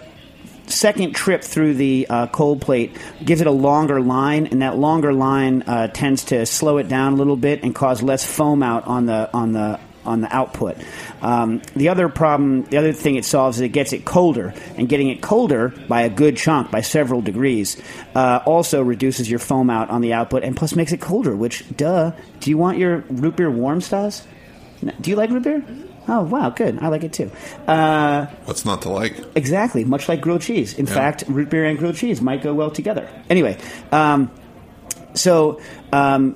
second 0.67 1.13
trip 1.15 1.43
through 1.43 1.75
the 1.75 2.07
uh, 2.09 2.27
cold 2.27 2.61
plate 2.61 2.97
gives 3.23 3.41
it 3.41 3.47
a 3.47 3.51
longer 3.51 4.01
line, 4.01 4.47
and 4.47 4.61
that 4.61 4.77
longer 4.77 5.13
line 5.13 5.63
uh, 5.63 5.87
tends 5.87 6.25
to 6.25 6.45
slow 6.45 6.77
it 6.77 6.87
down 6.87 7.13
a 7.13 7.15
little 7.15 7.37
bit 7.37 7.63
and 7.63 7.73
cause 7.73 8.01
less 8.01 8.25
foam 8.25 8.63
out 8.63 8.87
on 8.87 9.05
the 9.05 9.29
on 9.33 9.53
the 9.53 9.79
on 10.05 10.21
the 10.21 10.35
output. 10.35 10.77
Um, 11.21 11.61
the 11.75 11.89
other 11.89 12.09
problem, 12.09 12.63
the 12.65 12.77
other 12.77 12.93
thing 12.93 13.15
it 13.15 13.25
solves 13.25 13.57
is 13.57 13.61
it 13.61 13.69
gets 13.69 13.93
it 13.93 14.05
colder, 14.05 14.53
and 14.77 14.87
getting 14.87 15.09
it 15.09 15.21
colder 15.21 15.69
by 15.87 16.01
a 16.01 16.09
good 16.09 16.37
chunk, 16.37 16.71
by 16.71 16.81
several 16.81 17.21
degrees, 17.21 17.81
uh, 18.13 18.41
also 18.45 18.81
reduces 18.81 19.29
your 19.29 19.39
foam 19.39 19.69
out 19.69 19.89
on 19.89 20.01
the 20.01 20.13
output, 20.13 20.43
and 20.43 20.55
plus 20.55 20.75
makes 20.75 20.91
it 20.91 21.01
colder. 21.01 21.35
Which, 21.35 21.63
duh, 21.75 22.11
do 22.39 22.49
you 22.49 22.57
want 22.57 22.77
your 22.77 22.99
root 23.09 23.35
beer 23.35 23.49
warm, 23.49 23.81
Stas? 23.81 24.27
Do 25.01 25.09
you 25.09 25.15
like 25.15 25.31
root 25.31 25.43
beer? 25.43 25.65
Oh 26.07 26.21
wow, 26.23 26.49
good. 26.51 26.77
I 26.81 26.87
like 26.89 27.03
it 27.03 27.13
too. 27.13 27.31
Uh, 27.67 28.27
What's 28.45 28.63
not 28.65 28.81
to 28.83 28.89
like? 28.89 29.15
Exactly, 29.35 29.83
much 29.85 30.07
like 30.07 30.21
grilled 30.21 30.41
cheese. 30.41 30.73
In 30.77 30.85
Yeah. 30.85 30.93
fact, 30.93 31.23
root 31.27 31.49
beer 31.49 31.65
and 31.65 31.77
grilled 31.79 31.95
cheese 31.95 32.21
might 32.21 32.43
go 32.43 32.53
well 32.53 32.69
together. 32.71 33.09
Anyway, 33.29 33.57
um, 33.91 34.29
so 35.15 35.59
um, 35.91 36.35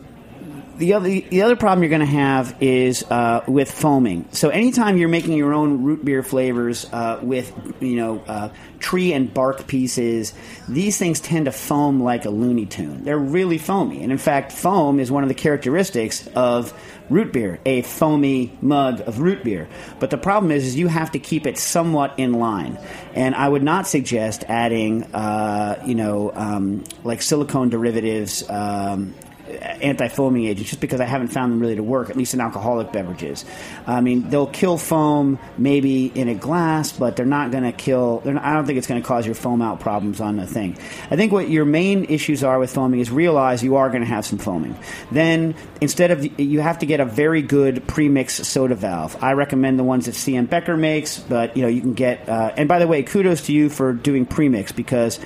the 0.79 0.93
other 0.93 1.09
the 1.09 1.41
other 1.41 1.57
problem 1.57 1.83
you're 1.83 1.89
going 1.89 1.99
to 1.99 2.05
have 2.05 2.55
is 2.61 3.03
uh, 3.03 3.43
with 3.47 3.69
foaming. 3.69 4.27
So 4.31 4.47
anytime 4.49 4.97
you're 4.97 5.09
making 5.09 5.33
your 5.33 5.53
own 5.53 5.83
root 5.83 6.03
beer 6.03 6.23
flavors 6.23 6.85
uh, 6.91 7.19
with 7.21 7.51
you 7.81 7.97
know 7.97 8.23
uh, 8.25 8.49
tree 8.79 9.11
and 9.11 9.31
bark 9.31 9.67
pieces, 9.67 10.33
these 10.69 10.97
things 10.97 11.19
tend 11.19 11.45
to 11.45 11.51
foam 11.51 12.01
like 12.01 12.23
a 12.23 12.29
Looney 12.29 12.65
Tune. 12.65 13.03
They're 13.03 13.17
really 13.17 13.57
foamy, 13.57 14.03
and 14.03 14.11
in 14.11 14.17
fact, 14.17 14.53
foam 14.53 15.01
is 15.01 15.11
one 15.11 15.21
of 15.23 15.29
the 15.29 15.35
characteristics 15.35 16.25
of 16.27 16.73
root 17.09 17.33
beer, 17.33 17.59
a 17.65 17.81
foamy 17.81 18.57
mug 18.61 19.01
of 19.01 19.19
root 19.19 19.43
beer. 19.43 19.67
But 19.99 20.11
the 20.11 20.17
problem 20.17 20.51
is, 20.51 20.65
is 20.65 20.75
you 20.77 20.87
have 20.87 21.11
to 21.11 21.19
keep 21.19 21.45
it 21.45 21.57
somewhat 21.57 22.13
in 22.17 22.33
line, 22.33 22.79
and 23.15 23.35
I 23.35 23.49
would 23.49 23.63
not 23.63 23.85
suggest 23.85 24.45
adding, 24.47 25.03
uh, 25.13 25.83
you 25.85 25.95
know, 25.95 26.31
um, 26.33 26.85
like 27.03 27.21
silicone 27.21 27.67
derivatives. 27.67 28.49
Um, 28.49 29.13
anti-foaming 29.59 30.45
agents 30.45 30.69
just 30.69 30.81
because 30.81 31.01
I 31.01 31.05
haven't 31.05 31.29
found 31.29 31.51
them 31.51 31.59
really 31.59 31.75
to 31.75 31.83
work, 31.83 32.09
at 32.09 32.15
least 32.15 32.33
in 32.33 32.41
alcoholic 32.41 32.91
beverages. 32.91 33.45
I 33.85 34.01
mean, 34.01 34.29
they'll 34.29 34.47
kill 34.47 34.77
foam 34.77 35.39
maybe 35.57 36.07
in 36.07 36.29
a 36.29 36.35
glass, 36.35 36.91
but 36.91 37.15
they're 37.15 37.25
not 37.25 37.51
going 37.51 37.63
to 37.63 37.71
kill. 37.71 38.21
Not, 38.25 38.43
I 38.43 38.53
don't 38.53 38.65
think 38.65 38.77
it's 38.77 38.87
going 38.87 39.01
to 39.01 39.07
cause 39.07 39.25
your 39.25 39.35
foam 39.35 39.61
out 39.61 39.79
problems 39.79 40.21
on 40.21 40.37
the 40.37 40.47
thing. 40.47 40.77
I 41.09 41.15
think 41.15 41.31
what 41.31 41.49
your 41.49 41.65
main 41.65 42.05
issues 42.05 42.43
are 42.43 42.59
with 42.59 42.73
foaming 42.73 42.99
is 42.99 43.11
realize 43.11 43.63
you 43.63 43.75
are 43.75 43.89
going 43.89 44.01
to 44.01 44.07
have 44.07 44.25
some 44.25 44.39
foaming. 44.39 44.77
Then 45.11 45.55
instead 45.81 46.11
of 46.11 46.39
you 46.39 46.61
have 46.61 46.79
to 46.79 46.85
get 46.85 46.99
a 46.99 47.05
very 47.05 47.41
good 47.41 47.87
premix 47.87 48.35
soda 48.47 48.75
valve. 48.75 49.21
I 49.21 49.33
recommend 49.33 49.79
the 49.79 49.83
ones 49.83 50.05
that 50.05 50.15
CM 50.15 50.49
Becker 50.49 50.77
makes, 50.77 51.19
but 51.19 51.55
you 51.55 51.63
know 51.63 51.69
you 51.69 51.81
can 51.81 51.93
get. 51.93 52.27
Uh, 52.27 52.53
and 52.55 52.67
by 52.67 52.79
the 52.79 52.87
way, 52.87 53.03
kudos 53.03 53.43
to 53.47 53.53
you 53.53 53.69
for 53.69 53.93
doing 53.93 54.25
premix 54.25 54.71
because. 54.71 55.19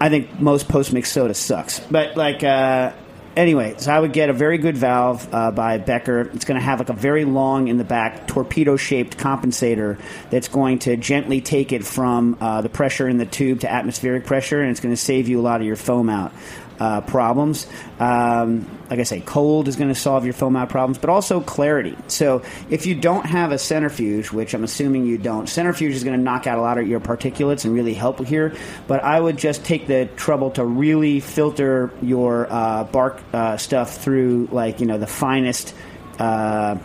I 0.00 0.08
think 0.08 0.40
most 0.40 0.68
post 0.68 0.92
mix 0.92 1.10
soda 1.12 1.34
sucks. 1.34 1.78
But 1.78 2.16
like, 2.16 2.42
uh, 2.42 2.92
anyway, 3.36 3.74
so 3.78 3.92
I 3.92 3.98
would 3.98 4.12
get 4.12 4.30
a 4.30 4.32
very 4.32 4.58
good 4.58 4.76
valve 4.76 5.32
uh, 5.32 5.50
by 5.50 5.78
Becker. 5.78 6.20
It's 6.20 6.44
going 6.44 6.58
to 6.58 6.64
have 6.64 6.78
like 6.78 6.88
a 6.88 6.94
very 6.94 7.24
long 7.24 7.68
in 7.68 7.78
the 7.78 7.84
back 7.84 8.26
torpedo 8.26 8.76
shaped 8.76 9.16
compensator 9.16 10.00
that's 10.30 10.48
going 10.48 10.80
to 10.80 10.96
gently 10.96 11.40
take 11.40 11.72
it 11.72 11.84
from 11.84 12.36
uh, 12.40 12.62
the 12.62 12.68
pressure 12.68 13.08
in 13.08 13.18
the 13.18 13.26
tube 13.26 13.60
to 13.60 13.70
atmospheric 13.70 14.26
pressure, 14.26 14.60
and 14.60 14.70
it's 14.70 14.80
going 14.80 14.94
to 14.94 15.00
save 15.00 15.28
you 15.28 15.40
a 15.40 15.42
lot 15.42 15.60
of 15.60 15.66
your 15.66 15.76
foam 15.76 16.08
out. 16.08 16.32
Uh, 16.76 17.00
problems. 17.02 17.68
Um, 18.00 18.66
like 18.90 18.98
I 18.98 19.04
say, 19.04 19.20
cold 19.20 19.68
is 19.68 19.76
going 19.76 19.90
to 19.90 19.94
solve 19.94 20.24
your 20.24 20.34
foam 20.34 20.56
out 20.56 20.70
problems, 20.70 20.98
but 20.98 21.08
also 21.08 21.40
clarity. 21.40 21.96
So 22.08 22.42
if 22.68 22.84
you 22.84 22.96
don't 22.96 23.24
have 23.26 23.52
a 23.52 23.58
centrifuge, 23.58 24.32
which 24.32 24.54
I'm 24.54 24.64
assuming 24.64 25.06
you 25.06 25.16
don't, 25.16 25.48
centrifuge 25.48 25.94
is 25.94 26.02
going 26.02 26.16
to 26.16 26.22
knock 26.22 26.48
out 26.48 26.58
a 26.58 26.60
lot 26.60 26.78
of 26.78 26.88
your 26.88 26.98
particulates 26.98 27.64
and 27.64 27.72
really 27.74 27.94
help 27.94 28.18
here. 28.26 28.54
But 28.88 29.04
I 29.04 29.20
would 29.20 29.36
just 29.36 29.64
take 29.64 29.86
the 29.86 30.06
trouble 30.16 30.50
to 30.52 30.64
really 30.64 31.20
filter 31.20 31.92
your 32.02 32.52
uh, 32.52 32.84
bark 32.84 33.20
uh, 33.32 33.56
stuff 33.56 33.98
through, 33.98 34.48
like 34.50 34.80
you 34.80 34.86
know, 34.86 34.98
the 34.98 35.06
finest. 35.06 35.74
Uh, 36.18 36.78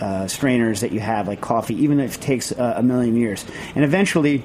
uh, 0.00 0.26
strainers 0.26 0.80
that 0.80 0.90
you 0.90 0.98
have, 0.98 1.28
like 1.28 1.40
coffee, 1.40 1.84
even 1.84 2.00
if 2.00 2.16
it 2.16 2.20
takes 2.20 2.50
a 2.50 2.82
million 2.82 3.14
years. 3.14 3.44
And 3.76 3.84
eventually, 3.84 4.42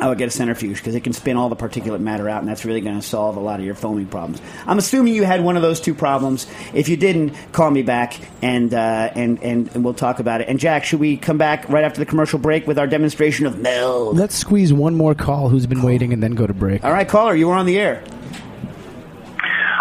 I 0.00 0.08
would 0.08 0.18
get 0.18 0.28
a 0.28 0.30
centrifuge 0.30 0.76
because 0.76 0.94
it 0.94 1.04
can 1.04 1.12
spin 1.12 1.36
all 1.36 1.48
the 1.48 1.56
particulate 1.56 2.00
matter 2.00 2.28
out, 2.28 2.40
and 2.40 2.48
that's 2.48 2.64
really 2.64 2.80
going 2.80 2.96
to 2.96 3.06
solve 3.06 3.36
a 3.36 3.40
lot 3.40 3.60
of 3.60 3.66
your 3.66 3.74
foaming 3.74 4.06
problems. 4.06 4.40
I'm 4.66 4.78
assuming 4.78 5.14
you 5.14 5.24
had 5.24 5.42
one 5.42 5.56
of 5.56 5.62
those 5.62 5.80
two 5.80 5.94
problems. 5.94 6.46
If 6.74 6.88
you 6.88 6.96
didn't, 6.96 7.34
call 7.52 7.70
me 7.70 7.82
back, 7.82 8.18
and 8.42 8.72
uh, 8.72 9.10
and, 9.14 9.42
and 9.42 9.68
and 9.74 9.84
we'll 9.84 9.94
talk 9.94 10.18
about 10.18 10.40
it. 10.40 10.48
And 10.48 10.58
Jack, 10.58 10.84
should 10.84 11.00
we 11.00 11.16
come 11.16 11.38
back 11.38 11.68
right 11.68 11.84
after 11.84 11.98
the 11.98 12.06
commercial 12.06 12.38
break 12.38 12.66
with 12.66 12.78
our 12.78 12.86
demonstration 12.86 13.46
of 13.46 13.58
meld? 13.58 14.16
Let's 14.16 14.34
squeeze 14.34 14.72
one 14.72 14.94
more 14.94 15.14
call 15.14 15.48
who's 15.48 15.66
been 15.66 15.82
waiting 15.82 16.12
and 16.12 16.22
then 16.22 16.32
go 16.32 16.46
to 16.46 16.54
break. 16.54 16.84
All 16.84 16.92
right, 16.92 17.08
caller, 17.08 17.34
you 17.34 17.48
were 17.48 17.54
on 17.54 17.66
the 17.66 17.78
air. 17.78 18.02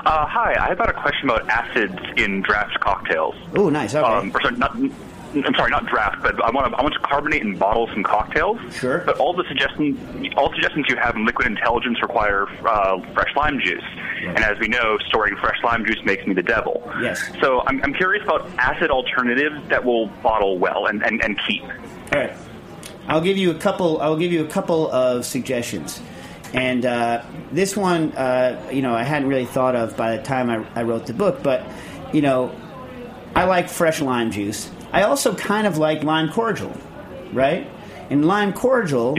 Uh, 0.06 0.26
hi, 0.26 0.56
I 0.58 0.70
have 0.70 0.78
got 0.78 0.90
a 0.90 0.94
question 0.94 1.30
about 1.30 1.50
acids 1.50 2.00
in 2.16 2.42
draft 2.42 2.80
cocktails. 2.80 3.36
Oh, 3.56 3.70
nice. 3.70 3.94
Okay. 3.94 4.08
Um, 4.08 4.32
or 4.34 4.42
sorry, 4.42 4.56
not, 4.56 4.74
I'm 5.46 5.56
sorry, 5.56 5.72
not 5.72 5.86
draft, 5.86 6.22
but 6.22 6.44
I 6.44 6.50
want 6.52 6.72
to 6.72 6.78
I 6.78 6.82
want 6.82 6.94
to 6.94 7.00
carbonate 7.02 7.44
and 7.44 7.58
bottle 7.58 7.88
some 7.88 8.04
cocktails. 8.04 8.60
Sure. 8.74 9.00
But 9.00 9.18
all 9.20 9.34
the 9.34 9.44
suggestions 9.48 9.98
all 10.38 10.52
suggestions 10.54 10.86
you 10.90 10.96
have 10.96 11.16
in 11.16 11.26
Liquid 11.26 11.48
Intelligence 11.48 12.02
require 12.02 12.48
uh, 12.66 13.02
fresh 13.14 13.36
lime 13.36 13.60
juice, 13.60 13.84
and 14.22 14.40
as 14.40 14.58
we 14.60 14.68
know, 14.68 14.98
storing 15.08 15.36
fresh 15.38 15.62
lime 15.64 15.86
juice 15.86 16.04
makes 16.04 16.26
me 16.26 16.34
the 16.34 16.44
devil. 16.44 16.82
Yes. 17.02 17.22
So 17.42 17.62
I'm, 17.68 17.82
I'm 17.84 17.94
curious 17.94 18.24
about 18.24 18.50
acid 18.58 18.92
alternatives 18.92 19.56
that 19.70 19.84
will 19.84 20.08
bottle 20.24 20.58
well 20.58 20.88
and, 20.88 21.04
and, 21.04 21.24
and 21.24 21.40
keep. 21.48 21.64
All 21.64 21.70
right. 22.14 22.34
I'll 23.08 23.22
give 23.22 23.38
you 23.38 23.52
a 23.52 23.56
couple. 23.56 24.02
I'll 24.02 24.18
give 24.18 24.32
you 24.32 24.44
a 24.44 24.48
couple 24.48 24.92
of 24.92 25.26
suggestions, 25.26 26.02
and 26.54 26.86
uh, 26.86 27.24
this 27.52 27.78
one, 27.78 28.12
uh, 28.14 28.70
you 28.72 28.82
know, 28.82 28.94
I 28.94 29.04
hadn't 29.04 29.30
really 29.30 29.46
thought 29.46 29.76
of 29.76 29.96
by 29.96 30.18
the 30.18 30.24
time 30.24 30.50
I, 30.50 30.66
I 30.76 30.84
wrote 30.84 31.06
the 31.06 31.14
book, 31.14 31.42
but 31.42 31.66
you 32.14 32.22
know, 32.22 32.54
I 33.36 33.46
like 33.46 33.70
fresh 33.70 34.02
lime 34.02 34.32
juice. 34.32 34.70
I 34.92 35.04
also 35.04 35.36
kind 35.36 35.68
of 35.68 35.78
like 35.78 36.04
lime 36.04 36.30
cordial, 36.32 36.76
right? 37.34 37.70
And 38.10 38.26
lime 38.26 38.54
cordial, 38.54 39.16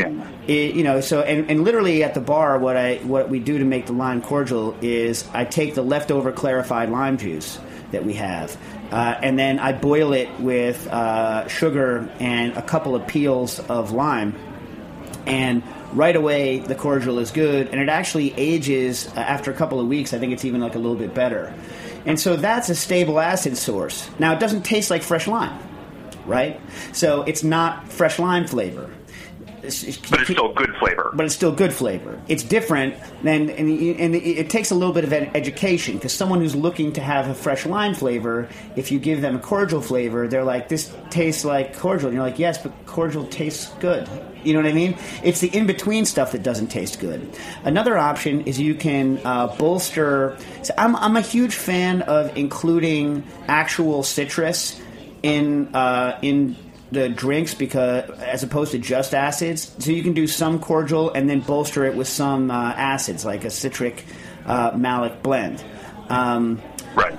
i- 0.48 0.50
you 0.52 0.83
know, 0.83 1.00
so 1.00 1.20
and, 1.20 1.50
and 1.50 1.62
literally 1.64 2.02
at 2.04 2.14
the 2.14 2.20
bar, 2.22 2.59
what 2.59 2.76
I 2.76 2.96
what 2.98 3.28
we 3.28 3.38
do 3.38 3.59
to 3.59 3.64
make 3.64 3.87
the 3.87 3.92
lime 3.92 4.22
cordial 4.22 4.74
is 4.81 5.28
I 5.35 5.44
take 5.44 5.74
the 5.74 5.83
leftover 5.83 6.33
clarified 6.33 6.88
lime 6.90 7.18
juice 7.18 7.59
that 7.92 8.04
we 8.04 8.14
have, 8.14 8.57
uh, 8.90 9.14
and 9.22 9.38
then 9.38 9.59
I 9.59 9.72
boil 9.72 10.12
it 10.14 10.28
with 10.40 10.87
uh, 10.88 11.46
sugar 11.48 12.09
and 12.18 12.57
a 12.57 12.62
couple 12.62 12.94
of 12.94 13.07
peels 13.07 13.61
of 13.61 13.92
lime, 13.92 14.35
and 15.26 15.62
right 15.92 16.16
away 16.16 16.59
the 16.59 16.74
cordial 16.74 17.18
is 17.18 17.31
good, 17.31 17.68
and 17.68 17.81
it 17.81 17.88
actually 17.88 18.33
ages 18.37 19.07
uh, 19.16 19.20
after 19.20 19.50
a 19.50 19.54
couple 19.54 19.81
of 19.81 19.87
weeks. 19.87 20.12
I 20.14 20.18
think 20.18 20.33
it's 20.33 20.44
even 20.44 20.61
like 20.61 20.74
a 20.74 20.78
little 20.78 20.96
bit 20.96 21.14
better, 21.14 21.52
and 22.04 22.18
so 22.18 22.37
that's 22.37 22.68
a 22.68 22.74
stable 22.74 23.18
acid 23.20 23.56
source. 23.56 24.08
Now 24.18 24.34
it 24.34 24.40
doesn't 24.40 24.62
taste 24.62 24.90
like 24.90 25.02
fresh 25.02 25.26
lime, 25.26 25.58
right? 26.26 26.61
So 26.92 27.22
it's 27.22 27.42
not 27.42 27.88
fresh 27.88 28.18
lime 28.18 28.46
flavor. 28.46 28.90
But 30.11 30.20
it's 30.20 30.31
still 30.31 30.52
good 30.52 30.74
flavor. 30.76 31.11
But 31.14 31.26
it's 31.26 31.35
still 31.35 31.52
good 31.52 31.72
flavor. 31.72 32.20
It's 32.28 32.42
different 32.42 32.96
than, 33.22 33.50
and, 33.50 33.68
and 33.70 34.14
it 34.14 34.50
takes 34.50 34.70
a 34.70 34.74
little 34.74 34.94
bit 34.94 35.04
of 35.04 35.12
education 35.12 35.96
because 35.96 36.12
someone 36.12 36.40
who's 36.40 36.57
looking 36.57 36.92
to 36.94 37.00
have 37.00 37.28
a 37.28 37.35
fresh 37.35 37.66
lime 37.66 37.94
flavor, 37.94 38.48
if 38.76 38.90
you 38.90 38.98
give 38.98 39.20
them 39.20 39.37
a 39.37 39.38
cordial 39.38 39.81
flavor, 39.81 40.28
they're 40.28 40.44
like, 40.44 40.68
"This 40.68 40.92
tastes 41.11 41.44
like 41.44 41.76
cordial." 41.76 42.09
And 42.09 42.16
you're 42.16 42.24
like, 42.24 42.38
"Yes, 42.38 42.59
but 42.59 42.72
cordial 42.87 43.26
tastes 43.26 43.72
good." 43.81 44.09
You 44.44 44.54
know 44.54 44.61
what 44.61 44.68
I 44.68 44.72
mean? 44.72 44.96
It's 45.22 45.40
the 45.40 45.48
in 45.48 45.66
between 45.66 46.04
stuff 46.04 46.33
that 46.33 46.42
doesn't 46.42 46.68
taste 46.68 47.00
good. 47.00 47.28
Another 47.64 47.98
option 47.98 48.42
is 48.42 48.59
you 48.59 48.74
can 48.74 49.20
uh, 49.24 49.48
bolster. 49.57 50.37
So 50.62 50.74
I'm, 50.78 50.94
I'm 50.96 51.16
a 51.16 51.20
huge 51.20 51.54
fan 51.54 52.02
of 52.02 52.37
including 52.37 53.24
actual 53.48 54.02
citrus 54.02 54.81
in 55.22 55.74
uh, 55.74 56.18
in 56.22 56.57
the 56.90 57.09
drinks 57.09 57.55
because 57.55 58.09
as 58.20 58.42
opposed 58.42 58.72
to 58.72 58.79
just 58.79 59.14
acids. 59.14 59.74
So 59.79 59.90
you 59.90 60.03
can 60.03 60.14
do 60.14 60.27
some 60.27 60.59
cordial 60.59 61.11
and 61.12 61.29
then 61.29 61.40
bolster 61.40 61.85
it 61.85 61.96
with 61.96 62.09
some 62.09 62.51
uh, 62.51 62.72
acids, 62.77 63.24
like 63.24 63.44
a 63.44 63.51
citric 63.51 64.05
uh, 64.46 64.72
malic 64.77 65.22
blend. 65.22 65.62
Um, 66.09 66.62
right. 66.94 67.18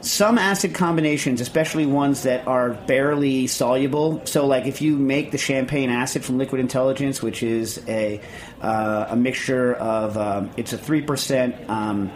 Some 0.00 0.36
acid 0.36 0.74
combinations, 0.74 1.40
especially 1.40 1.86
ones 1.86 2.24
that 2.24 2.46
are 2.46 2.70
barely 2.70 3.46
soluble. 3.46 4.20
So, 4.26 4.46
like 4.46 4.66
if 4.66 4.82
you 4.82 4.96
make 4.96 5.30
the 5.30 5.38
champagne 5.38 5.88
acid 5.88 6.22
from 6.22 6.36
Liquid 6.36 6.60
Intelligence, 6.60 7.22
which 7.22 7.42
is 7.42 7.82
a 7.88 8.20
uh, 8.60 9.06
a 9.08 9.16
mixture 9.16 9.72
of 9.74 10.18
um, 10.18 10.50
it's 10.58 10.74
a 10.74 10.78
three 10.78 11.00
percent. 11.00 11.70
Um, 11.70 12.12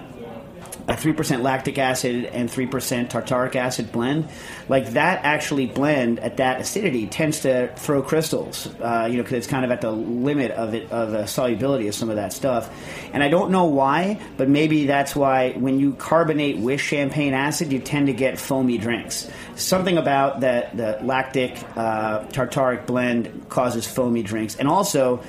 a 0.89 0.95
3% 0.95 1.43
lactic 1.43 1.79
acid 1.79 2.25
and 2.25 2.49
3% 2.49 2.71
tartaric 3.11 3.55
acid 3.57 3.93
blend, 3.93 4.27
like 4.71 4.89
that 4.91 5.23
actually 5.23 5.67
blend 5.67 6.19
at 6.19 6.39
that 6.39 6.63
acidity 6.63 7.07
tends 7.07 7.41
to 7.41 7.69
throw 7.77 8.03
crystals, 8.03 8.67
uh, 8.81 9.07
you 9.09 9.19
know, 9.19 9.23
because 9.23 9.37
it's 9.37 9.47
kind 9.47 9.67
of 9.67 9.71
at 9.71 9.83
the 9.83 9.93
limit 9.93 10.51
of 10.53 10.73
it, 10.73 10.91
of 10.91 11.11
the 11.11 11.27
solubility 11.27 11.89
of 11.89 11.95
some 11.95 12.09
of 12.09 12.17
that 12.17 12.33
stuff. 12.33 12.71
And 13.13 13.23
I 13.23 13.29
don't 13.29 13.51
know 13.51 13.67
why, 13.67 14.19
but 14.39 14.49
maybe 14.49 14.87
that's 14.87 15.15
why 15.15 15.53
when 15.53 15.79
you 15.79 15.93
carbonate 15.93 16.57
with 16.57 16.81
champagne 16.81 17.35
acid, 17.35 17.71
you 17.71 17.81
tend 17.81 18.07
to 18.07 18.15
get 18.15 18.39
foamy 18.39 18.79
drinks. 18.79 19.31
Something 19.57 19.99
about 19.99 20.41
that, 20.41 20.75
the 20.75 20.99
lactic 21.03 21.63
uh, 21.77 22.21
tartaric 22.29 22.87
blend 22.87 23.51
causes 23.51 23.87
foamy 23.87 24.23
drinks. 24.23 24.57
And 24.57 24.67
also, 24.67 25.23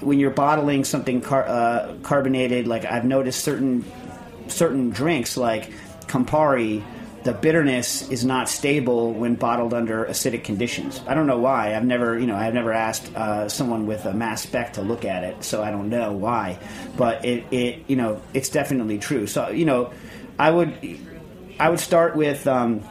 when 0.00 0.18
you're 0.18 0.30
bottling 0.30 0.84
something 0.84 1.20
car- 1.20 1.46
uh, 1.46 1.94
carbonated, 2.02 2.66
like 2.66 2.84
I've 2.84 3.04
noticed 3.04 3.44
certain 3.44 3.84
certain 4.52 4.90
drinks 4.90 5.36
like 5.36 5.70
Campari, 6.06 6.82
the 7.24 7.32
bitterness 7.32 8.08
is 8.10 8.24
not 8.24 8.48
stable 8.48 9.12
when 9.12 9.36
bottled 9.36 9.72
under 9.74 10.04
acidic 10.06 10.44
conditions. 10.44 11.00
I 11.06 11.14
don't 11.14 11.26
know 11.26 11.38
why. 11.38 11.74
I've 11.76 11.84
never, 11.84 12.18
you 12.18 12.26
know, 12.26 12.34
I've 12.36 12.54
never 12.54 12.72
asked 12.72 13.14
uh, 13.14 13.48
someone 13.48 13.86
with 13.86 14.04
a 14.06 14.12
mass 14.12 14.42
spec 14.42 14.74
to 14.74 14.82
look 14.82 15.04
at 15.04 15.22
it, 15.22 15.44
so 15.44 15.62
I 15.62 15.70
don't 15.70 15.88
know 15.88 16.12
why. 16.12 16.58
But 16.96 17.24
it, 17.24 17.44
it, 17.52 17.84
you 17.86 17.96
know, 17.96 18.20
it's 18.34 18.48
definitely 18.48 18.98
true. 18.98 19.26
So, 19.26 19.50
you 19.50 19.64
know, 19.64 19.92
I 20.38 20.50
would, 20.50 20.76
I 21.60 21.70
would 21.70 21.80
start 21.80 22.16
with. 22.16 22.46
Um, 22.46 22.82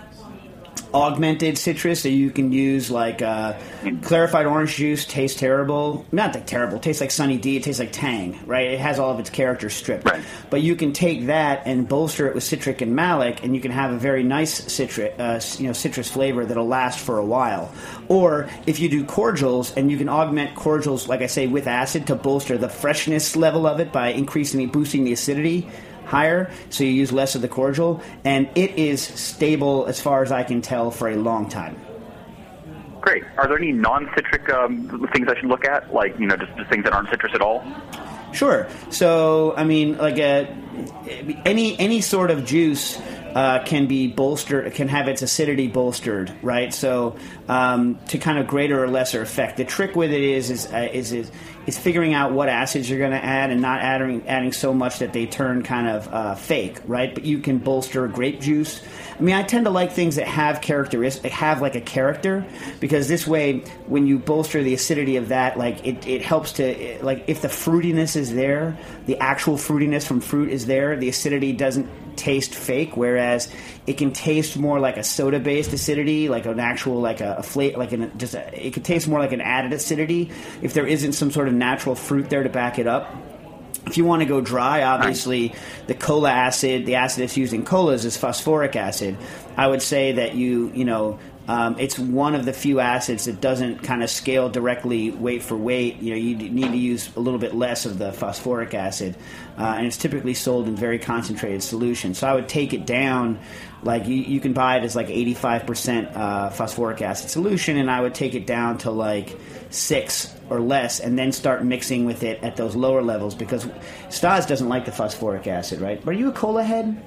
augmented 0.93 1.58
citrus 1.58 2.04
that 2.04 2.12
you 2.12 2.32
can 2.32 2.51
use 2.51 2.91
like 2.91 3.21
uh, 3.21 3.54
clarified 4.01 4.45
orange 4.45 4.75
juice 4.75 5.06
tastes 5.06 5.39
terrible. 5.39 6.06
Not 6.12 6.34
that 6.34 6.47
terrible. 6.47 6.77
It 6.77 6.84
tastes 6.84 7.01
like 7.01 7.12
sunny 7.12 7.38
d. 7.38 7.58
It 7.58 7.63
tastes 7.63 7.80
like 7.80 7.91
tang 7.91 8.39
right? 8.45 8.67
It 8.71 8.80
has 8.80 8.99
all 8.99 9.12
of 9.12 9.19
its 9.19 9.30
character 9.30 9.69
stripped. 9.69 10.06
Right. 10.06 10.23
but 10.49 10.62
you 10.62 10.75
can 10.75 10.93
take 10.93 11.27
that 11.27 11.63
and 11.65 11.88
bolster 11.88 12.27
it 12.27 12.36
with 12.36 12.43
citric 12.43 12.82
and 12.82 12.95
malic 12.95 13.43
and 13.43 13.56
you 13.56 13.62
can 13.62 13.71
have 13.71 13.91
a 13.91 13.97
very 13.97 14.23
nice 14.23 14.71
citric 14.71 15.15
uh, 15.19 15.39
you 15.58 15.67
know 15.67 15.73
citrus 15.73 16.10
flavor 16.10 16.45
that'll 16.45 16.67
last 16.67 16.99
for 16.99 17.17
a 17.17 17.25
while. 17.25 17.73
Or 18.08 18.49
if 18.65 18.80
you 18.80 18.89
do 18.89 19.06
cordials 19.06 19.73
and 19.75 19.89
you 19.91 19.97
can 19.97 20.10
augment 20.10 20.56
cordials 20.56 21.08
like 21.08 21.21
i 21.21 21.27
say 21.27 21.47
with 21.47 21.67
acid 21.67 22.08
to 22.08 22.15
bolster 22.15 22.58
the 22.58 22.69
freshness 22.69 23.36
level 23.36 23.65
of 23.67 23.80
it 23.80 23.91
by 23.91 24.10
increasing 24.10 24.67
boosting 24.67 25.04
the 25.04 25.13
acidity 25.13 25.67
higher, 26.12 26.52
so 26.69 26.84
you 26.84 26.91
use 26.91 27.12
less 27.12 27.36
of 27.36 27.41
the 27.41 27.47
cordial, 27.47 28.04
and 28.24 28.50
it 28.56 28.71
is 28.78 29.02
stable 29.02 29.86
as 29.88 30.00
far 30.00 30.21
as 30.21 30.32
I 30.32 30.43
can 30.43 30.62
tell 30.62 30.91
for 30.91 31.10
a 31.10 31.15
long 31.15 31.50
time. 31.50 31.80
Great. 33.00 33.24
Are 33.38 33.47
there 33.47 33.58
any 33.58 33.71
non-citric 33.71 34.47
um, 34.54 35.10
things 35.12 35.28
I 35.28 35.36
should 35.39 35.50
look 35.50 35.65
at, 35.65 35.91
like 35.91 36.19
you 36.19 36.28
know, 36.28 36.36
just, 36.36 36.56
just 36.56 36.69
things 36.69 36.84
that 36.84 36.93
aren't 36.93 37.10
citrus 37.10 37.34
at 37.34 37.41
all? 37.41 37.65
Sure. 38.32 38.67
So, 38.89 39.54
I 39.58 39.63
mean, 39.63 39.97
like 39.97 40.19
a, 40.19 40.47
any 41.43 41.78
any 41.80 42.02
sort 42.02 42.32
of 42.32 42.45
juice 42.45 43.00
uh, 43.36 43.63
can 43.65 43.88
be 43.88 44.08
bolstered, 44.08 44.74
can 44.74 44.88
have 44.88 45.08
its 45.08 45.21
acidity 45.21 45.67
bolstered, 45.67 46.32
right? 46.41 46.74
So, 46.74 47.17
um, 47.47 48.00
to 48.10 48.17
kind 48.17 48.38
of 48.38 48.47
greater 48.47 48.84
or 48.84 48.88
lesser 48.88 49.21
effect. 49.21 49.58
The 49.58 49.65
trick 49.65 49.95
with 49.95 50.12
it 50.12 50.21
is 50.21 50.50
is 50.50 50.71
uh, 50.71 50.89
is, 50.93 51.12
is 51.12 51.32
is 51.67 51.78
figuring 51.78 52.13
out 52.13 52.32
what 52.32 52.50
acids 52.50 52.89
you're 52.89 53.00
going 53.00 53.12
to 53.12 53.24
add 53.24 53.52
and 53.52 53.62
not 53.62 53.82
adding 53.82 54.28
adding 54.28 54.52
so 54.52 54.74
much 54.74 55.00
that 55.00 55.13
they 55.13 55.26
turn 55.26 55.63
kind 55.63 55.88
of 55.88 56.08
uh, 56.08 56.36
fake, 56.36 56.80
right? 56.86 57.13
But 57.13 57.26
you 57.26 57.39
can 57.39 57.60
bolster 57.60 58.08
grape 58.08 58.41
juice. 58.41 58.82
I 59.19 59.24
mean, 59.24 59.36
I 59.36 59.43
tend 59.43 59.65
to 59.65 59.71
like 59.71 59.91
things 59.91 60.15
that 60.15 60.28
have 60.28 60.62
characteristics, 60.62 61.36
have 61.36 61.62
like 61.62 61.76
a 61.76 61.82
character, 61.82 62.45
because 62.80 63.08
this 63.08 63.28
way, 63.28 63.60
when 63.86 64.08
you 64.08 64.17
bolster 64.17 64.63
the 64.63 64.74
acidity 64.74 65.17
of 65.17 65.30
that, 65.30 65.58
like 65.58 65.86
it, 65.86 66.08
it 66.08 66.21
helps 66.24 66.54
to 66.54 66.97
like 67.04 67.26
if 67.28 67.41
the 67.41 67.47
fruitiness 67.47 68.15
is 68.15 68.34
there, 68.34 68.78
the 69.06 69.17
actual 69.19 69.58
fruitiness 69.58 70.06
from 70.06 70.21
fruit 70.21 70.50
is 70.50 70.65
there, 70.65 70.95
the 70.95 71.10
acidity 71.10 71.54
doesn't 71.54 71.88
taste 72.22 72.54
fake. 72.54 72.96
Whereas 72.96 73.52
it 73.88 73.98
can 73.98 74.14
taste 74.14 74.56
more 74.56 74.80
like 74.80 74.98
a 74.98 75.04
soda-based 75.04 75.74
acidity, 75.74 76.30
like 76.30 76.46
an 76.46 76.60
actual 76.60 77.02
like 77.02 77.20
a, 77.20 77.38
a 77.40 77.44
flavor, 77.44 77.80
like 77.80 77.92
an 77.92 78.12
just 78.18 78.36
a, 78.36 78.68
it 78.68 78.74
could 78.74 78.86
taste 78.86 79.08
more 79.08 79.20
like 79.20 79.32
an 79.32 79.42
added 79.42 79.74
acidity 79.74 80.32
if 80.62 80.74
there 80.74 80.86
isn't 80.86 81.14
some 81.14 81.32
sort 81.32 81.48
of 81.48 81.54
natural 81.56 81.96
fruit 81.96 82.30
there 82.30 82.44
to 82.44 82.50
back 82.50 82.78
it 82.78 82.88
up. 82.88 83.14
If 83.88 83.98
you 83.98 84.06
want 84.06 84.22
to 84.22 84.28
go 84.28 84.42
dry, 84.42 84.84
obviously 84.84 85.56
the 85.88 85.96
cola 85.96 86.32
acid, 86.32 86.86
the 86.86 86.96
acid 86.96 87.24
that's 87.24 87.36
used 87.36 87.52
in 87.52 87.66
colas 87.66 88.06
is 88.06 88.16
phosphoric 88.16 88.76
acid. 88.76 89.18
I 89.58 89.68
would 89.68 89.82
say 89.82 90.12
that 90.14 90.36
you, 90.36 90.72
you 90.76 90.86
know, 90.86 91.18
um, 91.52 91.76
it's 91.80 92.00
one 92.00 92.34
of 92.34 92.46
the 92.46 92.54
few 92.54 92.80
acids 92.80 93.26
that 93.26 93.42
doesn't 93.42 93.80
kind 93.84 94.02
of 94.02 94.10
scale 94.10 94.48
directly 94.48 95.12
weight 95.12 95.44
for 95.44 95.58
weight. 95.58 95.98
You 95.98 96.12
know, 96.12 96.16
you 96.16 96.34
need 96.38 96.72
to 96.72 96.78
use 96.78 97.14
a 97.18 97.20
little 97.20 97.42
bit 97.42 97.54
less 97.54 97.86
of 97.86 97.98
the 97.98 98.14
phosphoric 98.14 98.74
acid, 98.74 99.18
uh, 99.58 99.74
and 99.76 99.86
it's 99.86 99.98
typically 99.98 100.34
sold 100.34 100.70
in 100.70 100.78
very 100.78 100.98
concentrated 100.98 101.62
solution. 101.62 102.14
So 102.14 102.26
I 102.26 102.36
would 102.36 102.48
take 102.48 102.74
it 102.74 102.86
down. 102.86 103.38
Like 103.84 104.08
you, 104.08 104.16
you 104.16 104.40
can 104.40 104.54
buy 104.54 104.78
it 104.78 104.86
as 104.86 104.96
like 104.96 105.08
85% 105.08 106.16
uh, 106.16 106.50
phosphoric 106.52 107.02
acid 107.02 107.30
solution, 107.30 107.76
and 107.76 107.92
I 107.92 108.00
would 108.00 108.16
take 108.16 108.34
it 108.34 108.48
down 108.48 108.78
to 108.80 108.92
like 108.92 109.38
six 109.72 110.34
or 110.50 110.62
less, 110.62 111.02
and 111.02 111.20
then 111.20 111.34
start 111.34 111.66
mixing 111.66 112.06
with 112.06 112.24
it 112.24 112.42
at 112.46 112.56
those 112.56 112.78
lower 112.78 113.02
levels 113.02 113.36
because 113.36 113.68
Stas 114.08 114.46
doesn't 114.46 114.70
like 114.70 114.86
the 114.86 114.94
phosphoric 114.94 115.48
acid, 115.48 115.82
right? 115.82 116.02
Are 116.08 116.14
you 116.14 116.30
a 116.30 116.32
cola 116.32 116.64
head? 116.64 117.04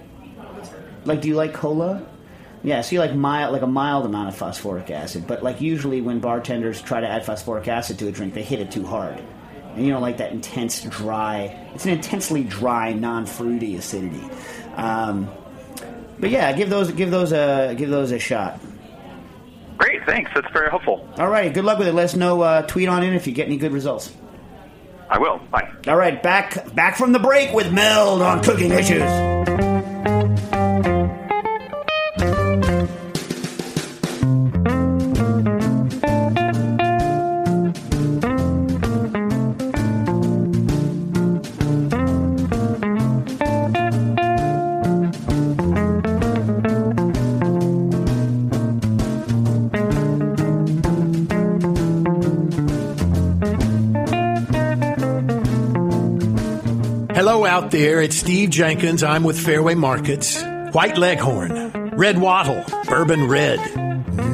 Like, 1.07 1.23
do 1.23 1.29
you 1.29 1.35
like 1.35 1.55
cola? 1.55 2.07
Yeah, 2.65 2.81
so 2.81 2.95
you 2.95 3.01
like 3.01 3.15
mild, 3.15 3.53
like 3.53 3.61
a 3.61 3.67
mild 3.67 4.07
amount 4.07 4.29
of 4.29 4.37
phosphoric 4.37 4.91
acid, 4.91 5.27
but 5.27 5.43
like 5.43 5.61
usually 5.61 6.01
when 6.01 6.21
bartenders 6.21 6.81
try 6.81 7.01
to 7.01 7.07
add 7.07 7.27
phosphoric 7.27 7.69
acid 7.69 7.99
to 7.99 8.09
a 8.09 8.11
drink, 8.11 8.33
they 8.33 8.43
hit 8.43 8.59
it 8.59 8.71
too 8.71 8.87
hard, 8.87 9.23
and 9.75 9.85
you 9.85 9.93
don't 9.93 10.01
like 10.01 10.17
that 10.17 10.33
intense 10.33 10.83
dry. 10.83 11.69
It's 11.75 11.85
an 11.85 11.93
intensely 11.93 12.43
dry, 12.43 12.95
non-fruity 12.95 13.77
acidity. 13.77 14.25
Um, 14.77 15.31
but 16.19 16.31
yeah, 16.31 16.55
give 16.55 16.71
those 16.71 16.91
give 16.93 17.11
those 17.11 17.33
a 17.33 17.75
give 17.77 17.91
those 17.91 18.13
a 18.13 18.19
shot. 18.19 18.59
Great, 19.77 20.03
thanks. 20.07 20.31
That's 20.35 20.51
very 20.51 20.71
helpful. 20.71 21.07
All 21.19 21.29
right, 21.29 21.53
good 21.53 21.67
luck 21.67 21.79
with 21.79 21.89
it. 21.89 21.93
Let 21.93 22.05
us 22.05 22.17
know. 22.17 22.41
Uh, 22.41 22.63
tweet 22.63 22.89
on 22.89 23.03
in 23.03 23.13
if 23.13 23.27
you 23.27 23.35
get 23.35 23.47
any 23.47 23.59
good 23.59 23.73
results. 23.73 24.11
I 25.11 25.19
will. 25.19 25.39
Bye. 25.51 25.71
All 25.87 25.97
right, 25.97 26.23
back 26.23 26.75
back 26.75 26.97
from 26.97 27.13
the 27.13 27.19
break 27.19 27.53
with 27.53 27.71
Meld 27.75 28.23
on 28.23 28.43
cooking 28.43 28.71
issues. 28.71 29.03
Out 57.55 57.71
there, 57.71 58.03
it's 58.03 58.17
Steve 58.17 58.51
Jenkins. 58.51 59.05
I'm 59.05 59.23
with 59.23 59.39
Fairway 59.39 59.77
Markets. 59.77 60.43
White 60.73 60.99
Leghorn, 60.99 61.95
Red 61.97 62.19
Wattle, 62.19 62.65
Bourbon 62.87 63.29
Red, 63.29 63.61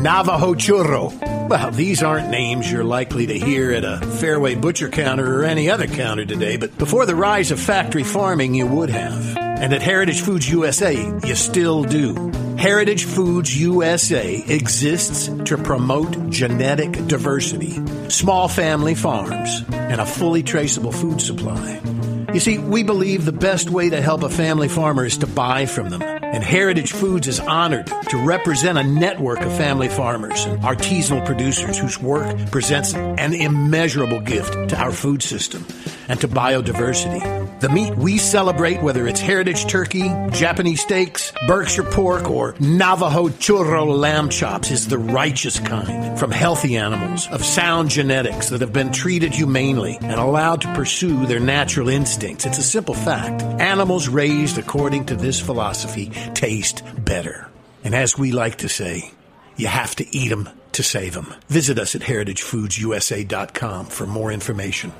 Navajo 0.02 0.54
Churro. 0.54 1.12
Well, 1.46 1.70
these 1.70 2.02
aren't 2.02 2.30
names 2.30 2.72
you're 2.72 2.82
likely 2.82 3.26
to 3.26 3.38
hear 3.38 3.72
at 3.72 3.84
a 3.84 3.98
Fairway 3.98 4.54
butcher 4.54 4.88
counter 4.88 5.38
or 5.38 5.44
any 5.44 5.68
other 5.68 5.86
counter 5.86 6.24
today, 6.24 6.56
but 6.56 6.78
before 6.78 7.04
the 7.04 7.14
rise 7.14 7.50
of 7.50 7.60
factory 7.60 8.04
farming, 8.04 8.54
you 8.54 8.66
would 8.66 8.88
have. 8.88 9.36
And 9.36 9.74
at 9.74 9.82
Heritage 9.82 10.22
Foods 10.22 10.48
USA, 10.48 10.94
you 11.22 11.34
still 11.34 11.84
do. 11.84 12.32
Heritage 12.56 13.04
Foods 13.04 13.54
USA 13.60 14.42
exists 14.48 15.28
to 15.44 15.58
promote 15.58 16.30
genetic 16.30 16.92
diversity, 17.06 17.82
small 18.08 18.48
family 18.48 18.94
farms, 18.94 19.62
and 19.72 20.00
a 20.00 20.06
fully 20.06 20.42
traceable 20.42 20.92
food 20.92 21.20
supply. 21.20 21.89
You 22.32 22.38
see, 22.38 22.58
we 22.58 22.84
believe 22.84 23.24
the 23.24 23.32
best 23.32 23.70
way 23.70 23.90
to 23.90 24.00
help 24.00 24.22
a 24.22 24.28
family 24.28 24.68
farmer 24.68 25.04
is 25.04 25.18
to 25.18 25.26
buy 25.26 25.66
from 25.66 25.90
them. 25.90 26.00
And 26.00 26.44
Heritage 26.44 26.92
Foods 26.92 27.26
is 27.26 27.40
honored 27.40 27.88
to 28.08 28.24
represent 28.24 28.78
a 28.78 28.84
network 28.84 29.40
of 29.40 29.56
family 29.56 29.88
farmers 29.88 30.44
and 30.44 30.62
artisanal 30.62 31.26
producers 31.26 31.76
whose 31.76 31.98
work 31.98 32.52
presents 32.52 32.94
an 32.94 33.34
immeasurable 33.34 34.20
gift 34.20 34.68
to 34.68 34.80
our 34.80 34.92
food 34.92 35.24
system 35.24 35.66
and 36.08 36.20
to 36.20 36.28
biodiversity. 36.28 37.49
The 37.60 37.68
meat 37.68 37.94
we 37.94 38.16
celebrate, 38.16 38.80
whether 38.80 39.06
it's 39.06 39.20
heritage 39.20 39.66
turkey, 39.66 40.08
Japanese 40.30 40.80
steaks, 40.80 41.30
Berkshire 41.46 41.82
pork, 41.82 42.30
or 42.30 42.54
Navajo 42.58 43.28
churro 43.28 43.86
lamb 43.86 44.30
chops, 44.30 44.70
is 44.70 44.88
the 44.88 44.96
righteous 44.96 45.60
kind 45.60 46.18
from 46.18 46.30
healthy 46.30 46.78
animals 46.78 47.28
of 47.28 47.44
sound 47.44 47.90
genetics 47.90 48.48
that 48.48 48.62
have 48.62 48.72
been 48.72 48.90
treated 48.90 49.34
humanely 49.34 49.98
and 50.00 50.18
allowed 50.18 50.62
to 50.62 50.72
pursue 50.72 51.26
their 51.26 51.38
natural 51.38 51.90
instincts. 51.90 52.46
It's 52.46 52.56
a 52.56 52.62
simple 52.62 52.94
fact. 52.94 53.42
Animals 53.60 54.08
raised 54.08 54.56
according 54.56 55.04
to 55.06 55.14
this 55.14 55.38
philosophy 55.38 56.06
taste 56.32 56.82
better. 57.04 57.50
And 57.84 57.94
as 57.94 58.16
we 58.16 58.32
like 58.32 58.56
to 58.58 58.70
say, 58.70 59.10
you 59.56 59.66
have 59.66 59.94
to 59.96 60.16
eat 60.16 60.30
them 60.30 60.48
to 60.72 60.82
save 60.82 61.12
them. 61.12 61.34
Visit 61.48 61.78
us 61.78 61.94
at 61.94 62.00
heritagefoodsusa.com 62.00 63.84
for 63.84 64.06
more 64.06 64.32
information. 64.32 64.94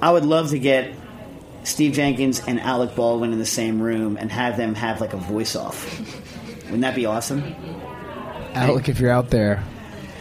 I 0.00 0.12
would 0.12 0.24
love 0.24 0.50
to 0.50 0.60
get 0.60 0.94
Steve 1.64 1.92
Jenkins 1.92 2.40
and 2.46 2.60
Alec 2.60 2.94
Baldwin 2.96 3.32
in 3.32 3.38
the 3.38 3.46
same 3.46 3.80
room 3.80 4.16
and 4.16 4.30
have 4.32 4.56
them 4.56 4.74
have 4.74 5.00
like 5.00 5.12
a 5.12 5.16
voice 5.16 5.54
off. 5.56 5.98
Wouldn't 6.64 6.80
that 6.82 6.94
be 6.94 7.06
awesome? 7.06 7.54
Alec, 8.54 8.88
if 8.88 8.98
you're 9.00 9.10
out 9.12 9.30
there, 9.30 9.62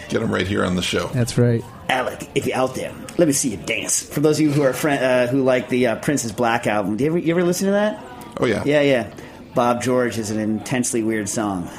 Get 0.09 0.19
them 0.19 0.33
right 0.33 0.45
here 0.47 0.65
on 0.65 0.75
the 0.75 0.81
show. 0.81 1.07
that's 1.07 1.37
right. 1.37 1.63
Alec, 1.89 2.27
if 2.35 2.45
you're 2.45 2.55
out 2.57 2.75
there, 2.75 2.93
let 3.17 3.27
me 3.27 3.33
see 3.33 3.49
you 3.49 3.57
dance. 3.57 4.01
For 4.03 4.19
those 4.19 4.39
of 4.39 4.45
you 4.45 4.51
who 4.51 4.61
are 4.61 4.73
friend, 4.73 5.03
uh, 5.03 5.27
who 5.31 5.41
like 5.43 5.69
the 5.69 5.87
uh, 5.87 5.95
Prince's 5.97 6.31
Black 6.33 6.67
album, 6.67 6.97
do 6.97 7.03
you 7.05 7.09
ever, 7.09 7.17
you 7.17 7.31
ever 7.31 7.43
listen 7.43 7.67
to 7.67 7.71
that? 7.71 8.03
Oh 8.37 8.45
yeah. 8.45 8.63
Yeah, 8.65 8.81
yeah. 8.81 9.13
Bob 9.55 9.81
George 9.81 10.17
is 10.17 10.29
an 10.31 10.39
intensely 10.39 11.01
weird 11.03 11.27
song. 11.29 11.69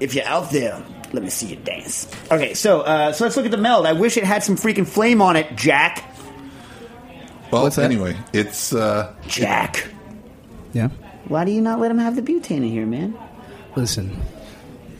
If 0.00 0.14
you're 0.14 0.26
out 0.26 0.50
there, 0.50 0.82
let 1.12 1.22
me 1.22 1.28
see 1.30 1.46
you 1.48 1.56
dance. 1.56 2.10
Okay, 2.30 2.54
so 2.54 2.80
uh, 2.82 3.12
so 3.12 3.24
let's 3.24 3.36
look 3.36 3.44
at 3.46 3.50
the 3.50 3.56
meld. 3.58 3.86
I 3.86 3.92
wish 3.92 4.16
it 4.16 4.24
had 4.24 4.42
some 4.42 4.56
freaking 4.56 4.86
flame 4.86 5.20
on 5.22 5.36
it, 5.36 5.54
Jack. 5.56 6.11
Well, 7.52 7.64
What's 7.64 7.76
that? 7.76 7.84
anyway, 7.84 8.16
it's 8.32 8.72
uh, 8.72 9.14
Jack. 9.26 9.86
Yeah. 10.72 10.88
Why 11.28 11.44
do 11.44 11.52
you 11.52 11.60
not 11.60 11.80
let 11.80 11.90
him 11.90 11.98
have 11.98 12.16
the 12.16 12.22
butane 12.22 12.56
in 12.56 12.62
here, 12.64 12.86
man? 12.86 13.14
Listen. 13.76 14.16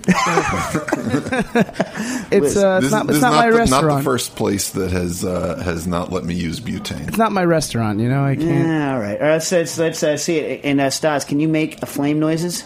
it's 0.07 0.17
uh, 0.21 2.25
it's 2.31 2.55
this, 2.55 2.93
not 2.93 3.07
this 3.07 3.15
it's 3.17 3.17
is 3.17 3.23
not, 3.23 3.33
my 3.33 3.51
the, 3.51 3.57
restaurant. 3.57 3.87
Not 3.87 3.97
the 3.99 4.03
first 4.03 4.37
place 4.37 4.71
that 4.71 4.91
has 4.91 5.25
uh, 5.25 5.63
has 5.65 5.87
not 5.87 6.13
let 6.13 6.25
me 6.25 6.35
use 6.35 6.61
butane. 6.61 7.09
It's 7.09 7.17
not 7.17 7.33
my 7.33 7.45
restaurant. 7.45 8.01
You 8.01 8.11
know, 8.11 8.23
I 8.23 8.37
can't. 8.37 8.67
Yeah, 8.67 8.95
all 8.95 9.01
right. 9.01 9.15
All 9.15 9.27
right 9.27 9.33
let's 9.33 9.51
let's, 9.51 9.79
let's 9.79 10.03
uh, 10.03 10.19
see 10.19 10.37
it. 10.37 10.61
And 10.65 10.79
uh, 10.79 10.91
Stas, 10.91 11.25
can 11.25 11.41
you 11.41 11.49
make 11.49 11.83
a 11.83 11.87
flame 11.87 12.19
noises? 12.19 12.65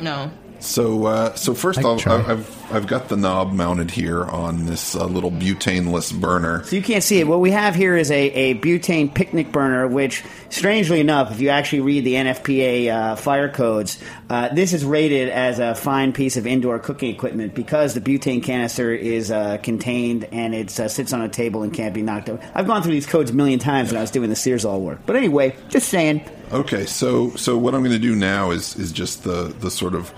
No. 0.00 0.32
So, 0.62 1.06
uh, 1.06 1.34
so 1.34 1.54
first 1.54 1.78
I 1.80 1.82
can 1.82 1.90
off. 1.90 2.06
I- 2.06 2.32
I've 2.32 2.62
I've 2.72 2.86
got 2.86 3.08
the 3.08 3.18
knob 3.18 3.52
mounted 3.52 3.90
here 3.90 4.24
on 4.24 4.64
this 4.64 4.96
uh, 4.96 5.04
little 5.04 5.30
butaneless 5.30 6.18
burner. 6.18 6.64
So 6.64 6.74
you 6.76 6.80
can't 6.80 7.04
see 7.04 7.20
it. 7.20 7.26
What 7.26 7.40
we 7.40 7.50
have 7.50 7.74
here 7.74 7.96
is 7.96 8.10
a, 8.10 8.14
a 8.30 8.54
butane 8.54 9.12
picnic 9.12 9.52
burner, 9.52 9.86
which, 9.86 10.24
strangely 10.48 11.00
enough, 11.00 11.32
if 11.32 11.40
you 11.42 11.50
actually 11.50 11.80
read 11.80 12.04
the 12.04 12.14
NFPA 12.14 12.88
uh, 12.90 13.16
fire 13.16 13.50
codes, 13.50 14.02
uh, 14.30 14.54
this 14.54 14.72
is 14.72 14.86
rated 14.86 15.28
as 15.28 15.58
a 15.58 15.74
fine 15.74 16.14
piece 16.14 16.38
of 16.38 16.46
indoor 16.46 16.78
cooking 16.78 17.14
equipment 17.14 17.54
because 17.54 17.92
the 17.92 18.00
butane 18.00 18.42
canister 18.42 18.90
is 18.94 19.30
uh, 19.30 19.58
contained 19.58 20.24
and 20.32 20.54
it 20.54 20.80
uh, 20.80 20.88
sits 20.88 21.12
on 21.12 21.20
a 21.20 21.28
table 21.28 21.62
and 21.62 21.74
can't 21.74 21.92
be 21.92 22.00
knocked 22.00 22.30
over. 22.30 22.42
I've 22.54 22.66
gone 22.66 22.82
through 22.82 22.92
these 22.92 23.06
codes 23.06 23.30
a 23.30 23.34
million 23.34 23.58
times 23.58 23.90
when 23.90 23.98
I 23.98 24.00
was 24.00 24.10
doing 24.10 24.30
the 24.30 24.36
Sears 24.36 24.64
All 24.64 24.80
work. 24.80 25.00
But 25.04 25.16
anyway, 25.16 25.56
just 25.68 25.90
saying. 25.90 26.24
Okay, 26.52 26.86
so 26.86 27.30
so 27.36 27.58
what 27.58 27.74
I'm 27.74 27.80
going 27.82 27.92
to 27.92 27.98
do 27.98 28.14
now 28.16 28.50
is 28.50 28.76
is 28.76 28.92
just 28.92 29.24
the 29.24 29.54
the 29.58 29.70
sort 29.70 29.94
of 29.94 30.12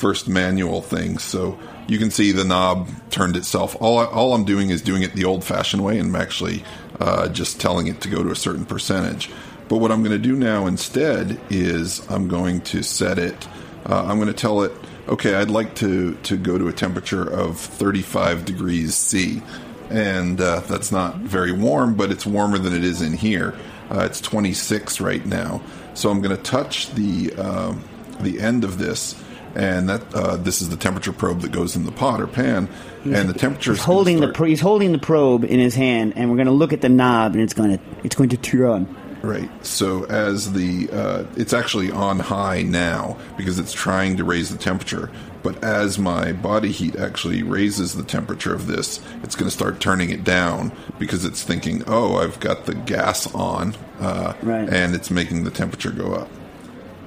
first 0.00 0.28
manual 0.28 0.80
thing. 0.80 1.18
So 1.18 1.58
you 1.86 1.98
can 1.98 2.10
see 2.10 2.32
the 2.32 2.44
knob 2.44 2.88
turned 3.10 3.36
itself. 3.36 3.76
All 3.80 3.98
I, 3.98 4.06
all 4.06 4.34
I'm 4.34 4.44
doing 4.44 4.70
is 4.70 4.80
doing 4.80 5.02
it 5.02 5.12
the 5.12 5.24
old-fashioned 5.24 5.84
way, 5.84 5.98
and 5.98 6.08
I'm 6.08 6.20
actually 6.20 6.64
uh, 6.98 7.28
just 7.28 7.60
telling 7.60 7.86
it 7.86 8.00
to 8.00 8.08
go 8.08 8.22
to 8.22 8.30
a 8.30 8.36
certain 8.36 8.64
percentage. 8.64 9.30
But 9.68 9.76
what 9.76 9.92
I'm 9.92 10.02
going 10.02 10.16
to 10.16 10.18
do 10.18 10.34
now 10.34 10.66
instead 10.66 11.38
is 11.50 12.04
I'm 12.10 12.28
going 12.28 12.62
to 12.62 12.82
set 12.82 13.18
it. 13.18 13.46
Uh, 13.86 14.04
I'm 14.06 14.16
going 14.16 14.28
to 14.28 14.34
tell 14.34 14.62
it, 14.62 14.72
okay, 15.08 15.34
I'd 15.34 15.50
like 15.50 15.74
to 15.76 16.14
to 16.14 16.36
go 16.36 16.58
to 16.58 16.68
a 16.68 16.72
temperature 16.72 17.22
of 17.22 17.58
35 17.58 18.44
degrees 18.44 18.94
C, 18.94 19.42
and 19.90 20.40
uh, 20.40 20.60
that's 20.60 20.90
not 20.90 21.16
very 21.16 21.52
warm, 21.52 21.94
but 21.94 22.10
it's 22.10 22.26
warmer 22.26 22.58
than 22.58 22.74
it 22.74 22.84
is 22.84 23.02
in 23.02 23.12
here. 23.12 23.56
Uh, 23.90 24.00
it's 24.00 24.20
26 24.20 25.00
right 25.00 25.24
now, 25.26 25.62
so 25.94 26.10
I'm 26.10 26.20
going 26.20 26.36
to 26.36 26.42
touch 26.42 26.90
the 26.94 27.32
um, 27.34 27.84
the 28.20 28.40
end 28.40 28.64
of 28.64 28.78
this, 28.78 29.20
and 29.54 29.88
that 29.88 30.14
uh, 30.14 30.36
this 30.36 30.60
is 30.62 30.68
the 30.68 30.76
temperature 30.76 31.12
probe 31.12 31.40
that 31.40 31.52
goes 31.52 31.76
in 31.76 31.84
the 31.84 31.92
pot 31.92 32.20
or 32.20 32.26
pan, 32.26 32.68
and 33.04 33.28
the 33.28 33.34
temperature 33.34 33.72
He's 33.72 33.82
holding 33.82 34.20
the 34.20 34.28
pro- 34.28 34.46
he's 34.46 34.60
holding 34.60 34.92
the 34.92 34.98
probe 34.98 35.44
in 35.44 35.58
his 35.58 35.74
hand, 35.74 36.14
and 36.16 36.30
we're 36.30 36.36
going 36.36 36.46
to 36.46 36.52
look 36.52 36.72
at 36.72 36.80
the 36.80 36.88
knob, 36.88 37.34
and 37.34 37.42
it's 37.42 37.54
going 37.54 37.76
to 37.76 37.84
it's 38.04 38.14
going 38.16 38.30
to 38.30 38.36
turn. 38.36 38.60
On. 38.70 38.96
Right. 39.22 39.50
So 39.66 40.04
as 40.04 40.52
the 40.54 40.88
uh, 40.90 41.24
it's 41.36 41.52
actually 41.52 41.90
on 41.90 42.18
high 42.20 42.62
now 42.62 43.18
because 43.36 43.58
it's 43.58 43.72
trying 43.72 44.16
to 44.16 44.24
raise 44.24 44.50
the 44.50 44.56
temperature. 44.56 45.10
But 45.42 45.62
as 45.64 45.98
my 45.98 46.32
body 46.32 46.70
heat 46.70 46.96
actually 46.96 47.42
raises 47.42 47.94
the 47.94 48.02
temperature 48.02 48.54
of 48.54 48.66
this, 48.66 49.00
it's 49.22 49.34
going 49.34 49.48
to 49.48 49.54
start 49.54 49.80
turning 49.80 50.10
it 50.10 50.22
down 50.24 50.72
because 50.98 51.24
it's 51.24 51.42
thinking, 51.42 51.82
"Oh, 51.86 52.16
I've 52.16 52.40
got 52.40 52.66
the 52.66 52.74
gas 52.74 53.32
on," 53.34 53.74
uh, 54.00 54.34
Right. 54.42 54.68
and 54.68 54.94
it's 54.94 55.10
making 55.10 55.44
the 55.44 55.50
temperature 55.50 55.90
go 55.90 56.12
up. 56.14 56.28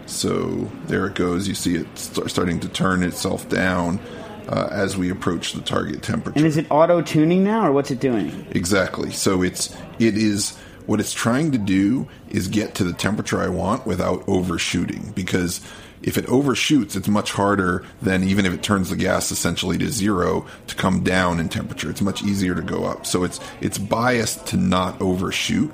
So 0.06 0.72
there 0.88 1.06
it 1.08 1.16
goes. 1.16 1.48
You 1.48 1.56
see 1.56 1.76
it 1.76 1.98
start, 1.98 2.30
starting 2.30 2.60
to 2.62 2.68
turn 2.68 3.04
itself 3.04 3.48
down 3.50 4.00
uh, 4.48 4.68
as 4.72 4.98
we 4.98 5.10
approach 5.10 5.54
the 5.54 5.62
target 5.62 6.04
temperature. 6.04 6.38
And 6.38 6.46
is 6.46 6.58
it 6.58 6.68
auto 6.70 7.02
tuning 7.02 7.44
now, 7.44 7.68
or 7.68 7.72
what's 7.72 7.92
it 7.92 8.00
doing? 8.00 8.48
Exactly. 8.52 9.12
So 9.12 9.42
it's 9.42 9.76
it 10.00 10.18
is 10.18 10.58
what 10.86 11.00
it's 11.00 11.14
trying 11.14 11.52
to 11.52 11.58
do 11.58 12.08
is 12.30 12.48
get 12.48 12.76
to 12.76 12.84
the 12.84 12.94
temperature 12.94 13.40
I 13.40 13.48
want 13.48 13.86
without 13.86 14.28
overshooting 14.28 15.14
because 15.16 15.62
if 16.02 16.18
it 16.18 16.26
overshoots 16.26 16.98
it's 16.98 17.08
much 17.08 17.32
harder 17.32 17.86
than 18.02 18.26
even 18.26 18.46
if 18.46 18.54
it 18.54 18.62
turns 18.62 18.90
the 18.90 18.98
gas 18.98 19.32
essentially 19.32 19.78
to 19.78 19.90
zero 19.90 20.46
to 20.68 20.76
come 20.76 21.04
down 21.04 21.40
in 21.40 21.48
temperature. 21.48 21.90
It's 21.90 22.02
much 22.02 22.24
easier 22.24 22.54
to 22.56 22.62
go 22.62 22.84
up. 22.84 23.06
So 23.06 23.24
it's 23.24 23.40
it's 23.62 23.78
biased 23.78 24.46
to 24.48 24.58
not 24.58 25.02
overshoot 25.02 25.74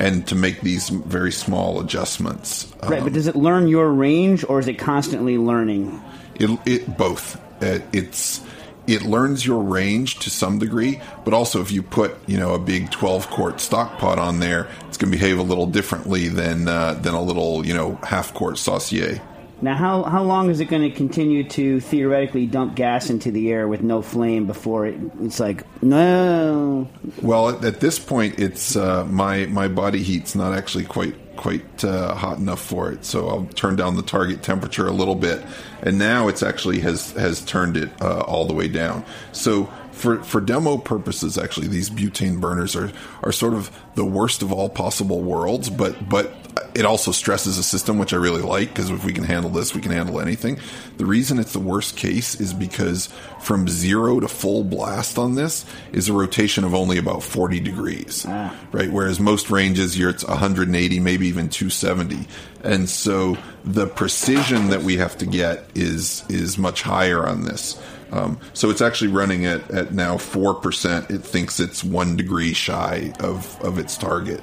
and 0.00 0.26
to 0.28 0.34
make 0.34 0.60
these 0.62 0.88
very 0.88 1.30
small 1.30 1.80
adjustments. 1.80 2.72
Right, 2.82 2.98
Um, 2.98 3.04
but 3.04 3.12
does 3.12 3.26
it 3.26 3.36
learn 3.36 3.68
your 3.68 3.92
range, 3.92 4.44
or 4.48 4.58
is 4.58 4.66
it 4.66 4.78
constantly 4.78 5.36
learning? 5.38 6.00
It, 6.36 6.58
it 6.64 6.96
both. 6.96 7.36
Uh, 7.62 7.80
it's 7.92 8.40
it 8.86 9.02
learns 9.02 9.46
your 9.46 9.62
range 9.62 10.18
to 10.20 10.30
some 10.30 10.58
degree, 10.58 11.00
but 11.24 11.34
also 11.34 11.60
if 11.60 11.70
you 11.70 11.82
put 11.82 12.16
you 12.26 12.38
know 12.38 12.54
a 12.54 12.58
big 12.58 12.90
twelve 12.90 13.28
quart 13.28 13.60
stock 13.60 13.98
pot 13.98 14.18
on 14.18 14.40
there, 14.40 14.68
it's 14.88 14.96
going 14.96 15.12
to 15.12 15.18
behave 15.18 15.38
a 15.38 15.42
little 15.42 15.66
differently 15.66 16.28
than 16.28 16.66
uh, 16.66 16.94
than 16.94 17.14
a 17.14 17.22
little 17.22 17.64
you 17.66 17.74
know 17.74 17.96
half 18.02 18.32
quart 18.32 18.58
saucier. 18.58 19.20
Now, 19.62 19.74
how 19.76 20.04
how 20.04 20.22
long 20.22 20.48
is 20.48 20.60
it 20.60 20.66
going 20.66 20.82
to 20.82 20.90
continue 20.90 21.44
to 21.50 21.80
theoretically 21.80 22.46
dump 22.46 22.76
gas 22.76 23.10
into 23.10 23.30
the 23.30 23.52
air 23.52 23.68
with 23.68 23.82
no 23.82 24.00
flame 24.00 24.46
before 24.46 24.86
it, 24.86 24.98
it's 25.20 25.38
like 25.38 25.64
no? 25.82 26.88
Well, 27.22 27.50
at, 27.50 27.64
at 27.64 27.80
this 27.80 27.98
point, 27.98 28.38
it's 28.38 28.74
uh, 28.74 29.04
my 29.04 29.46
my 29.46 29.68
body 29.68 30.02
heat's 30.02 30.34
not 30.34 30.54
actually 30.54 30.84
quite 30.84 31.14
quite 31.36 31.84
uh, 31.84 32.14
hot 32.14 32.38
enough 32.38 32.60
for 32.60 32.90
it, 32.90 33.04
so 33.04 33.28
I'll 33.28 33.46
turn 33.54 33.76
down 33.76 33.96
the 33.96 34.02
target 34.02 34.42
temperature 34.42 34.86
a 34.86 34.92
little 34.92 35.14
bit, 35.14 35.44
and 35.82 35.98
now 35.98 36.28
it's 36.28 36.42
actually 36.42 36.80
has 36.80 37.12
has 37.12 37.42
turned 37.44 37.76
it 37.76 37.90
uh, 38.00 38.20
all 38.20 38.46
the 38.46 38.54
way 38.54 38.68
down. 38.68 39.04
So 39.32 39.70
for 40.00 40.22
for 40.24 40.40
demo 40.40 40.78
purposes, 40.78 41.36
actually, 41.36 41.68
these 41.68 41.90
butane 41.90 42.40
burners 42.40 42.74
are 42.74 42.90
are 43.22 43.32
sort 43.32 43.54
of 43.54 43.70
the 43.94 44.04
worst 44.04 44.42
of 44.42 44.52
all 44.52 44.68
possible 44.68 45.22
worlds, 45.22 45.68
but 45.68 46.08
but 46.08 46.32
it 46.74 46.84
also 46.84 47.12
stresses 47.12 47.58
a 47.58 47.62
system, 47.62 47.98
which 47.98 48.12
I 48.12 48.16
really 48.16 48.42
like 48.42 48.68
because 48.68 48.90
if 48.90 49.04
we 49.04 49.12
can 49.12 49.24
handle 49.24 49.50
this, 49.50 49.74
we 49.74 49.80
can 49.80 49.92
handle 49.92 50.20
anything. 50.20 50.58
The 50.96 51.06
reason 51.06 51.38
it's 51.38 51.52
the 51.52 51.60
worst 51.60 51.96
case 51.96 52.40
is 52.40 52.54
because 52.54 53.08
from 53.40 53.68
zero 53.68 54.20
to 54.20 54.28
full 54.28 54.64
blast 54.64 55.18
on 55.18 55.34
this 55.34 55.64
is 55.92 56.08
a 56.08 56.12
rotation 56.12 56.64
of 56.64 56.74
only 56.74 56.98
about 56.98 57.22
40 57.22 57.60
degrees, 57.60 58.24
ah. 58.28 58.56
right? 58.72 58.90
Whereas 58.90 59.20
most 59.20 59.50
ranges, 59.50 59.98
you're 59.98 60.10
it's 60.10 60.24
180, 60.24 61.00
maybe 61.00 61.28
even 61.28 61.48
270, 61.48 62.26
and 62.64 62.88
so 62.88 63.36
the 63.64 63.86
precision 63.86 64.70
that 64.70 64.82
we 64.82 64.96
have 64.96 65.16
to 65.18 65.26
get 65.26 65.64
is 65.74 66.24
is 66.28 66.56
much 66.58 66.82
higher 66.82 67.26
on 67.26 67.44
this. 67.44 67.80
Um, 68.12 68.38
so 68.54 68.70
it's 68.70 68.80
actually 68.80 69.12
running 69.12 69.46
at, 69.46 69.70
at 69.70 69.92
now 69.92 70.18
four 70.18 70.54
percent. 70.54 71.10
It 71.10 71.22
thinks 71.22 71.60
it's 71.60 71.84
one 71.84 72.16
degree 72.16 72.52
shy 72.52 73.12
of, 73.20 73.60
of 73.62 73.78
its 73.78 73.96
target. 73.96 74.42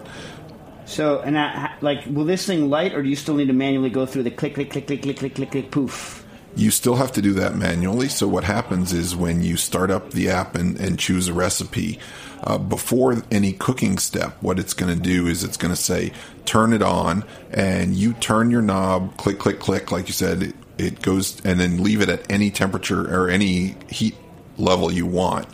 So, 0.85 1.19
and 1.19 1.37
I, 1.37 1.75
like, 1.81 2.05
will 2.05 2.23
this 2.23 2.45
thing 2.45 2.69
light, 2.69 2.93
or 2.93 3.03
do 3.03 3.09
you 3.09 3.17
still 3.17 3.35
need 3.35 3.47
to 3.47 3.53
manually 3.53 3.89
go 3.89 4.05
through 4.05 4.23
the 4.23 4.31
click, 4.31 4.53
click, 4.53 4.71
click, 4.71 4.87
click, 4.87 5.01
click, 5.01 5.17
click, 5.17 5.35
click, 5.35 5.51
click, 5.51 5.69
poof? 5.69 6.25
You 6.55 6.71
still 6.71 6.95
have 6.95 7.11
to 7.11 7.21
do 7.21 7.33
that 7.33 7.55
manually. 7.55 8.07
So 8.07 8.27
what 8.27 8.45
happens 8.45 8.93
is 8.93 9.15
when 9.15 9.43
you 9.43 9.57
start 9.57 9.91
up 9.91 10.11
the 10.11 10.29
app 10.29 10.55
and, 10.55 10.79
and 10.79 10.97
choose 10.97 11.27
a 11.27 11.33
recipe, 11.33 11.99
uh, 12.41 12.57
before 12.57 13.21
any 13.29 13.51
cooking 13.51 13.97
step, 13.97 14.37
what 14.41 14.59
it's 14.59 14.73
going 14.73 14.95
to 14.95 14.99
do 14.99 15.27
is 15.27 15.43
it's 15.43 15.57
going 15.57 15.73
to 15.73 15.79
say, 15.79 16.13
turn 16.45 16.71
it 16.71 16.81
on, 16.81 17.25
and 17.51 17.93
you 17.95 18.13
turn 18.13 18.49
your 18.49 18.61
knob, 18.61 19.17
click, 19.17 19.39
click, 19.39 19.59
click, 19.59 19.91
like 19.91 20.07
you 20.07 20.13
said, 20.13 20.53
it, 20.77 21.01
goes, 21.01 21.39
and 21.43 21.59
then 21.59 21.83
leave 21.83 22.01
it 22.01 22.09
at 22.09 22.29
any 22.31 22.51
temperature 22.51 23.13
or 23.13 23.29
any 23.29 23.75
heat 23.89 24.15
level 24.57 24.91
you 24.91 25.05
want. 25.05 25.47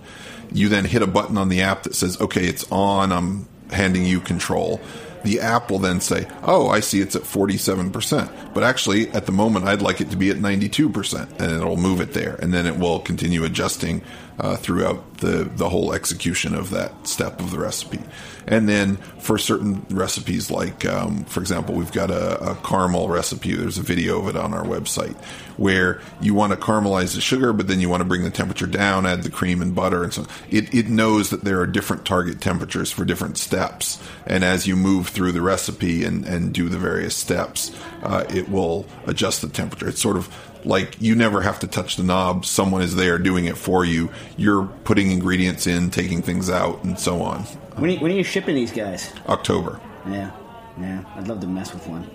You 0.52 0.70
then 0.70 0.86
hit 0.86 1.02
a 1.02 1.08
button 1.08 1.38
on 1.38 1.50
the 1.50 1.62
app 1.62 1.84
that 1.84 1.96
says, 1.96 2.20
okay, 2.22 2.46
it's 2.46 2.70
on, 2.72 3.12
I'm 3.12 3.48
handing 3.72 4.06
you 4.06 4.20
control. 4.20 4.82
The 5.24 5.40
app 5.40 5.72
will 5.72 5.80
then 5.80 6.02
say, 6.02 6.28
"Oh, 6.44 6.70
I 6.70 6.80
see 6.80 7.02
it's 7.02 7.16
at 7.16 7.24
47%." 7.24 8.30
But 8.54 8.64
actually, 8.64 9.10
at 9.12 9.26
the 9.26 9.32
moment 9.32 9.66
I'd 9.66 9.82
like 9.82 10.02
it 10.02 10.12
to 10.12 10.18
be 10.18 10.30
at 10.30 10.38
92%, 10.38 11.40
and 11.40 11.52
it'll 11.52 11.78
move 11.78 12.02
it 12.02 12.14
there 12.14 12.38
and 12.44 12.54
then 12.54 12.66
it 12.66 12.78
will 12.78 13.00
continue 13.00 13.44
adjusting 13.44 14.02
uh, 14.40 14.56
throughout 14.56 15.18
the 15.18 15.50
the 15.56 15.70
whole 15.70 15.94
execution 15.94 16.56
of 16.56 16.72
that 16.72 17.08
step 17.08 17.40
of 17.40 17.52
the 17.52 17.60
recipe. 17.60 18.02
And 18.46 18.68
then 18.68 18.98
for 19.20 19.38
certain 19.38 19.86
recipes, 19.90 20.52
like 20.52 20.86
um, 20.86 21.24
for 21.26 21.40
example, 21.40 21.76
we've 21.76 21.92
got 21.92 22.12
a, 22.12 22.52
a, 22.52 22.56
caramel 22.56 23.08
recipe. 23.08 23.56
There's 23.56 23.78
a 23.78 23.84
video 23.84 24.20
of 24.20 24.28
it 24.28 24.36
on 24.36 24.54
our 24.54 24.66
website 24.66 25.16
where 25.56 26.02
you 26.20 26.34
want 26.34 26.52
to 26.52 26.58
caramelize 26.58 27.16
the 27.16 27.22
sugar, 27.22 27.54
but 27.54 27.68
then 27.68 27.80
you 27.80 27.88
want 27.88 28.02
to 28.02 28.06
bring 28.06 28.24
the 28.24 28.32
temperature 28.32 28.66
down, 28.66 29.06
add 29.06 29.24
the 29.24 29.30
cream 29.30 29.62
and 29.62 29.74
butter, 29.76 30.04
and 30.04 30.12
so 30.12 30.26
it, 30.50 30.74
it 30.74 30.90
knows 30.90 31.30
that 31.30 31.44
there 31.44 31.62
are 31.62 31.68
different 31.68 32.04
target 32.06 32.42
temperatures 32.42 32.92
for 32.92 33.06
different 33.06 33.38
steps. 33.38 34.02
And 34.26 34.44
as 34.44 34.68
you 34.68 34.76
move 34.76 35.08
through 35.14 35.32
the 35.32 35.42
recipe 35.42 36.04
and, 36.04 36.26
and 36.26 36.54
do 36.54 36.70
the 36.70 36.78
various 36.78 37.16
steps, 37.16 37.72
uh, 38.04 38.26
it 38.30 38.50
will 38.50 38.86
adjust 39.06 39.42
the 39.42 39.48
temperature. 39.48 39.88
It's 39.88 40.02
sort 40.02 40.18
of 40.18 40.28
like 40.66 41.02
you 41.02 41.16
never 41.16 41.42
have 41.42 41.60
to 41.60 41.68
touch 41.68 41.96
the 41.96 42.04
knob. 42.04 42.46
Someone 42.46 42.82
is 42.82 42.96
there 42.96 43.18
doing 43.18 43.46
it 43.46 43.58
for 43.58 43.86
you. 43.86 44.10
You're 44.38 44.66
putting 44.84 45.12
ingredients 45.12 45.68
in, 45.68 45.90
taking 45.90 46.22
things 46.22 46.50
out, 46.50 46.84
and 46.84 46.98
so 47.00 47.22
on. 47.22 47.42
When 47.76 47.90
are 47.90 47.94
you, 47.94 48.00
when 48.00 48.12
are 48.12 48.16
you 48.16 48.24
shipping 48.24 48.56
these 48.56 48.72
guys? 48.72 49.12
October. 49.28 49.80
Yeah, 50.08 50.32
yeah. 50.80 51.04
I'd 51.16 51.28
love 51.28 51.40
to 51.42 51.48
mess 51.48 51.74
with 51.74 51.88
one. 51.88 52.10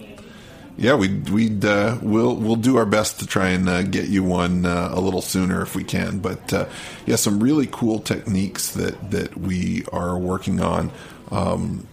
Yeah, 0.77 0.95
we'd 0.95 1.29
we'd 1.31 1.65
uh, 1.65 1.99
we'll 2.01 2.37
we'll 2.37 2.55
do 2.55 2.77
our 2.77 2.87
best 2.87 3.19
to 3.19 3.27
try 3.27 3.49
and 3.49 3.69
uh, 3.69 3.83
get 3.83 4.09
you 4.09 4.23
one 4.23 4.65
uh, 4.65 4.91
a 4.93 5.01
little 5.01 5.23
sooner 5.23 5.61
if 5.61 5.75
we 5.75 5.83
can. 5.83 6.21
But 6.21 6.53
uh, 6.53 6.67
yeah, 7.05 7.17
some 7.17 7.43
really 7.43 7.69
cool 7.71 7.99
techniques 7.99 8.71
that 8.75 9.11
that 9.11 9.37
we 9.37 9.85
are 9.93 10.17
working 10.17 10.61
on. 10.61 10.93
Um, 11.33 11.89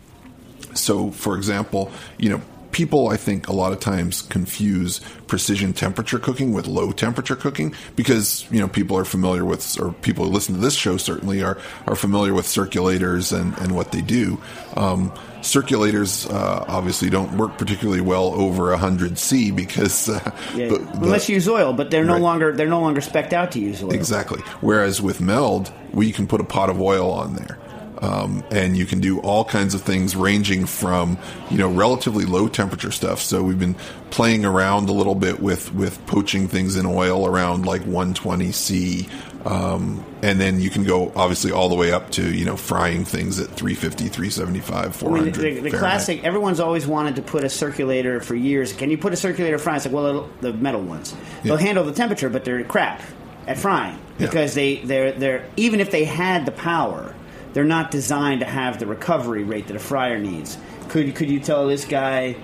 so, 0.76 1.11
for 1.11 1.36
example, 1.36 1.91
you 2.17 2.30
know, 2.30 2.41
people, 2.76 3.07
I 3.07 3.15
think, 3.15 3.47
a 3.47 3.53
lot 3.53 3.71
of 3.71 3.80
times 3.80 4.21
confuse 4.21 4.99
precision 5.28 5.71
temperature 5.71 6.19
cooking 6.19 6.51
with 6.51 6.67
low 6.67 6.91
temperature 6.91 7.38
cooking 7.38 7.73
because 7.95 8.45
you 8.51 8.59
know 8.59 8.67
people 8.67 8.97
are 8.97 9.05
familiar 9.05 9.45
with, 9.45 9.80
or 9.80 9.93
people 9.93 10.26
who 10.26 10.32
listen 10.32 10.55
to 10.55 10.61
this 10.61 10.76
show 10.76 10.97
certainly 10.97 11.41
are 11.41 11.57
are 11.88 11.95
familiar 11.95 12.34
with 12.34 12.45
circulators 12.45 13.32
and 13.32 13.57
and 13.59 13.73
what 13.73 13.93
they 13.93 14.01
do. 14.01 14.38
Um, 14.76 15.11
circulators 15.39 16.30
uh, 16.30 16.65
obviously 16.67 17.09
don't 17.09 17.38
work 17.38 17.57
particularly 17.57 18.01
well 18.01 18.34
over 18.34 18.71
100 18.71 19.17
C 19.17 19.51
because 19.51 20.09
uh, 20.09 20.19
yeah, 20.53 20.67
the, 20.67 20.76
unless 20.95 21.30
you 21.30 21.36
use 21.36 21.47
oil, 21.47 21.71
but 21.71 21.91
they're 21.91 22.03
no 22.03 22.13
right. 22.13 22.21
longer 22.21 22.51
they're 22.51 22.67
no 22.67 22.82
longer 22.82 22.99
specced 22.99 23.32
out 23.32 23.53
to 23.53 23.59
use 23.61 23.82
oil. 23.82 23.93
Exactly. 23.93 24.41
Whereas 24.59 25.01
with 25.01 25.21
meld, 25.21 25.71
we 25.93 26.11
can 26.11 26.28
put 26.28 26.41
a 26.41 26.45
pot 26.45 26.69
of 26.69 26.82
oil 26.82 27.09
on 27.09 27.36
there. 27.36 27.57
Um, 28.06 28.43
and 28.51 28.78
you 28.78 28.86
can 28.86 28.99
do 28.99 29.20
all 29.20 29.43
kinds 29.43 29.74
of 29.74 29.82
things 29.82 30.16
ranging 30.16 30.66
from 30.66 31.18
you 31.49 31.58
know 31.58 31.70
relatively 31.70 32.26
low 32.26 32.47
temperature 32.47 32.91
stuff. 32.91 33.20
So 33.20 33.41
we've 33.41 33.60
been 33.60 33.76
playing 34.12 34.45
around 34.45 34.89
a 34.89 34.91
little 34.91 35.16
bit 35.16 35.39
with 35.39 35.74
with 35.74 36.06
poaching 36.06 36.47
things 36.47 36.76
in 36.76 36.86
oil 36.86 37.26
around 37.26 37.66
like 37.66 37.82
120 37.82 38.51
c. 38.51 39.10
Um, 39.45 40.03
and 40.24 40.41
then 40.41 40.60
you 40.60 40.72
can 40.72 40.84
go 40.84 41.12
obviously 41.16 41.51
all 41.51 41.70
the 41.70 41.76
way 41.76 41.91
up 41.91 42.12
to 42.12 42.34
you 42.34 42.45
know 42.45 42.58
frying 42.58 43.06
things 43.06 43.39
at 43.39 43.47
350 43.47 44.08
375 44.10 44.95
400 44.95 45.20
I 45.20 45.41
mean, 45.41 45.64
the, 45.64 45.70
the 45.70 45.78
classic 45.78 46.24
everyone's 46.24 46.60
always 46.60 46.88
wanted 46.88 47.16
to 47.18 47.22
put 47.22 47.43
a 47.43 47.49
circulator 47.49 48.20
for 48.20 48.36
years. 48.36 48.74
Can 48.74 48.89
you 48.89 48.97
put 48.97 49.14
a 49.14 49.18
circulator 49.18 49.58
frying? 49.58 49.78
It's 49.78 49.86
like 49.86 49.93
well 49.93 50.30
the 50.41 50.53
metal 50.53 50.82
ones. 50.82 51.16
They'll 51.43 51.60
yeah. 51.60 51.66
handle 51.66 51.84
the 51.84 51.91
temperature 51.91 52.30
but 52.30 52.45
they're 52.45 52.64
crap 52.64 53.01
at 53.47 53.58
frying 53.58 53.99
because 54.18 54.56
yeah. 54.56 54.64
they 54.64 54.76
they're 54.78 55.12
they're 55.12 55.49
even 55.58 55.80
if 55.80 55.91
they 55.91 56.06
had 56.06 56.45
the 56.45 56.51
power 56.51 57.16
they're 57.56 57.64
not 57.64 57.89
designed 57.89 58.41
to 58.41 58.45
have 58.45 58.80
the 58.80 58.86
recovery 58.86 59.45
rate 59.45 59.68
that 59.68 59.78
a 59.78 59.80
fryer 59.80 60.20
needs. 60.20 60.58
Could 60.89 61.16
could 61.16 61.30
you 61.30 61.39
tell 61.39 61.68
this 61.68 61.86
guy, 61.86 62.36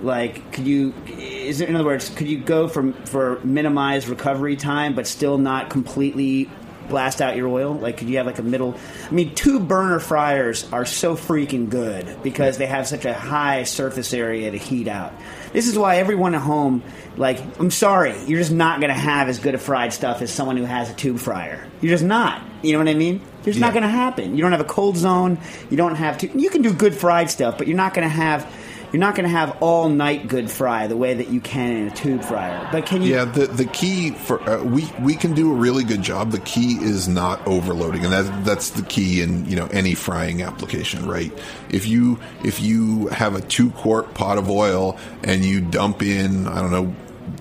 like, 0.00 0.52
could 0.52 0.68
you? 0.68 0.94
Is 1.08 1.60
it 1.60 1.68
in 1.68 1.74
other 1.74 1.84
words, 1.84 2.08
could 2.08 2.28
you 2.28 2.38
go 2.38 2.68
for 2.68 2.92
for 3.06 3.40
minimized 3.40 4.06
recovery 4.06 4.54
time, 4.54 4.94
but 4.94 5.08
still 5.08 5.36
not 5.36 5.68
completely 5.68 6.48
blast 6.88 7.20
out 7.20 7.34
your 7.34 7.48
oil? 7.48 7.74
Like, 7.74 7.96
could 7.96 8.08
you 8.08 8.18
have 8.18 8.26
like 8.26 8.38
a 8.38 8.44
middle? 8.44 8.76
I 9.08 9.10
mean, 9.10 9.34
tube 9.34 9.66
burner 9.66 9.98
fryers 9.98 10.72
are 10.72 10.86
so 10.86 11.16
freaking 11.16 11.68
good 11.68 12.22
because 12.22 12.56
they 12.56 12.66
have 12.66 12.86
such 12.86 13.04
a 13.04 13.12
high 13.12 13.64
surface 13.64 14.14
area 14.14 14.48
to 14.48 14.58
heat 14.58 14.86
out. 14.86 15.12
This 15.52 15.66
is 15.66 15.76
why 15.76 15.96
everyone 15.96 16.36
at 16.36 16.40
home, 16.40 16.84
like, 17.16 17.40
I'm 17.58 17.72
sorry, 17.72 18.16
you're 18.26 18.38
just 18.38 18.52
not 18.52 18.78
going 18.78 18.94
to 18.94 18.98
have 18.98 19.28
as 19.28 19.40
good 19.40 19.56
a 19.56 19.58
fried 19.58 19.92
stuff 19.92 20.22
as 20.22 20.30
someone 20.32 20.56
who 20.56 20.64
has 20.64 20.88
a 20.88 20.94
tube 20.94 21.18
fryer. 21.18 21.66
You're 21.80 21.90
just 21.90 22.04
not. 22.04 22.42
You 22.62 22.72
know 22.72 22.78
what 22.78 22.88
I 22.88 22.94
mean? 22.94 23.20
It's 23.44 23.56
yeah. 23.56 23.66
not 23.66 23.72
going 23.72 23.82
to 23.82 23.88
happen. 23.88 24.36
You 24.36 24.42
don't 24.42 24.52
have 24.52 24.60
a 24.60 24.64
cold 24.64 24.96
zone. 24.96 25.38
You 25.70 25.76
don't 25.76 25.96
have 25.96 26.18
to. 26.18 26.38
You 26.38 26.50
can 26.50 26.62
do 26.62 26.72
good 26.72 26.94
fried 26.94 27.30
stuff, 27.30 27.58
but 27.58 27.66
you're 27.66 27.76
not 27.76 27.94
going 27.94 28.08
to 28.08 28.14
have. 28.14 28.50
You're 28.92 29.00
not 29.00 29.14
going 29.14 29.24
to 29.24 29.34
have 29.34 29.56
all 29.62 29.88
night 29.88 30.28
good 30.28 30.50
fry 30.50 30.86
the 30.86 30.98
way 30.98 31.14
that 31.14 31.28
you 31.28 31.40
can 31.40 31.76
in 31.76 31.88
a 31.88 31.90
tube 31.90 32.22
fryer. 32.22 32.68
But 32.70 32.84
can 32.84 33.00
you? 33.00 33.14
Yeah, 33.14 33.24
the 33.24 33.46
the 33.46 33.64
key 33.64 34.10
for 34.10 34.46
uh, 34.46 34.62
we 34.62 34.86
we 35.00 35.14
can 35.14 35.32
do 35.32 35.50
a 35.50 35.54
really 35.54 35.82
good 35.82 36.02
job. 36.02 36.30
The 36.30 36.40
key 36.40 36.74
is 36.74 37.08
not 37.08 37.46
overloading, 37.46 38.04
and 38.04 38.12
that 38.12 38.44
that's 38.44 38.68
the 38.70 38.82
key 38.82 39.22
in 39.22 39.46
you 39.46 39.56
know 39.56 39.66
any 39.68 39.94
frying 39.94 40.42
application, 40.42 41.08
right? 41.08 41.32
If 41.70 41.86
you 41.86 42.18
if 42.44 42.60
you 42.60 43.06
have 43.06 43.34
a 43.34 43.40
two 43.40 43.70
quart 43.70 44.12
pot 44.12 44.36
of 44.36 44.50
oil 44.50 44.98
and 45.24 45.42
you 45.42 45.62
dump 45.62 46.02
in 46.02 46.46
I 46.46 46.60
don't 46.60 46.70
know 46.70 46.94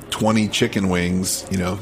twenty 0.10 0.48
chicken 0.48 0.88
wings, 0.88 1.46
you 1.52 1.58
know, 1.58 1.78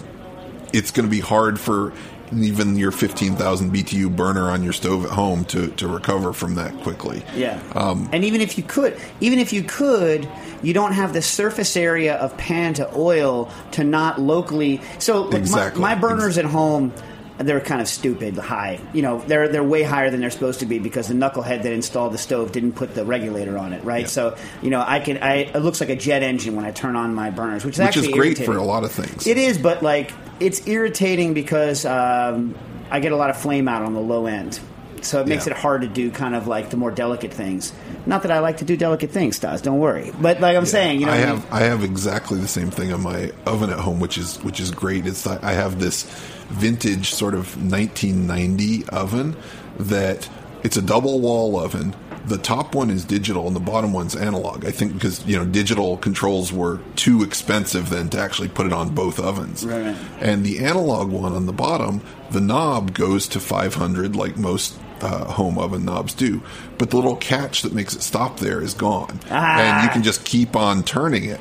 it's 0.73 0.89
going 0.89 1.05
to 1.05 1.11
be 1.11 1.19
hard 1.19 1.59
for 1.59 1.93
even 2.33 2.75
your 2.75 2.91
15,000 2.91 3.71
BTU 3.71 4.15
burner 4.15 4.49
on 4.49 4.63
your 4.63 4.73
stove 4.73 5.05
at 5.05 5.11
home 5.11 5.45
to, 5.45 5.67
to 5.71 5.87
recover 5.87 6.33
from 6.33 6.55
that 6.55 6.75
quickly. 6.81 7.23
Yeah. 7.35 7.61
Um, 7.75 8.09
and 8.11 8.23
even 8.23 8.41
if 8.41 8.57
you 8.57 8.63
could, 8.63 8.99
even 9.19 9.39
if 9.39 9.53
you 9.53 9.63
could, 9.63 10.27
you 10.61 10.73
don't 10.73 10.93
have 10.93 11.13
the 11.13 11.21
surface 11.21 11.77
area 11.77 12.15
of 12.15 12.35
pan 12.37 12.73
to 12.75 12.89
oil 12.95 13.49
to 13.71 13.83
not 13.83 14.19
locally. 14.19 14.81
So 14.99 15.23
like 15.23 15.39
exactly. 15.39 15.81
my, 15.81 15.95
my 15.95 16.01
burners 16.01 16.37
at 16.37 16.45
home, 16.45 16.93
they're 17.39 17.61
kind 17.61 17.81
of 17.81 17.87
stupid 17.87 18.37
high. 18.37 18.79
You 18.93 19.01
know, 19.01 19.19
they're 19.19 19.47
they're 19.47 19.63
way 19.63 19.81
higher 19.81 20.09
than 20.09 20.19
they're 20.19 20.29
supposed 20.29 20.59
to 20.59 20.65
be 20.65 20.77
because 20.77 21.07
the 21.07 21.13
knucklehead 21.13 21.63
that 21.63 21.71
installed 21.71 22.13
the 22.13 22.17
stove 22.17 22.51
didn't 22.51 22.73
put 22.73 22.93
the 22.93 23.05
regulator 23.05 23.57
on 23.57 23.71
it, 23.71 23.83
right? 23.83 24.01
Yeah. 24.01 24.07
So 24.07 24.37
you 24.61 24.69
know, 24.69 24.83
I 24.85 24.99
can 24.99 25.17
I 25.17 25.35
it 25.35 25.59
looks 25.59 25.79
like 25.79 25.89
a 25.89 25.95
jet 25.95 26.21
engine 26.21 26.55
when 26.55 26.65
I 26.65 26.71
turn 26.71 26.95
on 26.95 27.15
my 27.15 27.29
burners, 27.29 27.63
which 27.63 27.75
is 27.75 27.79
which 27.79 27.87
actually 27.87 28.09
is 28.09 28.13
great 28.13 28.27
irritating. 28.27 28.53
for 28.53 28.57
a 28.57 28.63
lot 28.63 28.83
of 28.83 28.91
things. 28.91 29.25
It 29.25 29.37
is, 29.37 29.57
but 29.57 29.81
like 29.81 30.11
it's 30.39 30.67
irritating 30.67 31.33
because 31.33 31.85
um, 31.85 32.55
I 32.91 32.99
get 32.99 33.13
a 33.13 33.17
lot 33.17 33.29
of 33.29 33.37
flame 33.37 33.67
out 33.67 33.83
on 33.83 33.93
the 33.93 34.01
low 34.01 34.25
end. 34.25 34.59
So 35.01 35.21
it 35.21 35.27
makes 35.27 35.47
yeah. 35.47 35.53
it 35.53 35.59
hard 35.59 35.83
to 35.83 35.87
do 35.87 36.11
kind 36.11 36.35
of 36.35 36.47
like 36.47 36.71
the 36.71 36.77
more 36.77 36.91
delicate 36.91 37.33
things. 37.33 37.71
Not 38.05 38.23
that 38.23 38.31
I 38.31 38.39
like 38.39 38.57
to 38.57 38.65
do 38.65 38.75
delicate 38.75 39.11
things, 39.11 39.37
Stas. 39.37 39.61
Don't 39.61 39.79
worry. 39.79 40.11
But 40.19 40.41
like 40.41 40.57
I'm 40.57 40.63
yeah. 40.63 40.69
saying, 40.69 40.99
you 40.99 41.05
know, 41.05 41.13
I 41.13 41.17
have 41.17 41.29
I, 41.29 41.35
mean? 41.35 41.45
I 41.51 41.59
have 41.69 41.83
exactly 41.85 42.37
the 42.37 42.49
same 42.49 42.69
thing 42.69 42.91
on 42.91 43.01
my 43.01 43.31
oven 43.45 43.69
at 43.69 43.79
home, 43.79 44.01
which 44.01 44.17
is 44.17 44.43
which 44.43 44.59
is 44.59 44.71
great. 44.71 45.05
It's 45.05 45.25
I 45.25 45.53
have 45.53 45.79
this 45.79 46.03
vintage 46.49 47.13
sort 47.13 47.33
of 47.33 47.55
1990 47.57 48.87
oven 48.89 49.35
that 49.77 50.29
it's 50.63 50.77
a 50.77 50.81
double 50.81 51.19
wall 51.19 51.57
oven 51.57 51.95
the 52.29 52.37
top 52.37 52.75
one 52.75 52.89
is 52.89 53.03
digital 53.05 53.47
and 53.47 53.55
the 53.55 53.59
bottom 53.59 53.91
one's 53.91 54.15
analog. 54.15 54.65
I 54.65 54.71
think 54.71 54.93
because 54.93 55.25
you 55.25 55.37
know 55.37 55.45
digital 55.45 55.97
controls 55.97 56.53
were 56.53 56.79
too 56.95 57.23
expensive 57.23 57.89
then 57.89 58.09
to 58.09 58.19
actually 58.19 58.49
put 58.49 58.65
it 58.65 58.73
on 58.73 58.93
both 58.93 59.19
ovens. 59.19 59.65
Right. 59.65 59.95
And 60.19 60.45
the 60.45 60.59
analog 60.59 61.09
one 61.09 61.33
on 61.33 61.45
the 61.45 61.53
bottom, 61.53 62.01
the 62.31 62.41
knob 62.41 62.93
goes 62.93 63.27
to 63.29 63.39
500 63.39 64.15
like 64.15 64.37
most 64.37 64.79
uh, 65.01 65.25
home 65.25 65.57
oven 65.57 65.85
knobs 65.85 66.13
do, 66.13 66.41
but 66.77 66.89
the 66.89 66.97
little 66.97 67.15
catch 67.15 67.61
that 67.63 67.73
makes 67.73 67.95
it 67.95 68.01
stop 68.01 68.39
there 68.39 68.61
is 68.61 68.73
gone, 68.73 69.19
ah. 69.31 69.59
and 69.59 69.83
you 69.83 69.89
can 69.89 70.03
just 70.03 70.25
keep 70.25 70.55
on 70.55 70.83
turning 70.83 71.25
it. 71.25 71.39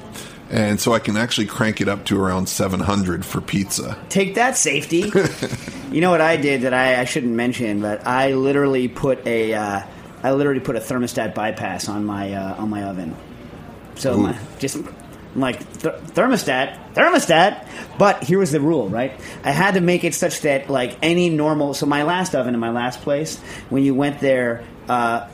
And 0.51 0.81
so 0.81 0.95
I 0.95 0.99
can 0.99 1.17
actually 1.17 1.47
crank 1.47 1.81
it 1.81 1.89
up 1.89 2.07
to 2.07 2.21
around 2.21 2.49
700 2.49 3.25
for 3.25 3.41
pizza. 3.41 3.99
Take 4.09 4.37
that, 4.37 4.57
safety. 4.57 5.13
you 5.93 6.01
know 6.01 6.11
what 6.11 6.23
I 6.23 6.37
did 6.37 6.63
that 6.63 6.73
I, 6.73 7.01
I, 7.01 7.05
shouldn't 7.05 7.35
mention, 7.35 7.81
but 7.81 8.07
I 8.07 8.33
literally 8.33 8.89
put 8.89 9.27
a. 9.27 9.55
Uh, 9.55 9.83
I 10.23 10.33
literally 10.33 10.61
put 10.61 10.75
a 10.75 10.81
thermostat 10.81 11.35
bypass 11.35 11.89
on 11.89 12.05
my 12.05 12.33
uh, 12.33 12.57
on 12.57 12.71
my 12.71 12.85
oven. 12.85 13.15
So 13.95 14.17
my, 14.17 14.39
just 14.59 14.77
I'm 14.77 15.41
like 15.43 15.59
th- 15.81 15.95
thermostat, 15.95 16.95
thermostat. 16.95 17.69
But 17.99 18.25
here 18.25 18.39
was 18.39 18.51
the 18.51 18.61
rule, 18.61 18.89
right? 18.89 19.13
I 19.45 19.53
had 19.53 19.75
to 19.75 19.81
make 19.81 20.05
it 20.05 20.15
such 20.15 20.41
that 20.41 20.71
like 20.71 20.97
any 21.03 21.31
normal. 21.31 21.75
So 21.75 21.87
my 21.87 22.05
last 22.05 22.35
oven 22.35 22.55
in 22.55 22.61
my 22.61 22.71
last 22.71 23.03
place, 23.03 23.39
when 23.69 23.85
you 23.85 23.95
went 23.95 24.21
there, 24.21 24.65
uh, 24.89 25.29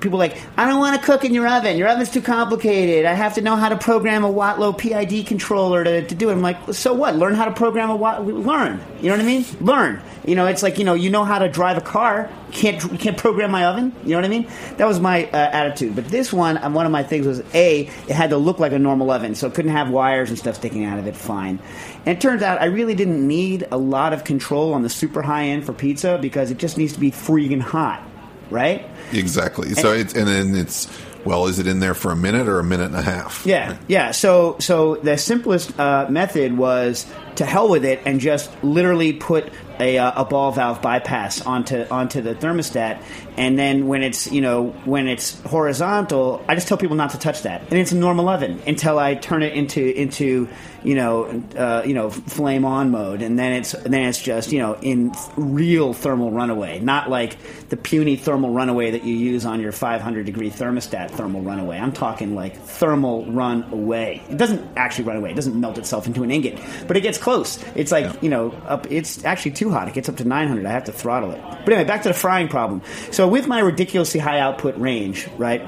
people 0.00 0.18
like, 0.18 0.36
I 0.56 0.66
don't 0.66 0.78
want 0.78 1.00
to 1.00 1.04
cook 1.04 1.24
in 1.24 1.34
your 1.34 1.46
oven. 1.46 1.76
Your 1.76 1.88
oven's 1.88 2.10
too 2.10 2.22
complicated. 2.22 3.04
I 3.04 3.14
have 3.14 3.34
to 3.34 3.40
know 3.40 3.56
how 3.56 3.68
to 3.68 3.76
program 3.76 4.24
a 4.24 4.32
Watlow 4.32 4.76
PID 4.76 5.26
controller 5.26 5.84
to, 5.84 6.06
to 6.06 6.14
do 6.14 6.30
it. 6.30 6.32
I'm 6.32 6.42
like, 6.42 6.74
so 6.74 6.92
what? 6.92 7.16
Learn 7.16 7.34
how 7.34 7.44
to 7.44 7.52
program 7.52 7.90
a 7.90 7.96
Watt. 7.96 8.26
Learn. 8.26 8.80
You 9.00 9.08
know 9.08 9.16
what 9.16 9.20
I 9.20 9.26
mean? 9.26 9.44
Learn. 9.60 10.02
You 10.26 10.36
know, 10.36 10.46
it's 10.46 10.62
like 10.62 10.78
you 10.78 10.84
know, 10.84 10.94
you 10.94 11.10
know 11.10 11.24
how 11.24 11.38
to 11.38 11.48
drive 11.48 11.76
a 11.76 11.82
car. 11.82 12.30
Can't 12.50 12.82
you 12.82 12.98
can't 12.98 13.16
program 13.16 13.50
my 13.50 13.66
oven? 13.66 13.94
You 14.04 14.10
know 14.10 14.16
what 14.16 14.24
I 14.24 14.28
mean? 14.28 14.48
That 14.78 14.86
was 14.86 14.98
my 14.98 15.24
uh, 15.26 15.36
attitude. 15.36 15.94
But 15.94 16.06
this 16.06 16.32
one, 16.32 16.56
um, 16.62 16.72
one 16.72 16.86
of 16.86 16.92
my 16.92 17.02
things 17.02 17.26
was 17.26 17.42
a 17.52 17.82
it 17.82 18.10
had 18.10 18.30
to 18.30 18.38
look 18.38 18.58
like 18.58 18.72
a 18.72 18.78
normal 18.78 19.10
oven, 19.10 19.34
so 19.34 19.46
it 19.46 19.54
couldn't 19.54 19.72
have 19.72 19.90
wires 19.90 20.30
and 20.30 20.38
stuff 20.38 20.56
sticking 20.56 20.84
out 20.84 20.98
of 20.98 21.06
it. 21.06 21.14
Fine. 21.14 21.58
And 22.06 22.16
it 22.16 22.20
turns 22.20 22.42
out 22.42 22.62
I 22.62 22.66
really 22.66 22.94
didn't 22.94 23.26
need 23.26 23.66
a 23.70 23.76
lot 23.76 24.12
of 24.14 24.24
control 24.24 24.72
on 24.72 24.82
the 24.82 24.88
super 24.88 25.20
high 25.20 25.46
end 25.46 25.66
for 25.66 25.74
pizza 25.74 26.18
because 26.20 26.50
it 26.50 26.58
just 26.58 26.78
needs 26.78 26.94
to 26.94 27.00
be 27.00 27.10
freaking 27.10 27.60
hot, 27.60 28.02
right? 28.50 28.84
Exactly. 29.12 29.74
So 29.74 29.92
it's 29.92 30.14
and 30.14 30.26
then 30.26 30.54
it's 30.54 30.88
well, 31.24 31.46
is 31.46 31.58
it 31.58 31.66
in 31.66 31.80
there 31.80 31.94
for 31.94 32.12
a 32.12 32.16
minute 32.16 32.48
or 32.48 32.58
a 32.58 32.64
minute 32.64 32.86
and 32.86 32.96
a 32.96 33.02
half? 33.02 33.44
Yeah, 33.46 33.78
yeah. 33.88 34.10
So, 34.10 34.56
so 34.60 34.96
the 34.96 35.16
simplest 35.16 35.78
uh, 35.78 36.06
method 36.10 36.56
was 36.56 37.06
to 37.36 37.46
hell 37.46 37.68
with 37.68 37.84
it 37.84 38.00
and 38.04 38.20
just 38.20 38.50
literally 38.62 39.14
put 39.14 39.50
a, 39.80 39.98
uh, 39.98 40.22
a 40.22 40.24
ball 40.24 40.52
valve 40.52 40.82
bypass 40.82 41.44
onto 41.44 41.84
onto 41.90 42.22
the 42.22 42.34
thermostat, 42.34 43.02
and 43.36 43.58
then 43.58 43.86
when 43.86 44.02
it's 44.02 44.30
you 44.30 44.40
know 44.40 44.68
when 44.84 45.08
it's 45.08 45.40
horizontal, 45.42 46.44
I 46.48 46.54
just 46.54 46.68
tell 46.68 46.78
people 46.78 46.96
not 46.96 47.10
to 47.10 47.18
touch 47.18 47.42
that, 47.42 47.62
and 47.62 47.74
it's 47.74 47.92
a 47.92 47.96
normal 47.96 48.28
oven 48.28 48.62
until 48.66 48.98
I 48.98 49.14
turn 49.14 49.42
it 49.42 49.54
into 49.54 49.82
into 49.82 50.48
you 50.84 50.94
know 50.94 51.42
uh, 51.56 51.82
you 51.84 51.94
know 51.94 52.10
flame 52.10 52.64
on 52.64 52.90
mode, 52.90 53.22
and 53.22 53.38
then 53.38 53.52
it's 53.52 53.72
then 53.72 54.08
it's 54.08 54.22
just 54.22 54.52
you 54.52 54.58
know 54.58 54.74
in 54.74 55.12
real 55.36 55.92
thermal 55.92 56.30
runaway, 56.30 56.78
not 56.80 57.10
like 57.10 57.36
the 57.68 57.76
puny 57.76 58.16
thermal 58.16 58.50
runaway 58.50 58.92
that 58.92 59.04
you 59.04 59.16
use 59.16 59.44
on 59.44 59.60
your 59.60 59.72
500 59.72 60.26
degree 60.26 60.50
thermostat 60.50 61.10
thermal 61.10 61.40
runaway. 61.40 61.78
I'm 61.78 61.92
talking 61.92 62.34
like 62.34 62.56
thermal 62.56 63.26
run 63.26 63.64
away. 63.72 64.22
It 64.30 64.36
doesn't 64.36 64.76
actually 64.76 65.04
run 65.04 65.16
away. 65.16 65.30
It 65.32 65.34
doesn't 65.36 65.58
melt 65.58 65.78
itself 65.78 66.06
into 66.06 66.22
an 66.22 66.30
ingot, 66.30 66.60
but 66.86 66.96
it 66.96 67.00
gets 67.00 67.18
close. 67.18 67.62
It's 67.74 67.90
like 67.90 68.22
you 68.22 68.28
know 68.28 68.50
up. 68.66 68.90
It's 68.90 69.24
actually 69.24 69.52
too 69.64 69.70
hot. 69.70 69.88
It 69.88 69.94
gets 69.94 70.10
up 70.10 70.16
to 70.18 70.24
900. 70.24 70.66
I 70.66 70.70
have 70.70 70.84
to 70.84 70.92
throttle 70.92 71.32
it. 71.32 71.40
But 71.40 71.72
anyway, 71.72 71.84
back 71.84 72.02
to 72.02 72.08
the 72.08 72.14
frying 72.14 72.48
problem. 72.48 72.82
So 73.10 73.26
with 73.26 73.46
my 73.46 73.60
ridiculously 73.60 74.20
high 74.20 74.38
output 74.38 74.76
range, 74.76 75.26
right? 75.38 75.62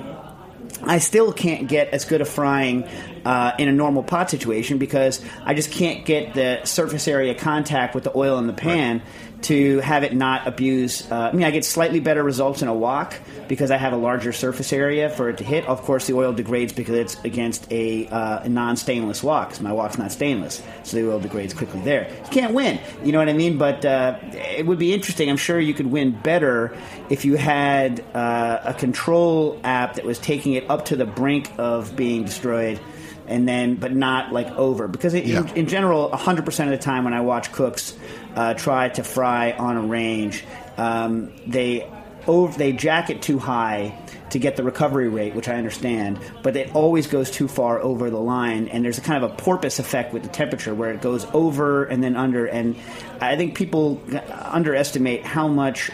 I 0.83 0.99
still 0.99 1.33
can't 1.33 1.67
get 1.67 1.89
as 1.89 2.05
good 2.05 2.21
a 2.21 2.27
frying 2.27 2.85
uh, 3.25 3.53
in 3.59 3.69
a 3.69 3.73
normal 3.73 4.03
pot 4.03 4.29
situation 4.31 4.77
because 4.77 5.25
I 5.43 5.55
just 5.55 5.73
can't 5.73 6.05
get 6.05 6.35
the 6.35 6.63
surface 6.65 7.09
area 7.09 7.35
contact 7.35 7.95
with 7.95 8.05
the 8.05 8.15
oil 8.15 8.39
in 8.39 8.47
the 8.47 8.53
pan 8.53 9.01
to 9.47 9.79
have 9.81 10.03
it 10.05 10.15
not 10.15 10.47
abuse. 10.47 11.11
Uh, 11.11 11.31
I 11.31 11.33
mean, 11.33 11.45
I 11.45 11.51
get 11.51 11.65
slightly 11.65 12.01
better 12.01 12.23
results 12.23 12.63
in 12.63 12.69
a 12.69 12.75
wok 12.75 13.15
because 13.49 13.71
I 13.71 13.77
have 13.77 13.93
a 13.93 13.97
larger 13.97 14.33
surface 14.33 14.73
area 14.73 15.09
for 15.11 15.29
it 15.29 15.39
to 15.39 15.45
hit. 15.45 15.67
Of 15.67 15.83
course, 15.83 16.07
the 16.07 16.15
oil 16.15 16.33
degrades 16.33 16.73
because 16.73 16.95
it's 16.95 17.17
against 17.25 17.71
a, 17.73 18.07
uh, 18.09 18.41
a 18.45 18.49
non-stainless 18.49 19.23
wok. 19.23 19.51
'cause 19.51 19.61
my 19.61 19.73
wok's 19.73 19.99
not 19.99 20.11
stainless, 20.13 20.63
so 20.85 20.97
the 20.97 21.11
oil 21.11 21.19
degrades 21.21 21.55
quickly 21.55 21.81
there. 21.81 22.09
You 22.25 22.31
can't 22.31 22.55
win, 22.55 22.79
you 23.05 23.13
know 23.13 23.19
what 23.19 23.29
I 23.29 23.33
mean? 23.35 23.59
But 23.59 23.85
uh, 23.85 24.17
it 24.33 24.67
would 24.67 24.79
be 24.79 24.93
interesting. 24.95 25.31
I'm 25.31 25.37
sure 25.37 25.59
you 25.61 25.75
could 25.75 25.87
win 25.91 26.11
better 26.13 26.77
if 27.11 27.25
you 27.25 27.37
had 27.37 28.05
uh, 28.15 28.59
a 28.65 28.75
control 28.75 29.61
app 29.65 29.95
that 29.95 30.05
was 30.05 30.19
taking 30.19 30.55
it 30.55 30.69
up 30.71 30.87
to 30.87 30.97
the 30.97 31.07
brink 31.07 31.51
of 31.59 31.95
being 31.97 32.25
destroyed 32.25 32.81
and 33.29 33.49
then 33.49 33.75
but 33.75 33.93
not 33.93 34.33
like 34.33 34.49
over 34.53 34.87
because 34.87 35.13
it, 35.13 35.25
Yeah. 35.25 35.41
in, 35.41 35.49
in 35.57 35.67
general 35.67 36.09
100% 36.11 36.65
of 36.65 36.71
the 36.71 36.79
time 36.79 37.03
when 37.03 37.13
i 37.13 37.21
watch 37.21 37.51
cooks 37.51 37.97
uh, 38.37 38.55
try 38.55 38.89
to 38.91 39.03
fry 39.03 39.53
on 39.53 39.77
a 39.77 39.83
range. 39.83 40.45
Um, 40.77 41.33
they 41.47 41.91
over, 42.27 42.57
they 42.57 42.73
jack 42.73 43.11
it 43.11 43.23
too 43.23 43.39
high 43.39 43.97
to 44.31 44.39
get 44.39 44.57
the 44.57 44.65
recovery 44.65 45.09
rate 45.09 45.35
which 45.35 45.49
i 45.49 45.55
understand 45.55 46.19
but 46.43 46.57
it 46.57 46.75
always 46.75 47.07
goes 47.07 47.31
too 47.31 47.47
far 47.47 47.79
over 47.81 48.11
the 48.11 48.19
line 48.19 48.67
and 48.69 48.85
there's 48.85 48.99
a 48.99 49.01
kind 49.01 49.23
of 49.23 49.31
a 49.31 49.35
porpoise 49.37 49.79
effect 49.79 50.13
with 50.13 50.25
the 50.25 50.29
temperature 50.29 50.75
where 50.75 50.91
it 50.91 51.01
goes 51.01 51.25
over 51.33 51.85
and 51.85 52.03
then 52.03 52.17
under 52.17 52.47
and 52.47 52.77
i 53.21 53.37
think 53.37 53.55
people 53.55 54.03
underestimate 54.43 55.25
how 55.25 55.47
much 55.47 55.91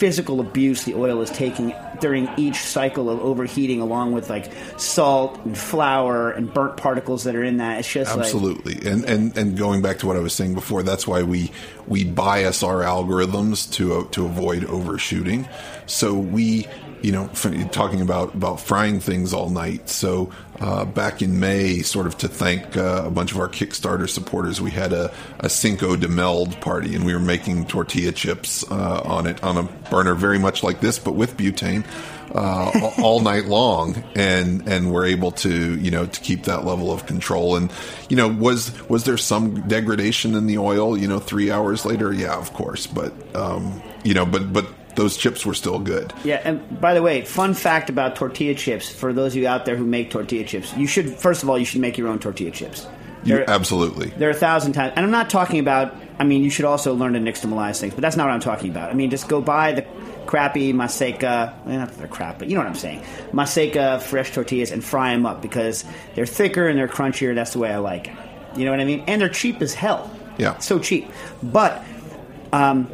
physical 0.00 0.40
abuse 0.40 0.84
the 0.84 0.94
oil 0.94 1.20
is 1.20 1.28
taking 1.28 1.74
during 2.00 2.26
each 2.38 2.56
cycle 2.56 3.10
of 3.10 3.20
overheating, 3.20 3.82
along 3.82 4.12
with 4.12 4.30
like 4.30 4.50
salt 4.78 5.38
and 5.44 5.56
flour 5.56 6.30
and 6.30 6.52
burnt 6.54 6.78
particles 6.78 7.24
that 7.24 7.36
are 7.36 7.44
in 7.44 7.58
that. 7.58 7.80
It's 7.80 7.92
just 7.92 8.16
like 8.16 8.24
Absolutely, 8.24 8.90
and 8.90 9.04
and 9.04 9.36
and 9.36 9.58
going 9.58 9.82
back 9.82 9.98
to 9.98 10.06
what 10.06 10.16
I 10.16 10.20
was 10.20 10.32
saying 10.32 10.54
before, 10.54 10.82
that's 10.82 11.06
why 11.06 11.22
we 11.22 11.52
we 11.86 12.04
bias 12.04 12.62
our 12.62 12.80
algorithms 12.80 13.70
to 13.74 13.94
uh, 13.94 14.04
to 14.12 14.24
avoid 14.24 14.64
overshooting. 14.64 15.46
So 15.84 16.14
we, 16.14 16.66
you 17.02 17.12
know, 17.12 17.28
talking 17.72 18.00
about 18.00 18.34
about 18.34 18.60
frying 18.60 19.00
things 19.00 19.32
all 19.32 19.50
night. 19.50 19.88
So 19.88 20.30
uh, 20.58 20.84
back 20.84 21.22
in 21.22 21.40
May, 21.40 21.80
sort 21.82 22.06
of 22.06 22.18
to 22.18 22.28
thank 22.28 22.76
uh, 22.76 23.02
a 23.06 23.10
bunch 23.10 23.32
of 23.32 23.38
our 23.38 23.48
Kickstarter 23.48 24.08
supporters, 24.08 24.60
we 24.60 24.70
had 24.70 24.92
a, 24.92 25.12
a 25.38 25.48
Cinco 25.48 25.96
de 25.96 26.08
Meld 26.08 26.60
party, 26.60 26.94
and 26.94 27.04
we 27.04 27.12
were 27.14 27.18
making 27.20 27.66
tortilla 27.66 28.12
chips 28.12 28.64
uh, 28.70 29.02
on 29.04 29.26
it 29.26 29.42
on 29.42 29.56
a 29.56 29.62
burner, 29.90 30.14
very 30.14 30.38
much 30.38 30.62
like 30.62 30.80
this, 30.80 30.98
but 30.98 31.12
with 31.14 31.36
butane. 31.36 31.84
Uh, 32.32 32.70
all- 32.80 33.04
all 33.04 33.20
night 33.20 33.46
long, 33.46 34.04
and 34.14 34.68
and 34.68 34.92
we're 34.92 35.06
able 35.06 35.32
to 35.32 35.76
you 35.80 35.90
know 35.90 36.06
to 36.06 36.20
keep 36.20 36.44
that 36.44 36.64
level 36.64 36.92
of 36.92 37.04
control. 37.04 37.56
And 37.56 37.72
you 38.08 38.14
know, 38.16 38.28
was 38.28 38.70
was 38.88 39.02
there 39.02 39.16
some 39.16 39.66
degradation 39.66 40.36
in 40.36 40.46
the 40.46 40.58
oil? 40.58 40.96
You 40.96 41.08
know, 41.08 41.18
three 41.18 41.50
hours 41.50 41.84
later, 41.84 42.12
yeah, 42.12 42.36
of 42.36 42.52
course, 42.52 42.86
but 42.86 43.12
um, 43.34 43.82
you 44.04 44.14
know, 44.14 44.24
but 44.24 44.52
but 44.52 44.64
those 44.96 45.16
chips 45.16 45.46
were 45.46 45.54
still 45.54 45.78
good. 45.78 46.12
Yeah, 46.24 46.40
and 46.44 46.80
by 46.80 46.94
the 46.94 47.02
way, 47.02 47.22
fun 47.22 47.54
fact 47.54 47.90
about 47.90 48.16
tortilla 48.16 48.54
chips 48.54 48.88
for 48.88 49.12
those 49.12 49.32
of 49.32 49.42
you 49.42 49.48
out 49.48 49.64
there 49.64 49.76
who 49.76 49.84
make 49.84 50.10
tortilla 50.10 50.44
chips, 50.44 50.76
you 50.76 50.86
should 50.86 51.10
first 51.10 51.42
of 51.42 51.50
all 51.50 51.58
you 51.58 51.64
should 51.64 51.80
make 51.80 51.96
your 51.98 52.08
own 52.08 52.18
tortilla 52.18 52.50
chips. 52.50 52.86
You, 53.22 53.44
absolutely. 53.46 54.08
There 54.10 54.28
are 54.28 54.32
a 54.32 54.34
thousand 54.34 54.72
times, 54.72 54.94
and 54.96 55.04
I'm 55.04 55.10
not 55.10 55.28
talking 55.30 55.58
about. 55.58 55.94
I 56.18 56.24
mean, 56.24 56.42
you 56.42 56.50
should 56.50 56.64
also 56.66 56.94
learn 56.94 57.14
to 57.14 57.18
nixtamalize 57.18 57.80
things, 57.80 57.94
but 57.94 58.02
that's 58.02 58.16
not 58.16 58.26
what 58.26 58.32
I'm 58.32 58.40
talking 58.40 58.70
about. 58.70 58.90
I 58.90 58.94
mean, 58.94 59.10
just 59.10 59.28
go 59.28 59.40
buy 59.40 59.72
the 59.72 59.86
crappy 60.26 60.72
Maseca. 60.72 61.54
Well, 61.64 61.78
not 61.78 61.88
that 61.88 61.98
they're 61.98 62.08
crap, 62.08 62.38
but 62.38 62.48
you 62.48 62.54
know 62.54 62.60
what 62.60 62.68
I'm 62.68 62.74
saying. 62.74 63.02
Maseca 63.32 64.00
fresh 64.02 64.32
tortillas 64.32 64.70
and 64.70 64.84
fry 64.84 65.12
them 65.12 65.26
up 65.26 65.42
because 65.42 65.84
they're 66.14 66.26
thicker 66.26 66.68
and 66.68 66.78
they're 66.78 66.88
crunchier. 66.88 67.34
That's 67.34 67.52
the 67.52 67.58
way 67.58 67.72
I 67.72 67.78
like 67.78 68.08
it. 68.08 68.14
You 68.56 68.64
know 68.64 68.70
what 68.70 68.80
I 68.80 68.84
mean? 68.84 69.04
And 69.06 69.20
they're 69.20 69.28
cheap 69.28 69.62
as 69.62 69.74
hell. 69.74 70.10
Yeah. 70.38 70.58
so 70.58 70.78
cheap. 70.78 71.10
But 71.42 71.84
um, 72.52 72.88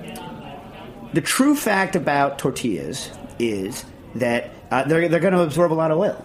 the 1.16 1.22
true 1.22 1.56
fact 1.56 1.96
about 1.96 2.38
tortillas 2.38 3.10
is 3.38 3.86
that 4.16 4.50
uh, 4.70 4.84
they're 4.84 5.08
they're 5.08 5.18
going 5.18 5.32
to 5.32 5.40
absorb 5.40 5.72
a 5.72 5.74
lot 5.74 5.90
of 5.90 5.96
oil. 5.96 6.22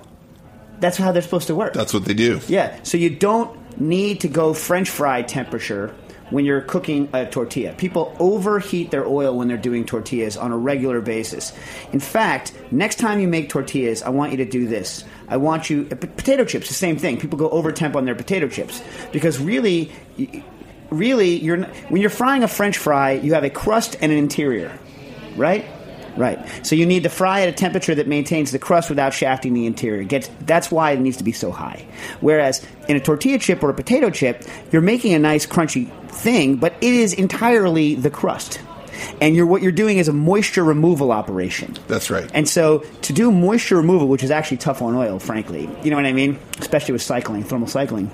That's 0.82 0.98
how 0.98 1.14
they're 1.14 1.22
supposed 1.22 1.48
to 1.48 1.56
work. 1.56 1.72
That's 1.72 1.94
what 1.94 2.04
they 2.04 2.14
do. 2.14 2.42
Yeah, 2.50 2.78
so 2.84 2.98
you 2.98 3.10
don't 3.10 3.80
need 3.80 4.20
to 4.22 4.28
go 4.28 4.54
French 4.54 4.90
fry 4.90 5.22
temperature 5.22 5.96
when 6.30 6.44
you're 6.44 6.60
cooking 6.60 7.08
a 7.14 7.26
tortilla. 7.26 7.74
People 7.74 8.14
overheat 8.20 8.92
their 8.92 9.08
oil 9.08 9.38
when 9.38 9.48
they're 9.48 9.56
doing 9.70 9.86
tortillas 9.86 10.36
on 10.36 10.52
a 10.52 10.58
regular 10.58 11.00
basis. 11.00 11.54
In 11.94 12.02
fact, 12.02 12.52
next 12.72 12.96
time 12.96 13.22
you 13.22 13.30
make 13.30 13.48
tortillas, 13.48 14.04
I 14.04 14.10
want 14.10 14.32
you 14.32 14.38
to 14.40 14.46
do 14.46 14.68
this. 14.68 15.06
I 15.30 15.38
want 15.38 15.70
you 15.70 15.88
uh, 15.90 15.96
p- 15.96 16.08
potato 16.08 16.44
chips, 16.44 16.68
the 16.68 16.74
same 16.74 16.98
thing. 16.98 17.18
People 17.18 17.40
go 17.40 17.50
over 17.50 17.72
temp 17.72 17.96
on 17.96 18.04
their 18.04 18.16
potato 18.16 18.50
chips 18.50 18.82
because 19.14 19.40
really 19.40 19.90
y- 20.20 20.44
really 20.90 21.38
you're 21.38 21.64
when 21.90 22.02
you're 22.02 22.10
frying 22.10 22.44
a 22.44 22.48
french 22.48 22.78
fry, 22.78 23.14
you 23.14 23.34
have 23.34 23.44
a 23.44 23.50
crust 23.50 23.96
and 24.02 24.12
an 24.12 24.18
interior, 24.18 24.78
right? 25.36 25.66
Right. 26.18 26.46
So 26.66 26.76
you 26.76 26.86
need 26.86 27.04
to 27.04 27.10
fry 27.10 27.42
at 27.42 27.50
a 27.50 27.54
temperature 27.54 27.96
that 27.96 28.08
maintains 28.08 28.52
the 28.52 28.60
crust 28.60 28.90
without 28.90 29.14
shafting 29.14 29.54
the 29.54 29.66
interior. 29.66 30.04
Gets, 30.04 30.30
that's 30.42 30.70
why 30.70 30.92
it 30.92 31.00
needs 31.00 31.18
to 31.18 31.24
be 31.24 31.32
so 31.32 31.52
high. 31.52 31.86
Whereas 32.20 32.66
in 32.90 32.98
a 32.98 33.00
tortilla 33.00 33.40
chip 33.40 33.64
or 33.64 33.70
a 33.70 33.74
potato 33.74 34.10
chip, 34.10 34.44
you're 34.72 34.82
making 34.82 35.14
a 35.14 35.20
nice 35.20 35.46
crunchy 35.46 35.90
thing, 36.10 36.58
but 36.58 36.74
it 36.82 36.94
is 36.94 37.14
entirely 37.14 37.96
the 37.96 38.10
crust. 38.10 38.60
And 39.22 39.36
you're, 39.36 39.46
what 39.46 39.62
you're 39.62 39.72
doing 39.72 39.98
is 39.98 40.08
a 40.08 40.14
moisture 40.14 40.64
removal 40.64 41.12
operation. 41.12 41.78
That's 41.88 42.10
right. 42.12 42.30
And 42.34 42.48
so 42.48 42.80
to 43.04 43.14
do 43.14 43.32
moisture 43.32 43.78
removal, 43.78 44.08
which 44.08 44.24
is 44.24 44.32
actually 44.32 44.58
tough 44.58 44.82
on 44.82 44.96
oil, 44.96 45.18
frankly, 45.18 45.70
you 45.82 45.90
know 45.90 45.96
what 45.96 46.06
I 46.06 46.14
mean? 46.14 46.38
Especially 46.60 46.92
with 46.92 47.02
cycling, 47.02 47.44
thermal 47.44 47.68
cycling. 47.68 48.12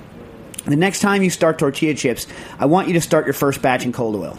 The 0.64 0.76
next 0.76 1.00
time 1.00 1.22
you 1.22 1.30
start 1.30 1.58
tortilla 1.58 1.94
chips, 1.94 2.26
I 2.58 2.66
want 2.66 2.88
you 2.88 2.94
to 2.94 3.00
start 3.00 3.26
your 3.26 3.34
first 3.34 3.60
batch 3.60 3.84
in 3.84 3.92
cold 3.92 4.16
oil. 4.16 4.38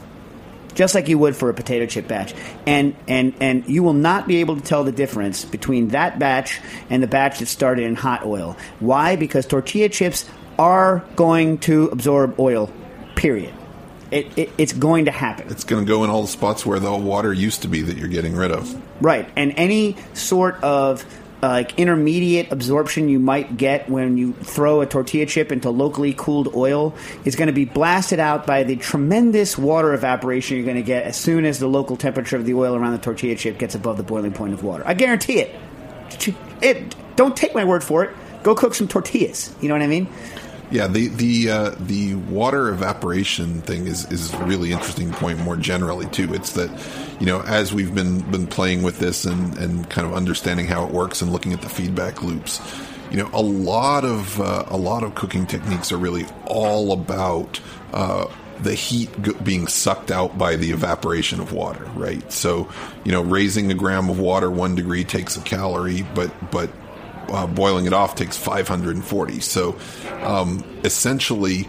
Just 0.79 0.95
like 0.95 1.09
you 1.09 1.19
would 1.19 1.35
for 1.35 1.49
a 1.49 1.53
potato 1.53 1.85
chip 1.87 2.07
batch. 2.07 2.33
And 2.65 2.95
and 3.05 3.33
and 3.41 3.67
you 3.67 3.83
will 3.83 3.91
not 3.91 4.29
be 4.29 4.37
able 4.37 4.55
to 4.55 4.61
tell 4.61 4.85
the 4.85 4.93
difference 4.93 5.43
between 5.43 5.89
that 5.89 6.19
batch 6.19 6.61
and 6.89 7.03
the 7.03 7.07
batch 7.07 7.39
that 7.39 7.47
started 7.47 7.83
in 7.83 7.95
hot 7.95 8.25
oil. 8.25 8.55
Why? 8.79 9.17
Because 9.17 9.45
tortilla 9.45 9.89
chips 9.89 10.23
are 10.57 11.03
going 11.17 11.57
to 11.57 11.89
absorb 11.89 12.39
oil. 12.39 12.71
Period. 13.17 13.53
It, 14.09 14.37
it, 14.37 14.51
it's 14.57 14.71
going 14.71 15.03
to 15.03 15.11
happen. 15.11 15.49
It's 15.49 15.65
going 15.65 15.85
to 15.85 15.87
go 15.87 16.05
in 16.05 16.09
all 16.09 16.21
the 16.21 16.29
spots 16.29 16.65
where 16.65 16.79
the 16.79 16.95
water 16.95 17.33
used 17.33 17.63
to 17.63 17.67
be 17.67 17.81
that 17.81 17.97
you're 17.97 18.07
getting 18.07 18.33
rid 18.33 18.53
of. 18.53 18.81
Right, 19.01 19.29
and 19.35 19.53
any 19.57 19.97
sort 20.13 20.63
of 20.63 21.03
Uh, 21.41 21.47
like 21.47 21.79
intermediate 21.79 22.51
absorption 22.51 23.07
you 23.07 23.17
might 23.17 23.55
get 23.55 23.89
when 23.89 24.17
you 24.17 24.33
throw 24.33 24.81
a 24.81 24.85
tortilla 24.85 25.25
chip 25.25 25.53
into 25.53 25.69
locally 25.69 26.13
cooled 26.13 26.53
oil 26.53 26.93
is 27.23 27.37
going 27.37 27.47
to 27.47 27.53
be 27.53 27.63
blasted 27.63 28.19
out 28.19 28.45
by 28.45 28.63
the 28.63 28.75
tremendous 28.75 29.57
water 29.57 29.93
evaporation 29.93 30.57
you're 30.57 30.65
going 30.65 30.75
to 30.75 30.83
get 30.83 31.05
as 31.05 31.15
soon 31.15 31.45
as 31.45 31.57
the 31.57 31.67
local 31.67 31.95
temperature 31.95 32.35
of 32.35 32.43
the 32.43 32.53
oil 32.53 32.75
around 32.75 32.91
the 32.91 32.97
tortilla 32.97 33.35
chip 33.35 33.57
gets 33.57 33.73
above 33.73 33.95
the 33.95 34.03
boiling 34.03 34.33
point 34.33 34.51
of 34.53 34.65
water. 34.65 34.83
I 34.85 34.93
guarantee 34.93 35.39
it. 35.39 35.55
It. 36.61 36.95
Don't 37.15 37.37
take 37.37 37.55
my 37.55 37.63
word 37.63 37.85
for 37.85 38.03
it. 38.03 38.13
Go 38.43 38.53
cook 38.53 38.73
some 38.73 38.89
tortillas. 38.89 39.55
You 39.61 39.69
know 39.69 39.75
what 39.75 39.81
I 39.81 39.87
mean? 39.87 40.09
Yeah, 40.71 40.87
the 40.87 41.07
the 41.07 41.49
uh, 41.49 41.75
the 41.79 42.13
water 42.15 42.69
evaporation 42.69 43.61
thing 43.61 43.87
is 43.87 44.09
is 44.11 44.35
really 44.35 44.71
interesting 44.71 45.11
point 45.11 45.39
more 45.39 45.55
generally 45.55 46.05
too. 46.07 46.31
It's 46.33 46.53
that 46.53 46.69
you 47.19 47.25
know 47.25 47.41
as 47.41 47.73
we've 47.73 47.93
been 47.95 48.19
been 48.29 48.45
playing 48.45 48.83
with 48.83 48.99
this 48.99 49.25
and 49.25 49.57
and 49.57 49.89
kind 49.89 50.05
of 50.05 50.13
understanding 50.13 50.67
how 50.67 50.85
it 50.85 50.91
works 50.91 51.23
and 51.23 51.31
looking 51.31 51.53
at 51.53 51.61
the 51.61 51.69
feedback 51.69 52.21
loops, 52.21 52.61
you 53.09 53.17
know, 53.17 53.29
a 53.33 53.41
lot 53.41 54.05
of 54.05 54.39
uh, 54.39 54.65
a 54.67 54.77
lot 54.77 55.03
of 55.03 55.15
cooking 55.15 55.47
techniques 55.47 55.91
are 55.91 55.97
really 55.97 56.25
all 56.45 56.91
about. 56.91 57.59
Uh, 57.93 58.27
the 58.61 58.75
heat 58.75 59.09
being 59.41 59.67
sucked 59.67 60.11
out 60.11 60.37
by 60.37 60.57
the 60.57 60.71
evaporation 60.71 61.39
of 61.39 61.53
water, 61.53 61.85
right? 61.95 62.29
So, 62.29 62.69
you 63.05 63.11
know, 63.13 63.21
raising 63.21 63.71
a 63.71 63.73
gram 63.73 64.09
of 64.09 64.19
water 64.19 64.51
one 64.51 64.75
degree 64.75 65.05
takes 65.05 65.37
a 65.37 65.41
calorie, 65.41 66.05
but 66.13 66.29
but 66.51 66.69
uh, 67.31 67.47
boiling 67.47 67.85
it 67.85 67.93
off 67.93 68.15
takes 68.15 68.37
540. 68.37 69.39
So 69.39 69.77
um, 70.21 70.63
essentially, 70.83 71.63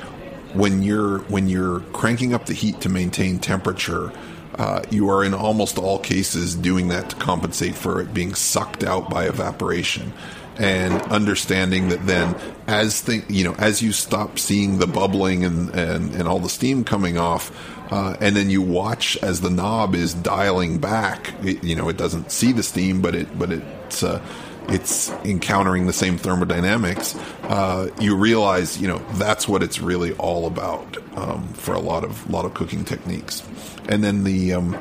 when 0.54 0.82
you're 0.82 1.18
when 1.20 1.48
you're 1.48 1.80
cranking 1.92 2.34
up 2.34 2.46
the 2.46 2.54
heat 2.54 2.80
to 2.82 2.88
maintain 2.88 3.38
temperature, 3.38 4.12
uh, 4.56 4.82
you 4.90 5.08
are 5.11 5.24
in 5.24 5.34
almost 5.34 5.78
all 5.78 5.98
cases 5.98 6.54
doing 6.54 6.88
that 6.88 7.11
to 7.11 7.16
compensate 7.16 7.74
for 7.74 8.00
it 8.00 8.12
being 8.12 8.34
sucked 8.34 8.84
out 8.84 9.08
by 9.08 9.26
evaporation 9.26 10.12
and 10.61 11.00
understanding 11.02 11.88
that 11.88 12.06
then 12.06 12.36
as 12.66 13.00
thing 13.00 13.24
you 13.28 13.44
know 13.44 13.54
as 13.54 13.80
you 13.80 13.92
stop 13.92 14.38
seeing 14.38 14.78
the 14.78 14.86
bubbling 14.86 15.44
and 15.44 15.70
and, 15.70 16.14
and 16.14 16.28
all 16.28 16.38
the 16.38 16.50
steam 16.50 16.84
coming 16.84 17.16
off 17.16 17.50
uh, 17.90 18.14
and 18.20 18.36
then 18.36 18.50
you 18.50 18.61
watch 18.61 19.16
as 19.22 19.40
the 19.40 19.48
knob 19.48 19.94
is 19.94 20.12
dialing 20.12 20.78
back 20.78 21.32
it, 21.42 21.64
you 21.64 21.74
know 21.74 21.88
it 21.88 21.96
doesn't 21.96 22.30
see 22.30 22.52
the 22.52 22.62
steam 22.62 23.00
but 23.00 23.14
it 23.14 23.38
but 23.38 23.50
it's 23.50 24.02
uh, 24.02 24.20
it's 24.68 25.11
encountering 25.24 25.86
the 25.86 25.92
same 25.92 26.18
thermodynamics, 26.18 27.16
uh, 27.44 27.88
you 28.00 28.16
realize, 28.16 28.80
you 28.80 28.88
know, 28.88 28.98
that's 29.14 29.48
what 29.48 29.62
it's 29.62 29.80
really 29.80 30.12
all 30.14 30.46
about 30.46 30.96
um, 31.16 31.48
for 31.54 31.74
a 31.74 31.80
lot 31.80 32.04
of 32.04 32.30
lot 32.30 32.44
of 32.44 32.54
cooking 32.54 32.84
techniques. 32.84 33.42
And 33.88 34.04
then 34.04 34.24
the, 34.24 34.54
um, 34.54 34.78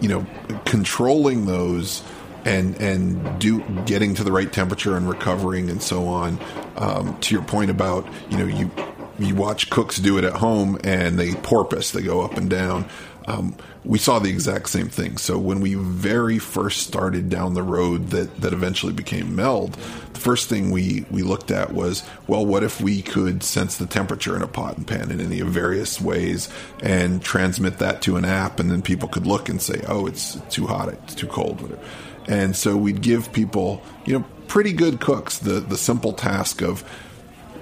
you 0.00 0.08
know, 0.08 0.26
controlling 0.64 1.46
those 1.46 2.02
and 2.44 2.80
and 2.80 3.38
do 3.40 3.60
getting 3.84 4.14
to 4.14 4.24
the 4.24 4.32
right 4.32 4.52
temperature 4.52 4.96
and 4.96 5.08
recovering 5.08 5.70
and 5.70 5.82
so 5.82 6.06
on. 6.06 6.38
Um, 6.76 7.18
to 7.20 7.34
your 7.34 7.44
point 7.44 7.70
about, 7.70 8.06
you 8.30 8.38
know, 8.38 8.46
you 8.46 8.70
you 9.18 9.34
watch 9.34 9.68
cooks 9.70 9.98
do 9.98 10.18
it 10.18 10.24
at 10.24 10.34
home 10.34 10.78
and 10.84 11.18
they 11.18 11.34
porpoise, 11.34 11.92
they 11.92 12.02
go 12.02 12.22
up 12.22 12.36
and 12.36 12.48
down. 12.48 12.88
Um, 13.28 13.54
we 13.84 13.98
saw 13.98 14.18
the 14.18 14.30
exact 14.30 14.70
same 14.70 14.88
thing. 14.88 15.18
So 15.18 15.38
when 15.38 15.60
we 15.60 15.74
very 15.74 16.38
first 16.38 16.86
started 16.86 17.28
down 17.28 17.52
the 17.52 17.62
road 17.62 18.08
that, 18.08 18.40
that 18.40 18.54
eventually 18.54 18.94
became 18.94 19.36
Meld, 19.36 19.74
the 19.74 20.20
first 20.20 20.48
thing 20.48 20.70
we, 20.70 21.04
we 21.10 21.22
looked 21.22 21.50
at 21.50 21.74
was, 21.74 22.02
well, 22.26 22.44
what 22.44 22.64
if 22.64 22.80
we 22.80 23.02
could 23.02 23.42
sense 23.42 23.76
the 23.76 23.84
temperature 23.84 24.34
in 24.34 24.40
a 24.40 24.48
pot 24.48 24.78
and 24.78 24.86
pan 24.86 25.10
in 25.10 25.20
any 25.20 25.40
of 25.40 25.48
various 25.48 26.00
ways 26.00 26.48
and 26.82 27.20
transmit 27.20 27.78
that 27.78 28.00
to 28.02 28.16
an 28.16 28.24
app 28.24 28.60
and 28.60 28.70
then 28.70 28.80
people 28.80 29.10
could 29.10 29.26
look 29.26 29.50
and 29.50 29.60
say, 29.60 29.82
oh, 29.86 30.06
it's 30.06 30.40
too 30.48 30.66
hot, 30.66 30.88
it's 30.88 31.14
too 31.14 31.26
cold, 31.26 31.60
whatever. 31.60 31.82
And 32.26 32.56
so 32.56 32.78
we'd 32.78 33.02
give 33.02 33.30
people, 33.34 33.82
you 34.06 34.18
know, 34.18 34.24
pretty 34.46 34.72
good 34.72 35.00
cooks 35.00 35.38
the, 35.38 35.60
the 35.60 35.76
simple 35.76 36.14
task 36.14 36.62
of 36.62 36.82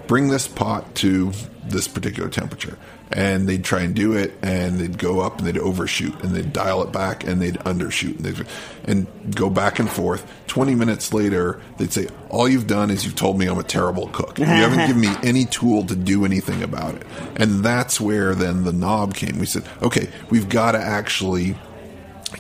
bring 0.07 0.29
this 0.29 0.47
pot 0.47 0.95
to 0.95 1.33
this 1.65 1.89
particular 1.89 2.29
temperature 2.29 2.79
and 3.13 3.49
they'd 3.49 3.65
try 3.65 3.83
and 3.83 3.95
do 3.95 4.15
it 4.15 4.35
and 4.43 4.79
they'd 4.79 4.99
go 4.99 5.21
up 5.21 5.39
and 5.39 5.47
they'd 5.47 5.59
overshoot 5.59 6.23
and 6.23 6.35
they'd 6.35 6.53
dial 6.53 6.83
it 6.83 6.93
back 6.93 7.25
and 7.25 7.41
they'd 7.41 7.55
undershoot 7.61 8.17
and, 8.17 8.25
they'd, 8.25 8.47
and 8.85 9.07
go 9.35 9.49
back 9.49 9.79
and 9.79 9.91
forth. 9.91 10.31
20 10.49 10.75
minutes 10.75 11.13
later 11.13 11.61
they'd 11.79 11.93
say 11.93 12.09
all 12.31 12.49
you've 12.49 12.67
done 12.67 12.91
is 12.91 13.05
you've 13.05 13.17
told 13.17 13.39
me 13.39 13.47
i'm 13.47 13.59
a 13.59 13.63
terrible 13.63 14.09
cook. 14.09 14.39
You 14.47 14.63
haven't 14.63 14.87
given 14.87 15.01
me 15.03 15.15
any 15.23 15.45
tool 15.45 15.85
to 15.87 15.97
do 15.97 16.25
anything 16.25 16.63
about 16.63 16.95
it. 16.95 17.07
And 17.37 17.65
that's 17.65 18.01
where 18.01 18.35
then 18.35 18.65
the 18.65 18.73
knob 18.73 19.15
came. 19.15 19.39
We 19.39 19.47
said 19.47 19.65
okay 19.83 20.09
we've 20.31 20.49
got 20.49 20.73
to 20.73 20.79
actually 20.79 21.57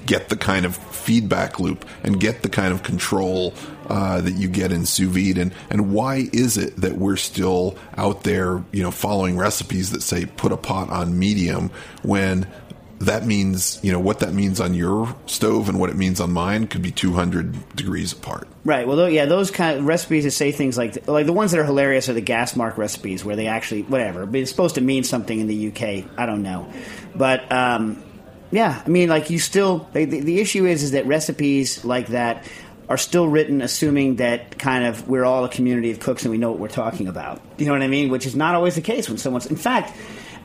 get 0.04 0.28
the 0.28 0.36
kind 0.36 0.66
of 0.66 0.76
feedback 0.76 1.60
loop 1.60 1.84
and 2.02 2.20
get 2.20 2.42
the 2.42 2.48
kind 2.48 2.72
of 2.72 2.82
control 2.82 3.54
uh, 3.88 4.20
that 4.20 4.34
you 4.34 4.48
get 4.48 4.72
in 4.72 4.86
sous 4.86 5.08
vide 5.08 5.38
and, 5.38 5.52
and 5.70 5.92
why 5.92 6.28
is 6.32 6.56
it 6.56 6.76
that 6.76 6.96
we're 6.96 7.16
still 7.16 7.76
out 7.96 8.22
there 8.22 8.62
you 8.72 8.82
know 8.82 8.90
following 8.90 9.36
recipes 9.36 9.90
that 9.90 10.02
say 10.02 10.26
put 10.26 10.52
a 10.52 10.56
pot 10.56 10.88
on 10.90 11.18
medium 11.18 11.70
when 12.02 12.46
that 12.98 13.26
means 13.26 13.78
you 13.82 13.92
know 13.92 14.00
what 14.00 14.20
that 14.20 14.32
means 14.32 14.60
on 14.60 14.74
your 14.74 15.14
stove 15.26 15.68
and 15.68 15.78
what 15.78 15.90
it 15.90 15.96
means 15.96 16.20
on 16.20 16.32
mine 16.32 16.66
could 16.66 16.82
be 16.82 16.90
200 16.90 17.76
degrees 17.76 18.12
apart 18.12 18.48
Right. 18.66 18.88
Well, 18.88 19.08
yeah, 19.08 19.26
those 19.26 19.52
kind 19.52 19.78
of 19.78 19.84
recipes 19.86 20.24
that 20.24 20.32
say 20.32 20.50
things 20.50 20.76
like 20.76 21.06
like 21.06 21.24
the 21.26 21.32
ones 21.32 21.52
that 21.52 21.60
are 21.60 21.64
hilarious 21.64 22.08
are 22.08 22.14
the 22.14 22.20
gas 22.20 22.56
mark 22.56 22.76
recipes 22.76 23.24
where 23.24 23.36
they 23.36 23.46
actually 23.46 23.82
whatever, 23.82 24.28
it's 24.36 24.50
supposed 24.50 24.74
to 24.74 24.80
mean 24.80 25.04
something 25.04 25.38
in 25.38 25.46
the 25.46 25.68
UK. 25.68 26.10
I 26.18 26.26
don't 26.26 26.42
know, 26.42 26.68
but 27.14 27.50
um, 27.52 28.02
yeah, 28.50 28.82
I 28.84 28.88
mean, 28.88 29.08
like 29.08 29.30
you 29.30 29.38
still 29.38 29.88
the, 29.92 30.04
the 30.04 30.40
issue 30.40 30.66
is 30.66 30.82
is 30.82 30.90
that 30.90 31.06
recipes 31.06 31.84
like 31.84 32.08
that 32.08 32.44
are 32.88 32.96
still 32.96 33.26
written 33.28 33.62
assuming 33.62 34.16
that 34.16 34.58
kind 34.58 34.84
of 34.84 35.08
we're 35.08 35.24
all 35.24 35.44
a 35.44 35.48
community 35.48 35.90
of 35.90 35.98
cooks 36.00 36.22
and 36.24 36.30
we 36.30 36.38
know 36.38 36.50
what 36.50 36.60
we're 36.60 36.68
talking 36.68 37.08
about. 37.08 37.40
You 37.58 37.66
know 37.66 37.72
what 37.72 37.82
I 37.82 37.88
mean? 37.88 38.10
Which 38.10 38.26
is 38.26 38.36
not 38.36 38.54
always 38.54 38.74
the 38.76 38.80
case 38.80 39.08
when 39.08 39.18
someone's. 39.18 39.46
In 39.46 39.56
fact, 39.56 39.92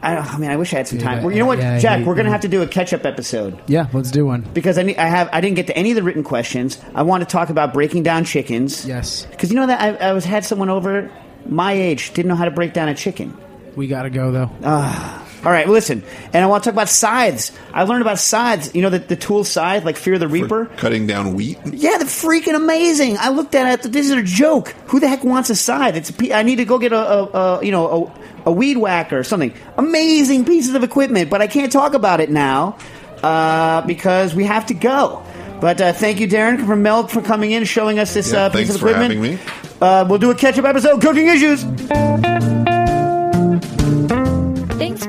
I, 0.02 0.18
I 0.18 0.38
mean, 0.40 0.50
I 0.50 0.56
wish 0.58 0.74
I 0.74 0.78
had 0.78 0.88
some 0.88 0.98
Yeah, 0.98 1.06
time. 1.06 1.24
Well, 1.24 1.32
you 1.32 1.38
know 1.40 1.46
what, 1.46 1.60
yeah, 1.60 1.78
Jack? 1.78 2.00
he- 2.00 2.06
we're 2.06 2.16
going 2.16 2.26
to 2.26 2.30
yeah. 2.30 2.34
have 2.34 2.42
to 2.42 2.48
do 2.48 2.64
a 2.64 2.68
catch-up 2.68 3.06
episode 3.06 3.62
Yeah, 3.68 3.88
let's 3.94 4.10
do 4.10 4.26
one. 4.26 4.42
because 4.54 4.80
I, 4.80 4.82
need, 4.82 4.98
I 4.98 5.06
have 5.06 5.30
I 5.32 5.42
didn't 5.42 5.58
get 5.58 5.68
to 5.68 5.78
any 5.78 5.92
of 5.92 5.96
the 5.96 6.02
written 6.02 6.24
questions. 6.24 6.82
I 6.96 7.04
want 7.04 7.22
to 7.22 7.28
talk 7.28 7.50
about 7.50 7.74
breaking 7.74 8.02
down 8.02 8.24
chickens. 8.26 8.84
Yes. 8.88 9.28
Because 9.28 9.52
you 9.52 9.58
know 9.58 9.68
that 9.68 9.80
I, 9.80 10.08
I 10.10 10.14
was 10.14 10.26
had 10.26 10.44
someone 10.44 10.70
over 10.70 11.12
my 11.46 11.74
age 11.74 12.14
didn't 12.16 12.30
know 12.30 12.36
how 12.36 12.46
to 12.46 12.52
break 12.52 12.74
down 12.74 12.90
a 12.90 12.96
chicken. 12.96 13.38
We 13.76 13.86
got 13.88 14.04
to 14.04 14.10
go 14.10 14.32
though. 14.32 14.50
Ah. 14.64 15.21
All 15.44 15.52
right, 15.52 15.68
listen, 15.68 16.04
and 16.34 16.44
I 16.44 16.46
want 16.48 16.64
to 16.64 16.70
talk 16.70 16.76
about 16.76 16.88
scythes. 16.88 17.52
I 17.74 17.84
learned 17.84 18.04
about 18.04 18.20
scythes. 18.20 18.76
You 18.76 18.84
know 18.84 18.92
the, 18.92 19.00
the 19.00 19.16
tool 19.16 19.44
scythe, 19.44 19.84
like 19.84 19.98
Fear 19.98 20.20
the 20.20 20.28
Reaper. 20.28 20.68
cutting 20.78 21.08
down 21.08 21.34
wheat 21.34 21.58
Yeah, 21.66 21.98
they're 21.98 22.06
freaking 22.08 22.56
amazing. 22.56 23.18
I 23.20 23.30
looked 23.30 23.56
at 23.56 23.86
it. 23.86 23.92
This 23.92 24.06
is 24.06 24.12
a 24.12 24.22
joke. 24.22 24.70
Who 24.88 25.00
the 25.00 25.08
heck 25.08 25.24
wants 25.24 25.50
a 25.50 25.56
scythe? 25.56 25.96
It's 25.96 26.12
a 26.12 26.14
pe- 26.14 26.32
I 26.32 26.44
need 26.44 26.58
to 26.58 26.66
go 26.66 26.78
get 26.78 26.94
a, 26.94 26.98
a, 27.00 27.24
a 27.60 27.66
you 27.66 27.72
know 27.72 28.14
a, 28.46 28.50
a 28.50 28.52
weed 28.52 28.78
whacker 28.78 29.18
or 29.18 29.24
something. 29.24 29.52
Amazing 29.80 30.46
pieces 30.46 30.76
of 30.76 30.84
equipment, 30.84 31.32
but 31.32 31.42
I 31.42 31.48
can't 31.48 31.72
talk 31.72 31.96
about 31.96 32.20
it 32.20 32.30
now 32.30 32.78
uh, 33.24 33.82
because 33.88 34.36
we 34.36 34.44
have 34.46 34.68
to 34.68 34.76
go. 34.76 35.24
But 35.60 35.82
uh, 35.82 35.94
thank 35.94 36.20
you, 36.20 36.28
Darren, 36.28 36.66
from 36.68 36.84
Meld 36.84 37.10
for 37.12 37.22
coming 37.22 37.50
in, 37.52 37.64
showing 37.66 37.98
us 37.98 38.14
this 38.14 38.32
Yeah, 38.32 38.46
uh, 38.46 38.50
piece 38.50 38.56
thanks 38.68 38.76
of 38.76 38.82
for 38.82 38.90
equipment. 38.90 39.14
having 39.16 39.38
me. 39.38 39.40
Uh, 39.82 40.06
we'll 40.08 40.20
do 40.20 40.30
a 40.32 40.36
catch-up 40.36 40.66
episode, 40.66 41.02
cooking 41.02 41.28
issues. 41.28 41.64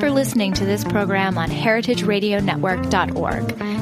For 0.02 0.10
listening 0.10 0.52
to 0.54 0.66
this 0.66 0.82
program 0.82 1.38
on 1.38 1.48
heritageradionetwork.org. 1.48 3.81